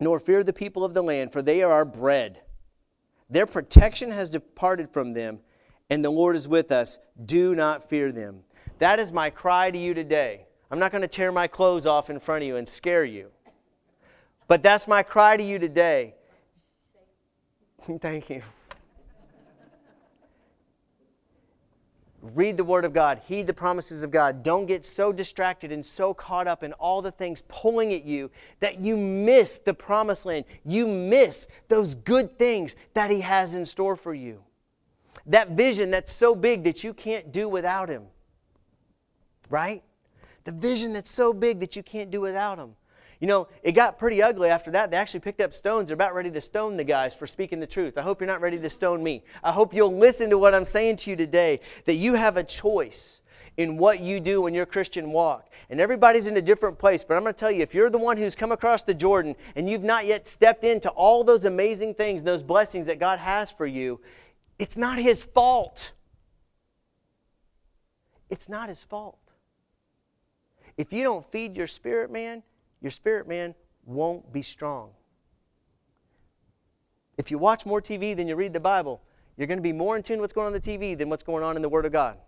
nor 0.00 0.18
fear 0.18 0.44
the 0.44 0.52
people 0.52 0.84
of 0.84 0.94
the 0.94 1.02
land, 1.02 1.32
for 1.32 1.42
they 1.42 1.62
are 1.62 1.72
our 1.72 1.84
bread. 1.84 2.40
Their 3.28 3.46
protection 3.46 4.10
has 4.12 4.30
departed 4.30 4.90
from 4.90 5.12
them, 5.12 5.40
and 5.90 6.04
the 6.04 6.10
Lord 6.10 6.36
is 6.36 6.48
with 6.48 6.70
us. 6.70 6.98
Do 7.26 7.54
not 7.54 7.88
fear 7.88 8.12
them. 8.12 8.44
That 8.78 8.98
is 8.98 9.12
my 9.12 9.30
cry 9.30 9.70
to 9.70 9.78
you 9.78 9.92
today. 9.94 10.46
I'm 10.70 10.78
not 10.78 10.92
going 10.92 11.02
to 11.02 11.08
tear 11.08 11.32
my 11.32 11.46
clothes 11.46 11.86
off 11.86 12.10
in 12.10 12.20
front 12.20 12.42
of 12.42 12.48
you 12.48 12.56
and 12.56 12.68
scare 12.68 13.04
you. 13.04 13.30
But 14.46 14.62
that's 14.62 14.86
my 14.86 15.02
cry 15.02 15.36
to 15.36 15.42
you 15.42 15.58
today. 15.58 16.14
Thank 18.00 18.30
you. 18.30 18.42
Read 22.32 22.56
the 22.56 22.64
Word 22.64 22.86
of 22.86 22.94
God. 22.94 23.20
Heed 23.26 23.46
the 23.46 23.52
promises 23.52 24.02
of 24.02 24.10
God. 24.10 24.42
Don't 24.42 24.64
get 24.64 24.86
so 24.86 25.12
distracted 25.12 25.70
and 25.70 25.84
so 25.84 26.14
caught 26.14 26.46
up 26.46 26.62
in 26.62 26.72
all 26.74 27.02
the 27.02 27.10
things 27.10 27.42
pulling 27.48 27.92
at 27.92 28.04
you 28.04 28.30
that 28.60 28.80
you 28.80 28.96
miss 28.96 29.58
the 29.58 29.74
promised 29.74 30.24
land. 30.24 30.46
You 30.64 30.86
miss 30.86 31.46
those 31.68 31.94
good 31.94 32.38
things 32.38 32.76
that 32.94 33.10
He 33.10 33.20
has 33.20 33.54
in 33.54 33.66
store 33.66 33.94
for 33.94 34.14
you. 34.14 34.42
That 35.26 35.50
vision 35.50 35.90
that's 35.90 36.12
so 36.12 36.34
big 36.34 36.64
that 36.64 36.82
you 36.82 36.94
can't 36.94 37.30
do 37.30 37.46
without 37.46 37.90
Him. 37.90 38.04
Right? 39.50 39.82
The 40.44 40.52
vision 40.52 40.94
that's 40.94 41.10
so 41.10 41.34
big 41.34 41.60
that 41.60 41.76
you 41.76 41.82
can't 41.82 42.10
do 42.10 42.22
without 42.22 42.58
Him. 42.58 42.74
You 43.24 43.28
know, 43.28 43.48
it 43.62 43.72
got 43.72 43.98
pretty 43.98 44.22
ugly 44.22 44.50
after 44.50 44.70
that. 44.72 44.90
They 44.90 44.98
actually 44.98 45.20
picked 45.20 45.40
up 45.40 45.54
stones. 45.54 45.88
They're 45.88 45.94
about 45.94 46.14
ready 46.14 46.30
to 46.30 46.42
stone 46.42 46.76
the 46.76 46.84
guys 46.84 47.14
for 47.14 47.26
speaking 47.26 47.58
the 47.58 47.66
truth. 47.66 47.96
I 47.96 48.02
hope 48.02 48.20
you're 48.20 48.28
not 48.28 48.42
ready 48.42 48.58
to 48.58 48.68
stone 48.68 49.02
me. 49.02 49.24
I 49.42 49.50
hope 49.50 49.72
you'll 49.72 49.96
listen 49.96 50.28
to 50.28 50.36
what 50.36 50.52
I'm 50.52 50.66
saying 50.66 50.96
to 50.96 51.10
you 51.10 51.16
today 51.16 51.60
that 51.86 51.94
you 51.94 52.16
have 52.16 52.36
a 52.36 52.44
choice 52.44 53.22
in 53.56 53.78
what 53.78 54.00
you 54.00 54.20
do 54.20 54.46
in 54.46 54.52
your 54.52 54.66
Christian 54.66 55.10
walk. 55.10 55.48
And 55.70 55.80
everybody's 55.80 56.26
in 56.26 56.36
a 56.36 56.42
different 56.42 56.78
place, 56.78 57.02
but 57.02 57.14
I'm 57.14 57.22
going 57.22 57.32
to 57.32 57.40
tell 57.40 57.50
you 57.50 57.62
if 57.62 57.72
you're 57.72 57.88
the 57.88 57.96
one 57.96 58.18
who's 58.18 58.36
come 58.36 58.52
across 58.52 58.82
the 58.82 58.92
Jordan 58.92 59.36
and 59.56 59.70
you've 59.70 59.82
not 59.82 60.04
yet 60.04 60.28
stepped 60.28 60.62
into 60.62 60.90
all 60.90 61.24
those 61.24 61.46
amazing 61.46 61.94
things, 61.94 62.22
those 62.22 62.42
blessings 62.42 62.84
that 62.84 62.98
God 62.98 63.18
has 63.20 63.50
for 63.50 63.64
you, 63.64 64.02
it's 64.58 64.76
not 64.76 64.98
His 64.98 65.22
fault. 65.22 65.92
It's 68.28 68.50
not 68.50 68.68
His 68.68 68.84
fault. 68.84 69.16
If 70.76 70.92
you 70.92 71.02
don't 71.04 71.24
feed 71.24 71.56
your 71.56 71.66
spirit, 71.66 72.12
man, 72.12 72.42
your 72.84 72.90
spirit 72.90 73.26
man 73.26 73.54
won't 73.86 74.30
be 74.30 74.42
strong. 74.42 74.90
If 77.16 77.30
you 77.30 77.38
watch 77.38 77.64
more 77.64 77.80
TV 77.80 78.14
than 78.14 78.28
you 78.28 78.36
read 78.36 78.52
the 78.52 78.60
Bible, 78.60 79.00
you're 79.38 79.46
going 79.46 79.58
to 79.58 79.62
be 79.62 79.72
more 79.72 79.96
in 79.96 80.02
tune 80.02 80.20
with 80.20 80.24
what's 80.24 80.32
going 80.34 80.48
on 80.48 80.54
in 80.54 80.60
the 80.60 80.78
TV 80.78 80.98
than 80.98 81.08
what's 81.08 81.22
going 81.22 81.42
on 81.42 81.56
in 81.56 81.62
the 81.62 81.68
Word 81.70 81.86
of 81.86 81.92
God. 81.92 82.18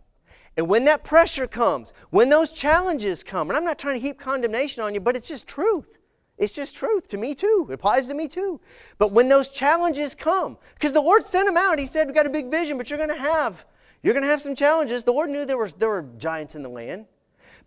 And 0.57 0.66
when 0.66 0.87
that 0.87 1.05
pressure 1.05 1.47
comes, 1.47 1.92
when 2.09 2.31
those 2.31 2.53
challenges 2.53 3.23
come, 3.23 3.51
and 3.51 3.57
I'm 3.59 3.66
not 3.66 3.79
trying 3.79 4.01
to 4.01 4.01
heap 4.01 4.19
condemnation 4.19 4.83
on 4.83 4.95
you, 4.95 5.01
but 5.01 5.14
it's 5.14 5.29
just 5.29 5.47
truth. 5.47 5.99
It's 6.38 6.55
just 6.55 6.75
truth 6.75 7.07
to 7.09 7.19
me 7.19 7.35
too. 7.35 7.66
It 7.69 7.75
applies 7.75 8.09
to 8.09 8.14
me 8.14 8.27
too. 8.27 8.59
But 8.97 9.12
when 9.12 9.29
those 9.29 9.51
challenges 9.51 10.14
come, 10.14 10.57
because 10.73 10.95
the 10.95 11.03
Lord 11.03 11.23
sent 11.23 11.49
them 11.49 11.59
out, 11.59 11.79
He 11.79 11.87
said, 11.87 12.07
"We 12.07 12.14
got 12.14 12.25
a 12.25 12.31
big 12.31 12.51
vision, 12.51 12.79
but 12.79 12.88
you're 12.88 12.99
going 12.99 13.14
to 13.14 13.21
have 13.21 13.66
you're 14.03 14.14
going 14.14 14.25
to 14.25 14.31
have 14.31 14.40
some 14.40 14.55
challenges." 14.55 15.05
The 15.05 15.12
Lord 15.12 15.29
knew 15.29 15.45
there 15.45 15.59
were 15.59 15.69
there 15.69 15.90
were 15.90 16.07
giants 16.16 16.55
in 16.55 16.62
the 16.62 16.71
land. 16.71 17.07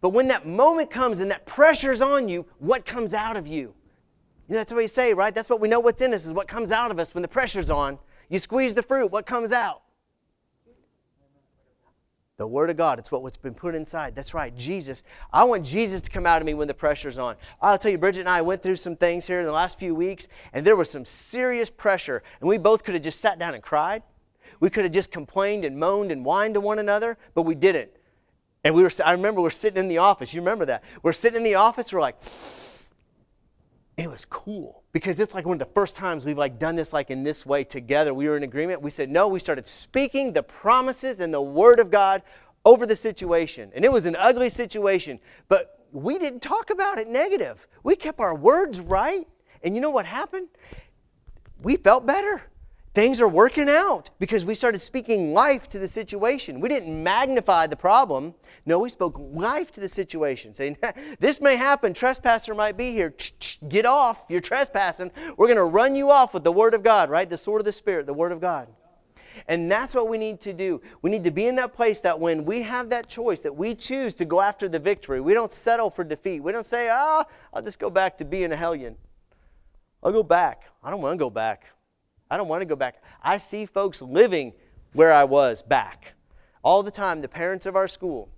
But 0.01 0.09
when 0.09 0.29
that 0.29 0.47
moment 0.47 0.89
comes 0.89 1.19
and 1.19 1.29
that 1.31 1.45
pressure's 1.45 2.01
on 2.01 2.29
you, 2.29 2.45
what 2.59 2.85
comes 2.85 3.13
out 3.13 3.35
of 3.35 3.47
you? 3.47 3.73
You 4.47 4.53
know, 4.53 4.57
that's 4.57 4.73
what 4.73 4.81
you 4.81 4.87
say, 4.87 5.13
right? 5.13 5.35
That's 5.35 5.49
what 5.49 5.61
we 5.61 5.67
know 5.67 5.79
what's 5.79 6.01
in 6.01 6.13
us 6.13 6.25
is 6.25 6.33
what 6.33 6.47
comes 6.47 6.71
out 6.71 6.89
of 6.89 6.99
us 6.99 7.13
when 7.13 7.21
the 7.21 7.27
pressure's 7.27 7.69
on. 7.69 7.99
You 8.29 8.39
squeeze 8.39 8.73
the 8.73 8.81
fruit, 8.81 9.11
what 9.11 9.25
comes 9.25 9.51
out? 9.51 9.81
The 12.37 12.47
Word 12.47 12.69
of 12.69 12.77
God. 12.77 12.99
It's 12.99 13.11
what's 13.11 13.35
been 13.35 13.53
put 13.53 13.75
inside. 13.75 14.15
That's 14.15 14.33
right, 14.33 14.55
Jesus. 14.55 15.03
I 15.33 15.43
want 15.43 15.65
Jesus 15.65 15.99
to 16.01 16.09
come 16.09 16.25
out 16.25 16.41
of 16.41 16.45
me 16.45 16.53
when 16.53 16.69
the 16.69 16.73
pressure's 16.73 17.17
on. 17.17 17.35
I'll 17.61 17.77
tell 17.77 17.91
you, 17.91 17.97
Bridget 17.97 18.21
and 18.21 18.29
I 18.29 18.41
went 18.41 18.63
through 18.63 18.77
some 18.77 18.95
things 18.95 19.27
here 19.27 19.41
in 19.41 19.45
the 19.45 19.51
last 19.51 19.77
few 19.77 19.93
weeks, 19.93 20.29
and 20.53 20.65
there 20.65 20.77
was 20.77 20.89
some 20.89 21.03
serious 21.03 21.69
pressure, 21.69 22.23
and 22.39 22.47
we 22.47 22.57
both 22.57 22.85
could 22.85 22.93
have 22.93 23.03
just 23.03 23.19
sat 23.19 23.39
down 23.39 23.55
and 23.55 23.61
cried. 23.61 24.03
We 24.61 24.69
could 24.69 24.85
have 24.85 24.93
just 24.93 25.11
complained 25.11 25.65
and 25.65 25.77
moaned 25.77 26.11
and 26.11 26.23
whined 26.23 26.53
to 26.53 26.61
one 26.61 26.79
another, 26.79 27.17
but 27.33 27.41
we 27.41 27.55
didn't. 27.55 27.91
And 28.63 28.75
we 28.75 28.83
were, 28.83 28.91
I 29.05 29.13
remember 29.13 29.41
we're 29.41 29.49
sitting 29.49 29.79
in 29.79 29.87
the 29.87 29.99
office. 29.99 30.33
You 30.33 30.41
remember 30.41 30.65
that? 30.65 30.83
We're 31.01 31.13
sitting 31.13 31.37
in 31.37 31.43
the 31.43 31.55
office. 31.55 31.93
We're 31.93 32.01
like, 32.01 32.17
it 33.97 34.09
was 34.09 34.25
cool 34.25 34.83
because 34.91 35.19
it's 35.19 35.35
like 35.35 35.45
one 35.45 35.55
of 35.55 35.59
the 35.59 35.73
first 35.73 35.95
times 35.95 36.25
we've 36.25 36.37
like 36.37 36.57
done 36.59 36.75
this 36.75 36.93
like 36.93 37.09
in 37.09 37.23
this 37.23 37.45
way 37.45 37.63
together. 37.63 38.13
We 38.13 38.27
were 38.27 38.37
in 38.37 38.43
agreement. 38.43 38.81
We 38.81 38.89
said 38.89 39.09
no. 39.09 39.27
We 39.27 39.39
started 39.39 39.67
speaking 39.67 40.33
the 40.33 40.43
promises 40.43 41.19
and 41.19 41.33
the 41.33 41.41
word 41.41 41.79
of 41.79 41.91
God 41.91 42.21
over 42.65 42.85
the 42.85 42.95
situation, 42.95 43.71
and 43.73 43.85
it 43.85 43.91
was 43.91 44.05
an 44.05 44.15
ugly 44.19 44.49
situation, 44.49 45.19
but 45.47 45.85
we 45.91 46.19
didn't 46.19 46.41
talk 46.41 46.69
about 46.69 46.99
it 46.99 47.07
negative. 47.07 47.67
We 47.83 47.95
kept 47.95 48.19
our 48.19 48.35
words 48.35 48.79
right, 48.81 49.25
and 49.63 49.75
you 49.75 49.81
know 49.81 49.89
what 49.89 50.05
happened? 50.05 50.49
We 51.61 51.77
felt 51.77 52.05
better 52.05 52.48
things 52.99 53.21
are 53.21 53.29
working 53.29 53.69
out 53.69 54.09
because 54.19 54.45
we 54.45 54.53
started 54.53 54.81
speaking 54.81 55.33
life 55.33 55.69
to 55.69 55.79
the 55.79 55.87
situation. 55.87 56.59
We 56.59 56.67
didn't 56.67 57.01
magnify 57.01 57.67
the 57.67 57.77
problem. 57.77 58.35
No, 58.65 58.79
we 58.79 58.89
spoke 58.89 59.17
life 59.17 59.71
to 59.71 59.79
the 59.79 59.87
situation, 59.87 60.53
saying, 60.53 60.77
This 61.19 61.39
may 61.39 61.55
happen. 61.55 61.93
Trespasser 61.93 62.53
might 62.53 62.75
be 62.75 62.91
here. 62.91 63.15
Get 63.69 63.85
off. 63.85 64.25
You're 64.27 64.41
trespassing. 64.41 65.11
We're 65.37 65.47
going 65.47 65.55
to 65.55 65.63
run 65.63 65.95
you 65.95 66.09
off 66.09 66.33
with 66.33 66.43
the 66.43 66.51
Word 66.51 66.73
of 66.73 66.83
God, 66.83 67.09
right? 67.09 67.29
The 67.29 67.37
sword 67.37 67.61
of 67.61 67.65
the 67.65 67.71
Spirit, 67.71 68.05
the 68.05 68.13
Word 68.13 68.33
of 68.33 68.41
God. 68.41 68.67
And 69.47 69.71
that's 69.71 69.95
what 69.95 70.09
we 70.09 70.17
need 70.17 70.41
to 70.41 70.51
do. 70.51 70.81
We 71.01 71.09
need 71.09 71.23
to 71.23 71.31
be 71.31 71.47
in 71.47 71.55
that 71.55 71.73
place 71.73 72.01
that 72.01 72.19
when 72.19 72.43
we 72.43 72.63
have 72.63 72.89
that 72.89 73.07
choice, 73.07 73.39
that 73.41 73.55
we 73.55 73.75
choose 73.75 74.13
to 74.15 74.25
go 74.25 74.41
after 74.41 74.67
the 74.67 74.79
victory, 74.79 75.21
we 75.21 75.33
don't 75.33 75.53
settle 75.53 75.89
for 75.89 76.03
defeat. 76.03 76.41
We 76.41 76.51
don't 76.51 76.65
say, 76.65 76.89
ah, 76.91 77.23
I'll 77.53 77.61
just 77.61 77.79
go 77.79 77.89
back 77.89 78.17
to 78.17 78.25
being 78.25 78.51
a 78.51 78.57
hellion. 78.57 78.97
I'll 80.03 80.11
go 80.11 80.23
back. 80.23 80.63
I 80.83 80.91
don't 80.91 81.01
want 81.01 81.13
to 81.13 81.23
go 81.23 81.29
back. 81.29 81.71
I 82.29 82.37
don't 82.37 82.47
want 82.47 82.61
to 82.61 82.65
go 82.65 82.75
back. 82.75 83.01
I 83.23 83.37
see 83.37 83.65
folks 83.65 84.01
living 84.01 84.53
where 84.93 85.11
I 85.11 85.23
was 85.23 85.61
back 85.61 86.13
all 86.63 86.83
the 86.83 86.91
time, 86.91 87.21
the 87.21 87.27
parents 87.27 87.65
of 87.65 87.75
our 87.75 87.87
school. 87.87 88.29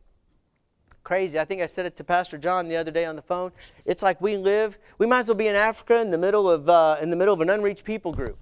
Crazy. 1.03 1.39
I 1.39 1.45
think 1.45 1.61
I 1.61 1.65
said 1.65 1.85
it 1.85 1.95
to 1.97 2.03
Pastor 2.03 2.37
John 2.37 2.67
the 2.67 2.75
other 2.75 2.91
day 2.91 3.05
on 3.05 3.15
the 3.15 3.21
phone. 3.21 3.51
It's 3.85 4.03
like 4.03 4.21
we 4.21 4.37
live, 4.37 4.77
we 4.99 5.07
might 5.07 5.19
as 5.19 5.27
well 5.27 5.35
be 5.35 5.47
in 5.47 5.55
Africa 5.55 5.99
in 5.99 6.11
the 6.11 6.17
middle 6.17 6.49
of, 6.49 6.69
uh, 6.69 6.97
in 7.01 7.09
the 7.09 7.15
middle 7.15 7.33
of 7.33 7.41
an 7.41 7.49
unreached 7.49 7.83
people 7.83 8.13
group. 8.13 8.37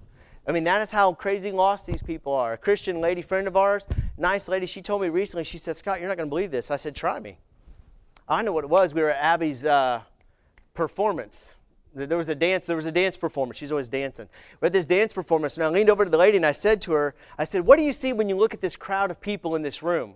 I 0.46 0.52
mean, 0.52 0.64
that 0.64 0.82
is 0.82 0.90
how 0.90 1.12
crazy 1.14 1.52
lost 1.52 1.86
these 1.86 2.02
people 2.02 2.32
are. 2.32 2.54
A 2.54 2.58
Christian 2.58 3.00
lady 3.00 3.22
friend 3.22 3.46
of 3.46 3.56
ours, 3.56 3.88
nice 4.18 4.48
lady. 4.48 4.66
She 4.66 4.82
told 4.82 5.00
me 5.00 5.08
recently, 5.08 5.44
she 5.44 5.58
said, 5.58 5.76
Scott, 5.76 6.00
you're 6.00 6.08
not 6.08 6.16
going 6.16 6.28
to 6.28 6.30
believe 6.30 6.50
this. 6.50 6.70
I 6.70 6.76
said, 6.76 6.94
try 6.94 7.18
me. 7.18 7.38
I 8.28 8.42
know 8.42 8.52
what 8.52 8.64
it 8.64 8.70
was. 8.70 8.94
We 8.94 9.02
were 9.02 9.10
at 9.10 9.22
Abby's 9.22 9.64
uh, 9.64 10.02
performance. 10.74 11.54
There 11.94 12.18
was 12.18 12.28
a 12.28 12.34
dance. 12.34 12.66
There 12.66 12.76
was 12.76 12.86
a 12.86 12.92
dance 12.92 13.16
performance. 13.16 13.58
She's 13.58 13.72
always 13.72 13.88
dancing. 13.88 14.28
We 14.60 14.66
had 14.66 14.72
this 14.72 14.86
dance 14.86 15.12
performance, 15.12 15.56
and 15.56 15.64
I 15.64 15.68
leaned 15.68 15.90
over 15.90 16.04
to 16.04 16.10
the 16.10 16.18
lady 16.18 16.36
and 16.36 16.46
I 16.46 16.52
said 16.52 16.80
to 16.82 16.92
her, 16.92 17.14
"I 17.38 17.44
said, 17.44 17.66
what 17.66 17.78
do 17.78 17.84
you 17.84 17.92
see 17.92 18.12
when 18.12 18.28
you 18.28 18.36
look 18.36 18.54
at 18.54 18.60
this 18.60 18.76
crowd 18.76 19.10
of 19.10 19.20
people 19.20 19.56
in 19.56 19.62
this 19.62 19.82
room? 19.82 20.14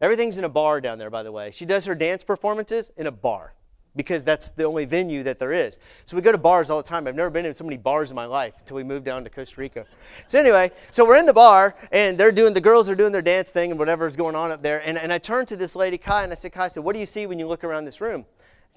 Everything's 0.00 0.36
in 0.36 0.44
a 0.44 0.48
bar 0.48 0.80
down 0.80 0.98
there, 0.98 1.08
by 1.08 1.22
the 1.22 1.32
way. 1.32 1.50
She 1.50 1.64
does 1.64 1.86
her 1.86 1.94
dance 1.94 2.22
performances 2.22 2.90
in 2.96 3.06
a 3.06 3.12
bar 3.12 3.54
because 3.96 4.22
that's 4.22 4.50
the 4.50 4.64
only 4.64 4.84
venue 4.84 5.22
that 5.22 5.38
there 5.38 5.52
is. 5.52 5.78
So 6.04 6.16
we 6.16 6.22
go 6.22 6.30
to 6.30 6.38
bars 6.38 6.68
all 6.68 6.82
the 6.82 6.88
time. 6.88 7.06
I've 7.06 7.14
never 7.14 7.30
been 7.30 7.46
in 7.46 7.54
so 7.54 7.64
many 7.64 7.78
bars 7.78 8.10
in 8.10 8.14
my 8.14 8.26
life 8.26 8.54
until 8.58 8.76
we 8.76 8.84
moved 8.84 9.06
down 9.06 9.24
to 9.24 9.30
Costa 9.30 9.58
Rica. 9.58 9.86
So 10.26 10.38
anyway, 10.38 10.70
so 10.90 11.06
we're 11.06 11.18
in 11.18 11.26
the 11.26 11.32
bar 11.32 11.74
and 11.92 12.18
they're 12.18 12.30
doing 12.30 12.52
the 12.52 12.60
girls 12.60 12.88
are 12.90 12.94
doing 12.94 13.12
their 13.12 13.22
dance 13.22 13.50
thing 13.50 13.70
and 13.70 13.78
whatever's 13.78 14.14
going 14.14 14.36
on 14.36 14.52
up 14.52 14.62
there. 14.62 14.86
And, 14.86 14.98
and 14.98 15.12
I 15.12 15.18
turned 15.18 15.48
to 15.48 15.56
this 15.56 15.74
lady, 15.74 15.96
Kai, 15.96 16.24
and 16.24 16.32
I 16.32 16.34
said, 16.34 16.52
Kai, 16.52 16.66
I 16.66 16.68
said, 16.68 16.84
what 16.84 16.92
do 16.92 17.00
you 17.00 17.06
see 17.06 17.26
when 17.26 17.38
you 17.38 17.46
look 17.46 17.64
around 17.64 17.86
this 17.86 18.00
room? 18.00 18.26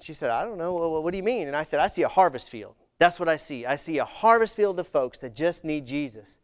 She 0.00 0.12
said, 0.12 0.30
I 0.30 0.44
don't 0.44 0.58
know. 0.58 0.74
Well, 0.74 1.02
what 1.02 1.12
do 1.12 1.18
you 1.18 1.22
mean? 1.22 1.46
And 1.46 1.56
I 1.56 1.62
said, 1.62 1.80
I 1.80 1.86
see 1.86 2.02
a 2.02 2.08
harvest 2.08 2.50
field. 2.50 2.74
That's 2.98 3.18
what 3.18 3.28
I 3.28 3.36
see. 3.36 3.66
I 3.66 3.76
see 3.76 3.98
a 3.98 4.04
harvest 4.04 4.56
field 4.56 4.78
of 4.78 4.86
folks 4.86 5.18
that 5.20 5.34
just 5.34 5.64
need 5.64 5.86
Jesus. 5.86 6.38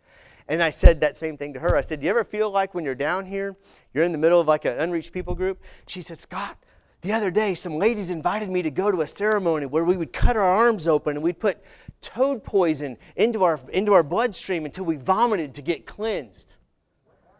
And 0.48 0.62
I 0.62 0.70
said 0.70 1.00
that 1.00 1.16
same 1.16 1.36
thing 1.36 1.52
to 1.54 1.60
her. 1.60 1.76
I 1.76 1.80
said, 1.80 2.00
Do 2.00 2.04
you 2.06 2.10
ever 2.10 2.24
feel 2.24 2.50
like 2.50 2.74
when 2.74 2.84
you're 2.84 2.94
down 2.94 3.26
here, 3.26 3.56
you're 3.92 4.04
in 4.04 4.12
the 4.12 4.18
middle 4.18 4.40
of 4.40 4.46
like 4.46 4.64
an 4.64 4.78
unreached 4.78 5.12
people 5.12 5.34
group? 5.34 5.62
She 5.86 6.02
said, 6.02 6.18
Scott, 6.18 6.56
the 7.02 7.12
other 7.12 7.30
day, 7.30 7.54
some 7.54 7.74
ladies 7.74 8.10
invited 8.10 8.48
me 8.48 8.62
to 8.62 8.70
go 8.70 8.90
to 8.90 9.02
a 9.02 9.06
ceremony 9.06 9.66
where 9.66 9.84
we 9.84 9.96
would 9.96 10.12
cut 10.12 10.36
our 10.36 10.42
arms 10.42 10.88
open 10.88 11.16
and 11.16 11.22
we'd 11.22 11.40
put 11.40 11.62
toad 12.00 12.44
poison 12.44 12.96
into 13.16 13.42
our, 13.42 13.60
into 13.72 13.92
our 13.92 14.02
bloodstream 14.02 14.64
until 14.64 14.84
we 14.84 14.96
vomited 14.96 15.54
to 15.54 15.62
get 15.62 15.86
cleansed. 15.86 16.54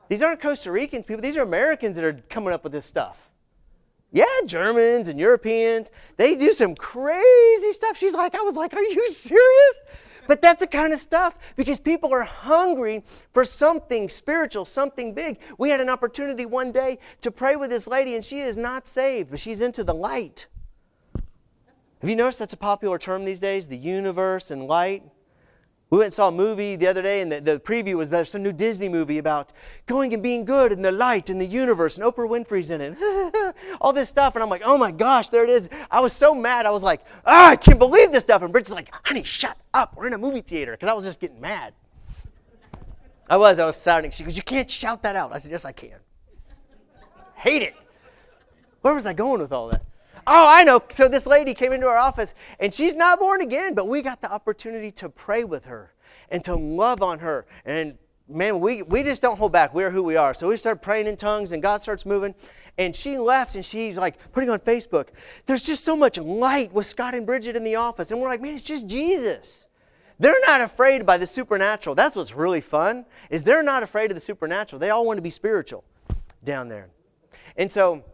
These 0.09 0.23
aren't 0.23 0.41
Costa 0.41 0.71
Ricans 0.71 1.07
people, 1.07 1.23
these 1.23 1.37
are 1.37 1.43
Americans 1.43 1.97
that 1.97 2.05
are 2.05 2.13
coming 2.29 2.53
up 2.53 2.65
with 2.65 2.73
this 2.73 2.87
stuff. 2.87 3.31
Yeah, 4.17 4.25
Germans 4.47 5.09
and 5.09 5.21
Europeans, 5.21 5.91
they 6.17 6.39
do 6.39 6.55
some 6.55 6.75
crazy 6.75 7.71
stuff. 7.73 7.99
She's 7.99 8.15
like, 8.15 8.35
I 8.35 8.41
was 8.41 8.57
like, 8.57 8.73
Are 8.73 8.83
you 8.83 9.11
serious? 9.11 9.83
But 10.27 10.41
that's 10.41 10.61
the 10.61 10.67
kind 10.67 10.95
of 10.95 10.99
stuff 10.99 11.55
because 11.55 11.79
people 11.79 12.15
are 12.15 12.25
hungry 12.25 13.05
for 13.35 13.45
something 13.45 14.09
spiritual, 14.09 14.65
something 14.65 15.13
big. 15.13 15.39
We 15.59 15.69
had 15.69 15.83
an 15.83 15.91
opportunity 15.91 16.47
one 16.47 16.73
day 16.73 16.99
to 17.21 17.31
pray 17.31 17.57
with 17.57 17.69
this 17.69 17.87
lady, 17.87 18.15
and 18.15 18.25
she 18.25 18.41
is 18.41 18.57
not 18.57 18.89
saved, 18.89 19.29
but 19.29 19.39
she's 19.39 19.61
into 19.61 19.85
the 19.85 19.93
light. 19.93 20.47
Have 22.01 22.09
you 22.09 22.17
noticed 22.17 22.39
that's 22.39 22.55
a 22.55 22.57
popular 22.57 22.97
term 22.97 23.27
these 23.27 23.41
days? 23.41 23.69
The 23.69 23.77
universe 23.77 24.51
and 24.51 24.67
light. 24.67 25.03
We 25.97 26.01
went 26.01 26.09
and 26.09 26.15
saw 26.15 26.29
a 26.29 26.33
movie 26.33 26.77
the 26.77 26.89
other 26.89 27.01
day, 27.01 27.23
and 27.23 27.33
the, 27.33 27.41
the 27.41 27.59
preview 27.59 27.97
was 27.97 28.09
about 28.09 28.27
some 28.27 28.43
new 28.43 28.53
Disney 28.53 28.87
movie 28.87 29.17
about 29.17 29.55
going 29.87 30.13
and 30.13 30.23
being 30.23 30.45
good 30.45 30.71
and 30.71 30.85
the 30.85 30.93
light 30.93 31.31
and 31.31 31.41
the 31.41 31.47
universe, 31.47 31.97
and 31.97 32.07
Oprah 32.07 32.29
Winfrey's 32.29 32.71
in 32.71 32.83
it. 32.83 33.55
All 33.81 33.95
this 33.95 34.11
stuff, 34.11 34.35
and 34.35 34.43
I'm 34.43 34.51
like, 34.51 34.61
oh 34.67 34.77
my 34.77 34.91
gosh, 34.91 35.31
there 35.31 35.43
it 35.45 35.49
is. 35.49 35.71
I 35.91 36.01
was 36.01 36.13
so 36.13 36.35
mad. 36.35 36.67
I 36.67 36.71
was 36.71 36.83
like, 36.83 37.01
oh, 37.25 37.47
I 37.47 37.57
can't 37.57 37.79
believe 37.79 38.13
this 38.13 38.25
stuff. 38.25 38.43
And 38.43 38.53
Bridget's 38.53 38.75
like, 38.75 38.93
honey, 39.07 39.25
shut 39.25 39.57
up. 39.73 39.97
We're 39.97 40.09
in 40.09 40.13
a 40.13 40.19
movie 40.19 40.43
theater, 40.43 40.73
because 40.73 40.91
I 40.91 40.93
was 40.93 41.07
just 41.07 41.19
getting 41.19 41.41
mad. 41.41 41.73
I 43.31 43.39
was, 43.39 43.59
I 43.59 43.65
was 43.65 43.79
sounding. 43.79 44.11
She 44.11 44.23
goes, 44.23 44.37
you 44.37 44.43
can't 44.43 44.71
shout 44.71 45.03
that 45.03 45.17
out. 45.17 45.33
I 45.33 45.39
said, 45.39 45.51
yes, 45.51 45.65
I 45.65 45.73
can. 45.73 45.97
Hate 47.37 47.63
it. 47.63 47.75
Where 48.83 48.95
was 48.95 49.07
I 49.07 49.15
going 49.15 49.41
with 49.41 49.51
all 49.51 49.69
that? 49.69 49.86
Oh, 50.27 50.47
I 50.51 50.65
know. 50.65 50.83
So 50.89 51.09
this 51.09 51.27
lady 51.27 51.55
came 51.55 51.73
into 51.73 51.87
our 51.87 51.99
office 51.99 52.35
and 52.59 52.75
she's 52.75 52.97
not 52.97 53.21
born 53.21 53.41
again, 53.41 53.75
but 53.75 53.89
we 53.89 54.03
got 54.03 54.21
the 54.21 54.33
opportunity 54.33 54.91
to 54.93 55.09
pray 55.09 55.45
with 55.45 55.67
her 55.67 55.95
and 56.31 56.45
to 56.45 56.57
love 56.57 57.03
on 57.03 57.21
her. 57.21 57.47
And 57.65 57.97
man, 58.29 58.59
we, 58.59 58.83
we 58.83 59.03
just 59.05 59.23
don't 59.23 59.39
hold 59.39 59.53
back. 59.53 59.73
We're 59.73 59.91
who 59.91 60.03
we 60.03 60.17
are. 60.17 60.35
So 60.35 60.49
we 60.49 60.57
start 60.57 60.83
praying 60.83 61.07
in 61.07 61.17
tongues 61.17 61.53
and 61.53 61.63
God 61.63 61.83
starts 61.83 62.05
moving. 62.05 62.35
And 62.79 62.95
she 62.95 63.17
left 63.17 63.55
and 63.55 63.65
she's 63.65 63.97
like 63.97 64.33
putting 64.33 64.51
on 64.51 64.59
Facebook, 64.59 65.09
there's 65.47 65.63
just 65.63 65.85
so 65.85 65.97
much 65.97 66.19
light 66.19 66.73
with 66.73 66.87
Scott 66.87 67.15
and 67.15 67.25
Bridget 67.25 67.57
in 67.57 67.65
the 67.65 67.77
office. 67.77 68.11
And 68.11 68.21
we're 68.21 68.29
like, 68.29 68.43
man, 68.43 68.55
it's 68.55 68.63
just 68.63 68.89
Jesus. 68.89 69.67
They're 70.19 70.35
not 70.47 70.61
afraid 70.61 71.07
by 71.07 71.19
the 71.19 71.27
supernatural. 71.27 71.95
That's 71.95 72.17
what's 72.17 72.35
really 72.35 72.61
fun, 72.61 73.05
is 73.31 73.45
they're 73.45 73.63
not 73.63 73.83
afraid 73.83 74.11
of 74.11 74.15
the 74.15 74.21
supernatural. 74.21 74.81
They 74.81 74.91
all 74.91 75.07
want 75.07 75.19
to 75.19 75.23
be 75.23 75.31
spiritual 75.31 75.85
down 76.43 76.69
there. 76.69 76.89
And 77.57 77.71
so, 77.71 78.05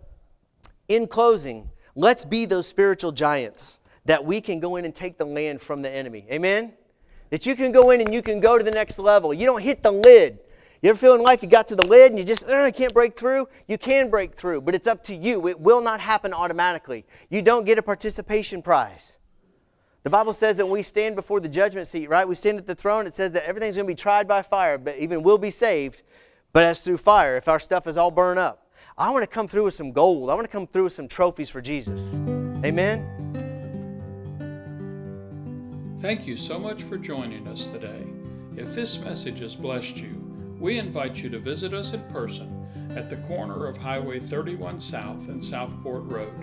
in 0.89 1.07
closing, 1.07 1.71
Let's 1.95 2.25
be 2.25 2.47
those 2.47 2.67
spiritual 2.67 3.13
giants 3.13 3.81
that 4.05 4.25
we 4.25 4.41
can 4.41 4.61
go 4.61 4.77
in 4.77 4.85
and 4.85 4.95
take 4.95 5.19
the 5.19 5.25
land 5.25 5.61
from 5.61 5.83
the 5.83 5.91
enemy. 5.91 6.27
Amen? 6.31 6.73
That 7.31 7.47
you 7.47 7.55
can 7.55 7.73
go 7.73 7.91
in 7.91 8.01
and 8.01 8.13
you 8.13 8.23
can 8.23 8.41
go 8.41 8.59
to 8.59 8.65
the 8.65 8.71
next 8.71 8.99
level. 8.99 9.33
You 9.33 9.47
don't 9.47 9.63
hit 9.63 9.83
the 9.83 9.93
lid. 9.93 10.39
You 10.83 10.91
ever 10.91 10.99
feel 10.99 11.15
in 11.15 11.21
life 11.21 11.43
you 11.43 11.49
got 11.49 11.69
to 11.69 11.77
the 11.77 11.87
lid 11.87 12.11
and 12.11 12.19
you 12.19 12.25
just, 12.25 12.51
uh, 12.51 12.55
I 12.57 12.73
can't 12.73 12.93
break 12.93 13.17
through? 13.17 13.47
You 13.69 13.79
can 13.79 14.11
break 14.11 14.35
through, 14.35 14.63
but 14.63 14.75
it's 14.75 14.89
up 14.89 15.05
to 15.05 15.15
you. 15.15 15.47
It 15.47 15.61
will 15.61 15.81
not 15.81 16.01
happen 16.01 16.33
automatically. 16.33 17.05
You 17.31 17.41
don't 17.41 17.65
get 17.65 17.79
a 17.79 17.83
participation 17.83 18.63
prize. 18.63 19.19
The 20.03 20.11
Bible 20.11 20.33
says 20.33 20.57
that 20.57 20.65
when 20.65 20.73
we 20.73 20.83
stand 20.83 21.15
before 21.15 21.39
the 21.39 21.49
judgment 21.49 21.87
seat, 21.87 22.09
right? 22.09 22.27
We 22.27 22.35
stand 22.35 22.59
at 22.59 22.67
the 22.67 22.75
throne. 22.75 23.07
It 23.07 23.15
says 23.15 23.33
that 23.33 23.45
everything's 23.45 23.77
going 23.77 23.87
to 23.87 23.91
be 23.91 23.95
tried 23.95 24.27
by 24.27 24.43
fire, 24.43 24.77
but 24.77 24.99
even 24.99 25.23
we'll 25.23 25.39
be 25.39 25.51
saved, 25.51 26.03
but 26.53 26.65
as 26.65 26.81
through 26.81 26.97
fire 26.97 27.37
if 27.37 27.47
our 27.47 27.61
stuff 27.61 27.87
is 27.87 27.97
all 27.97 28.11
burned 28.11 28.41
up. 28.41 28.62
I 28.97 29.11
want 29.11 29.23
to 29.23 29.27
come 29.27 29.49
through 29.49 29.65
with 29.65 29.75
some 29.75 29.93
gold. 29.93 30.31
I 30.31 30.35
want 30.35 30.45
to 30.45 30.53
come 30.53 30.67
through 30.67 30.85
with 30.85 30.93
some 30.93 31.09
trophies 31.09 31.51
for 31.51 31.61
Jesus. 31.61 32.15
Amen. 32.65 33.09
Thank 36.01 36.27
you 36.27 36.37
so 36.37 36.59
much 36.59 36.83
for 36.83 36.99
joining 36.99 37.47
us 37.47 37.71
today. 37.71 38.05
If 38.57 38.75
this 38.75 38.99
message 38.99 39.39
has 39.39 39.55
blessed 39.55 39.97
you, 39.97 40.19
we 40.59 40.79
invite 40.79 41.17
you 41.17 41.29
to 41.31 41.39
visit 41.39 41.73
us 41.73 41.93
in 41.93 42.03
person 42.05 42.67
at 42.95 43.09
the 43.09 43.17
corner 43.17 43.67
of 43.67 43.77
Highway 43.77 44.21
31 44.21 44.81
South 44.81 45.29
and 45.29 45.43
Southport 45.43 46.05
Road, 46.05 46.35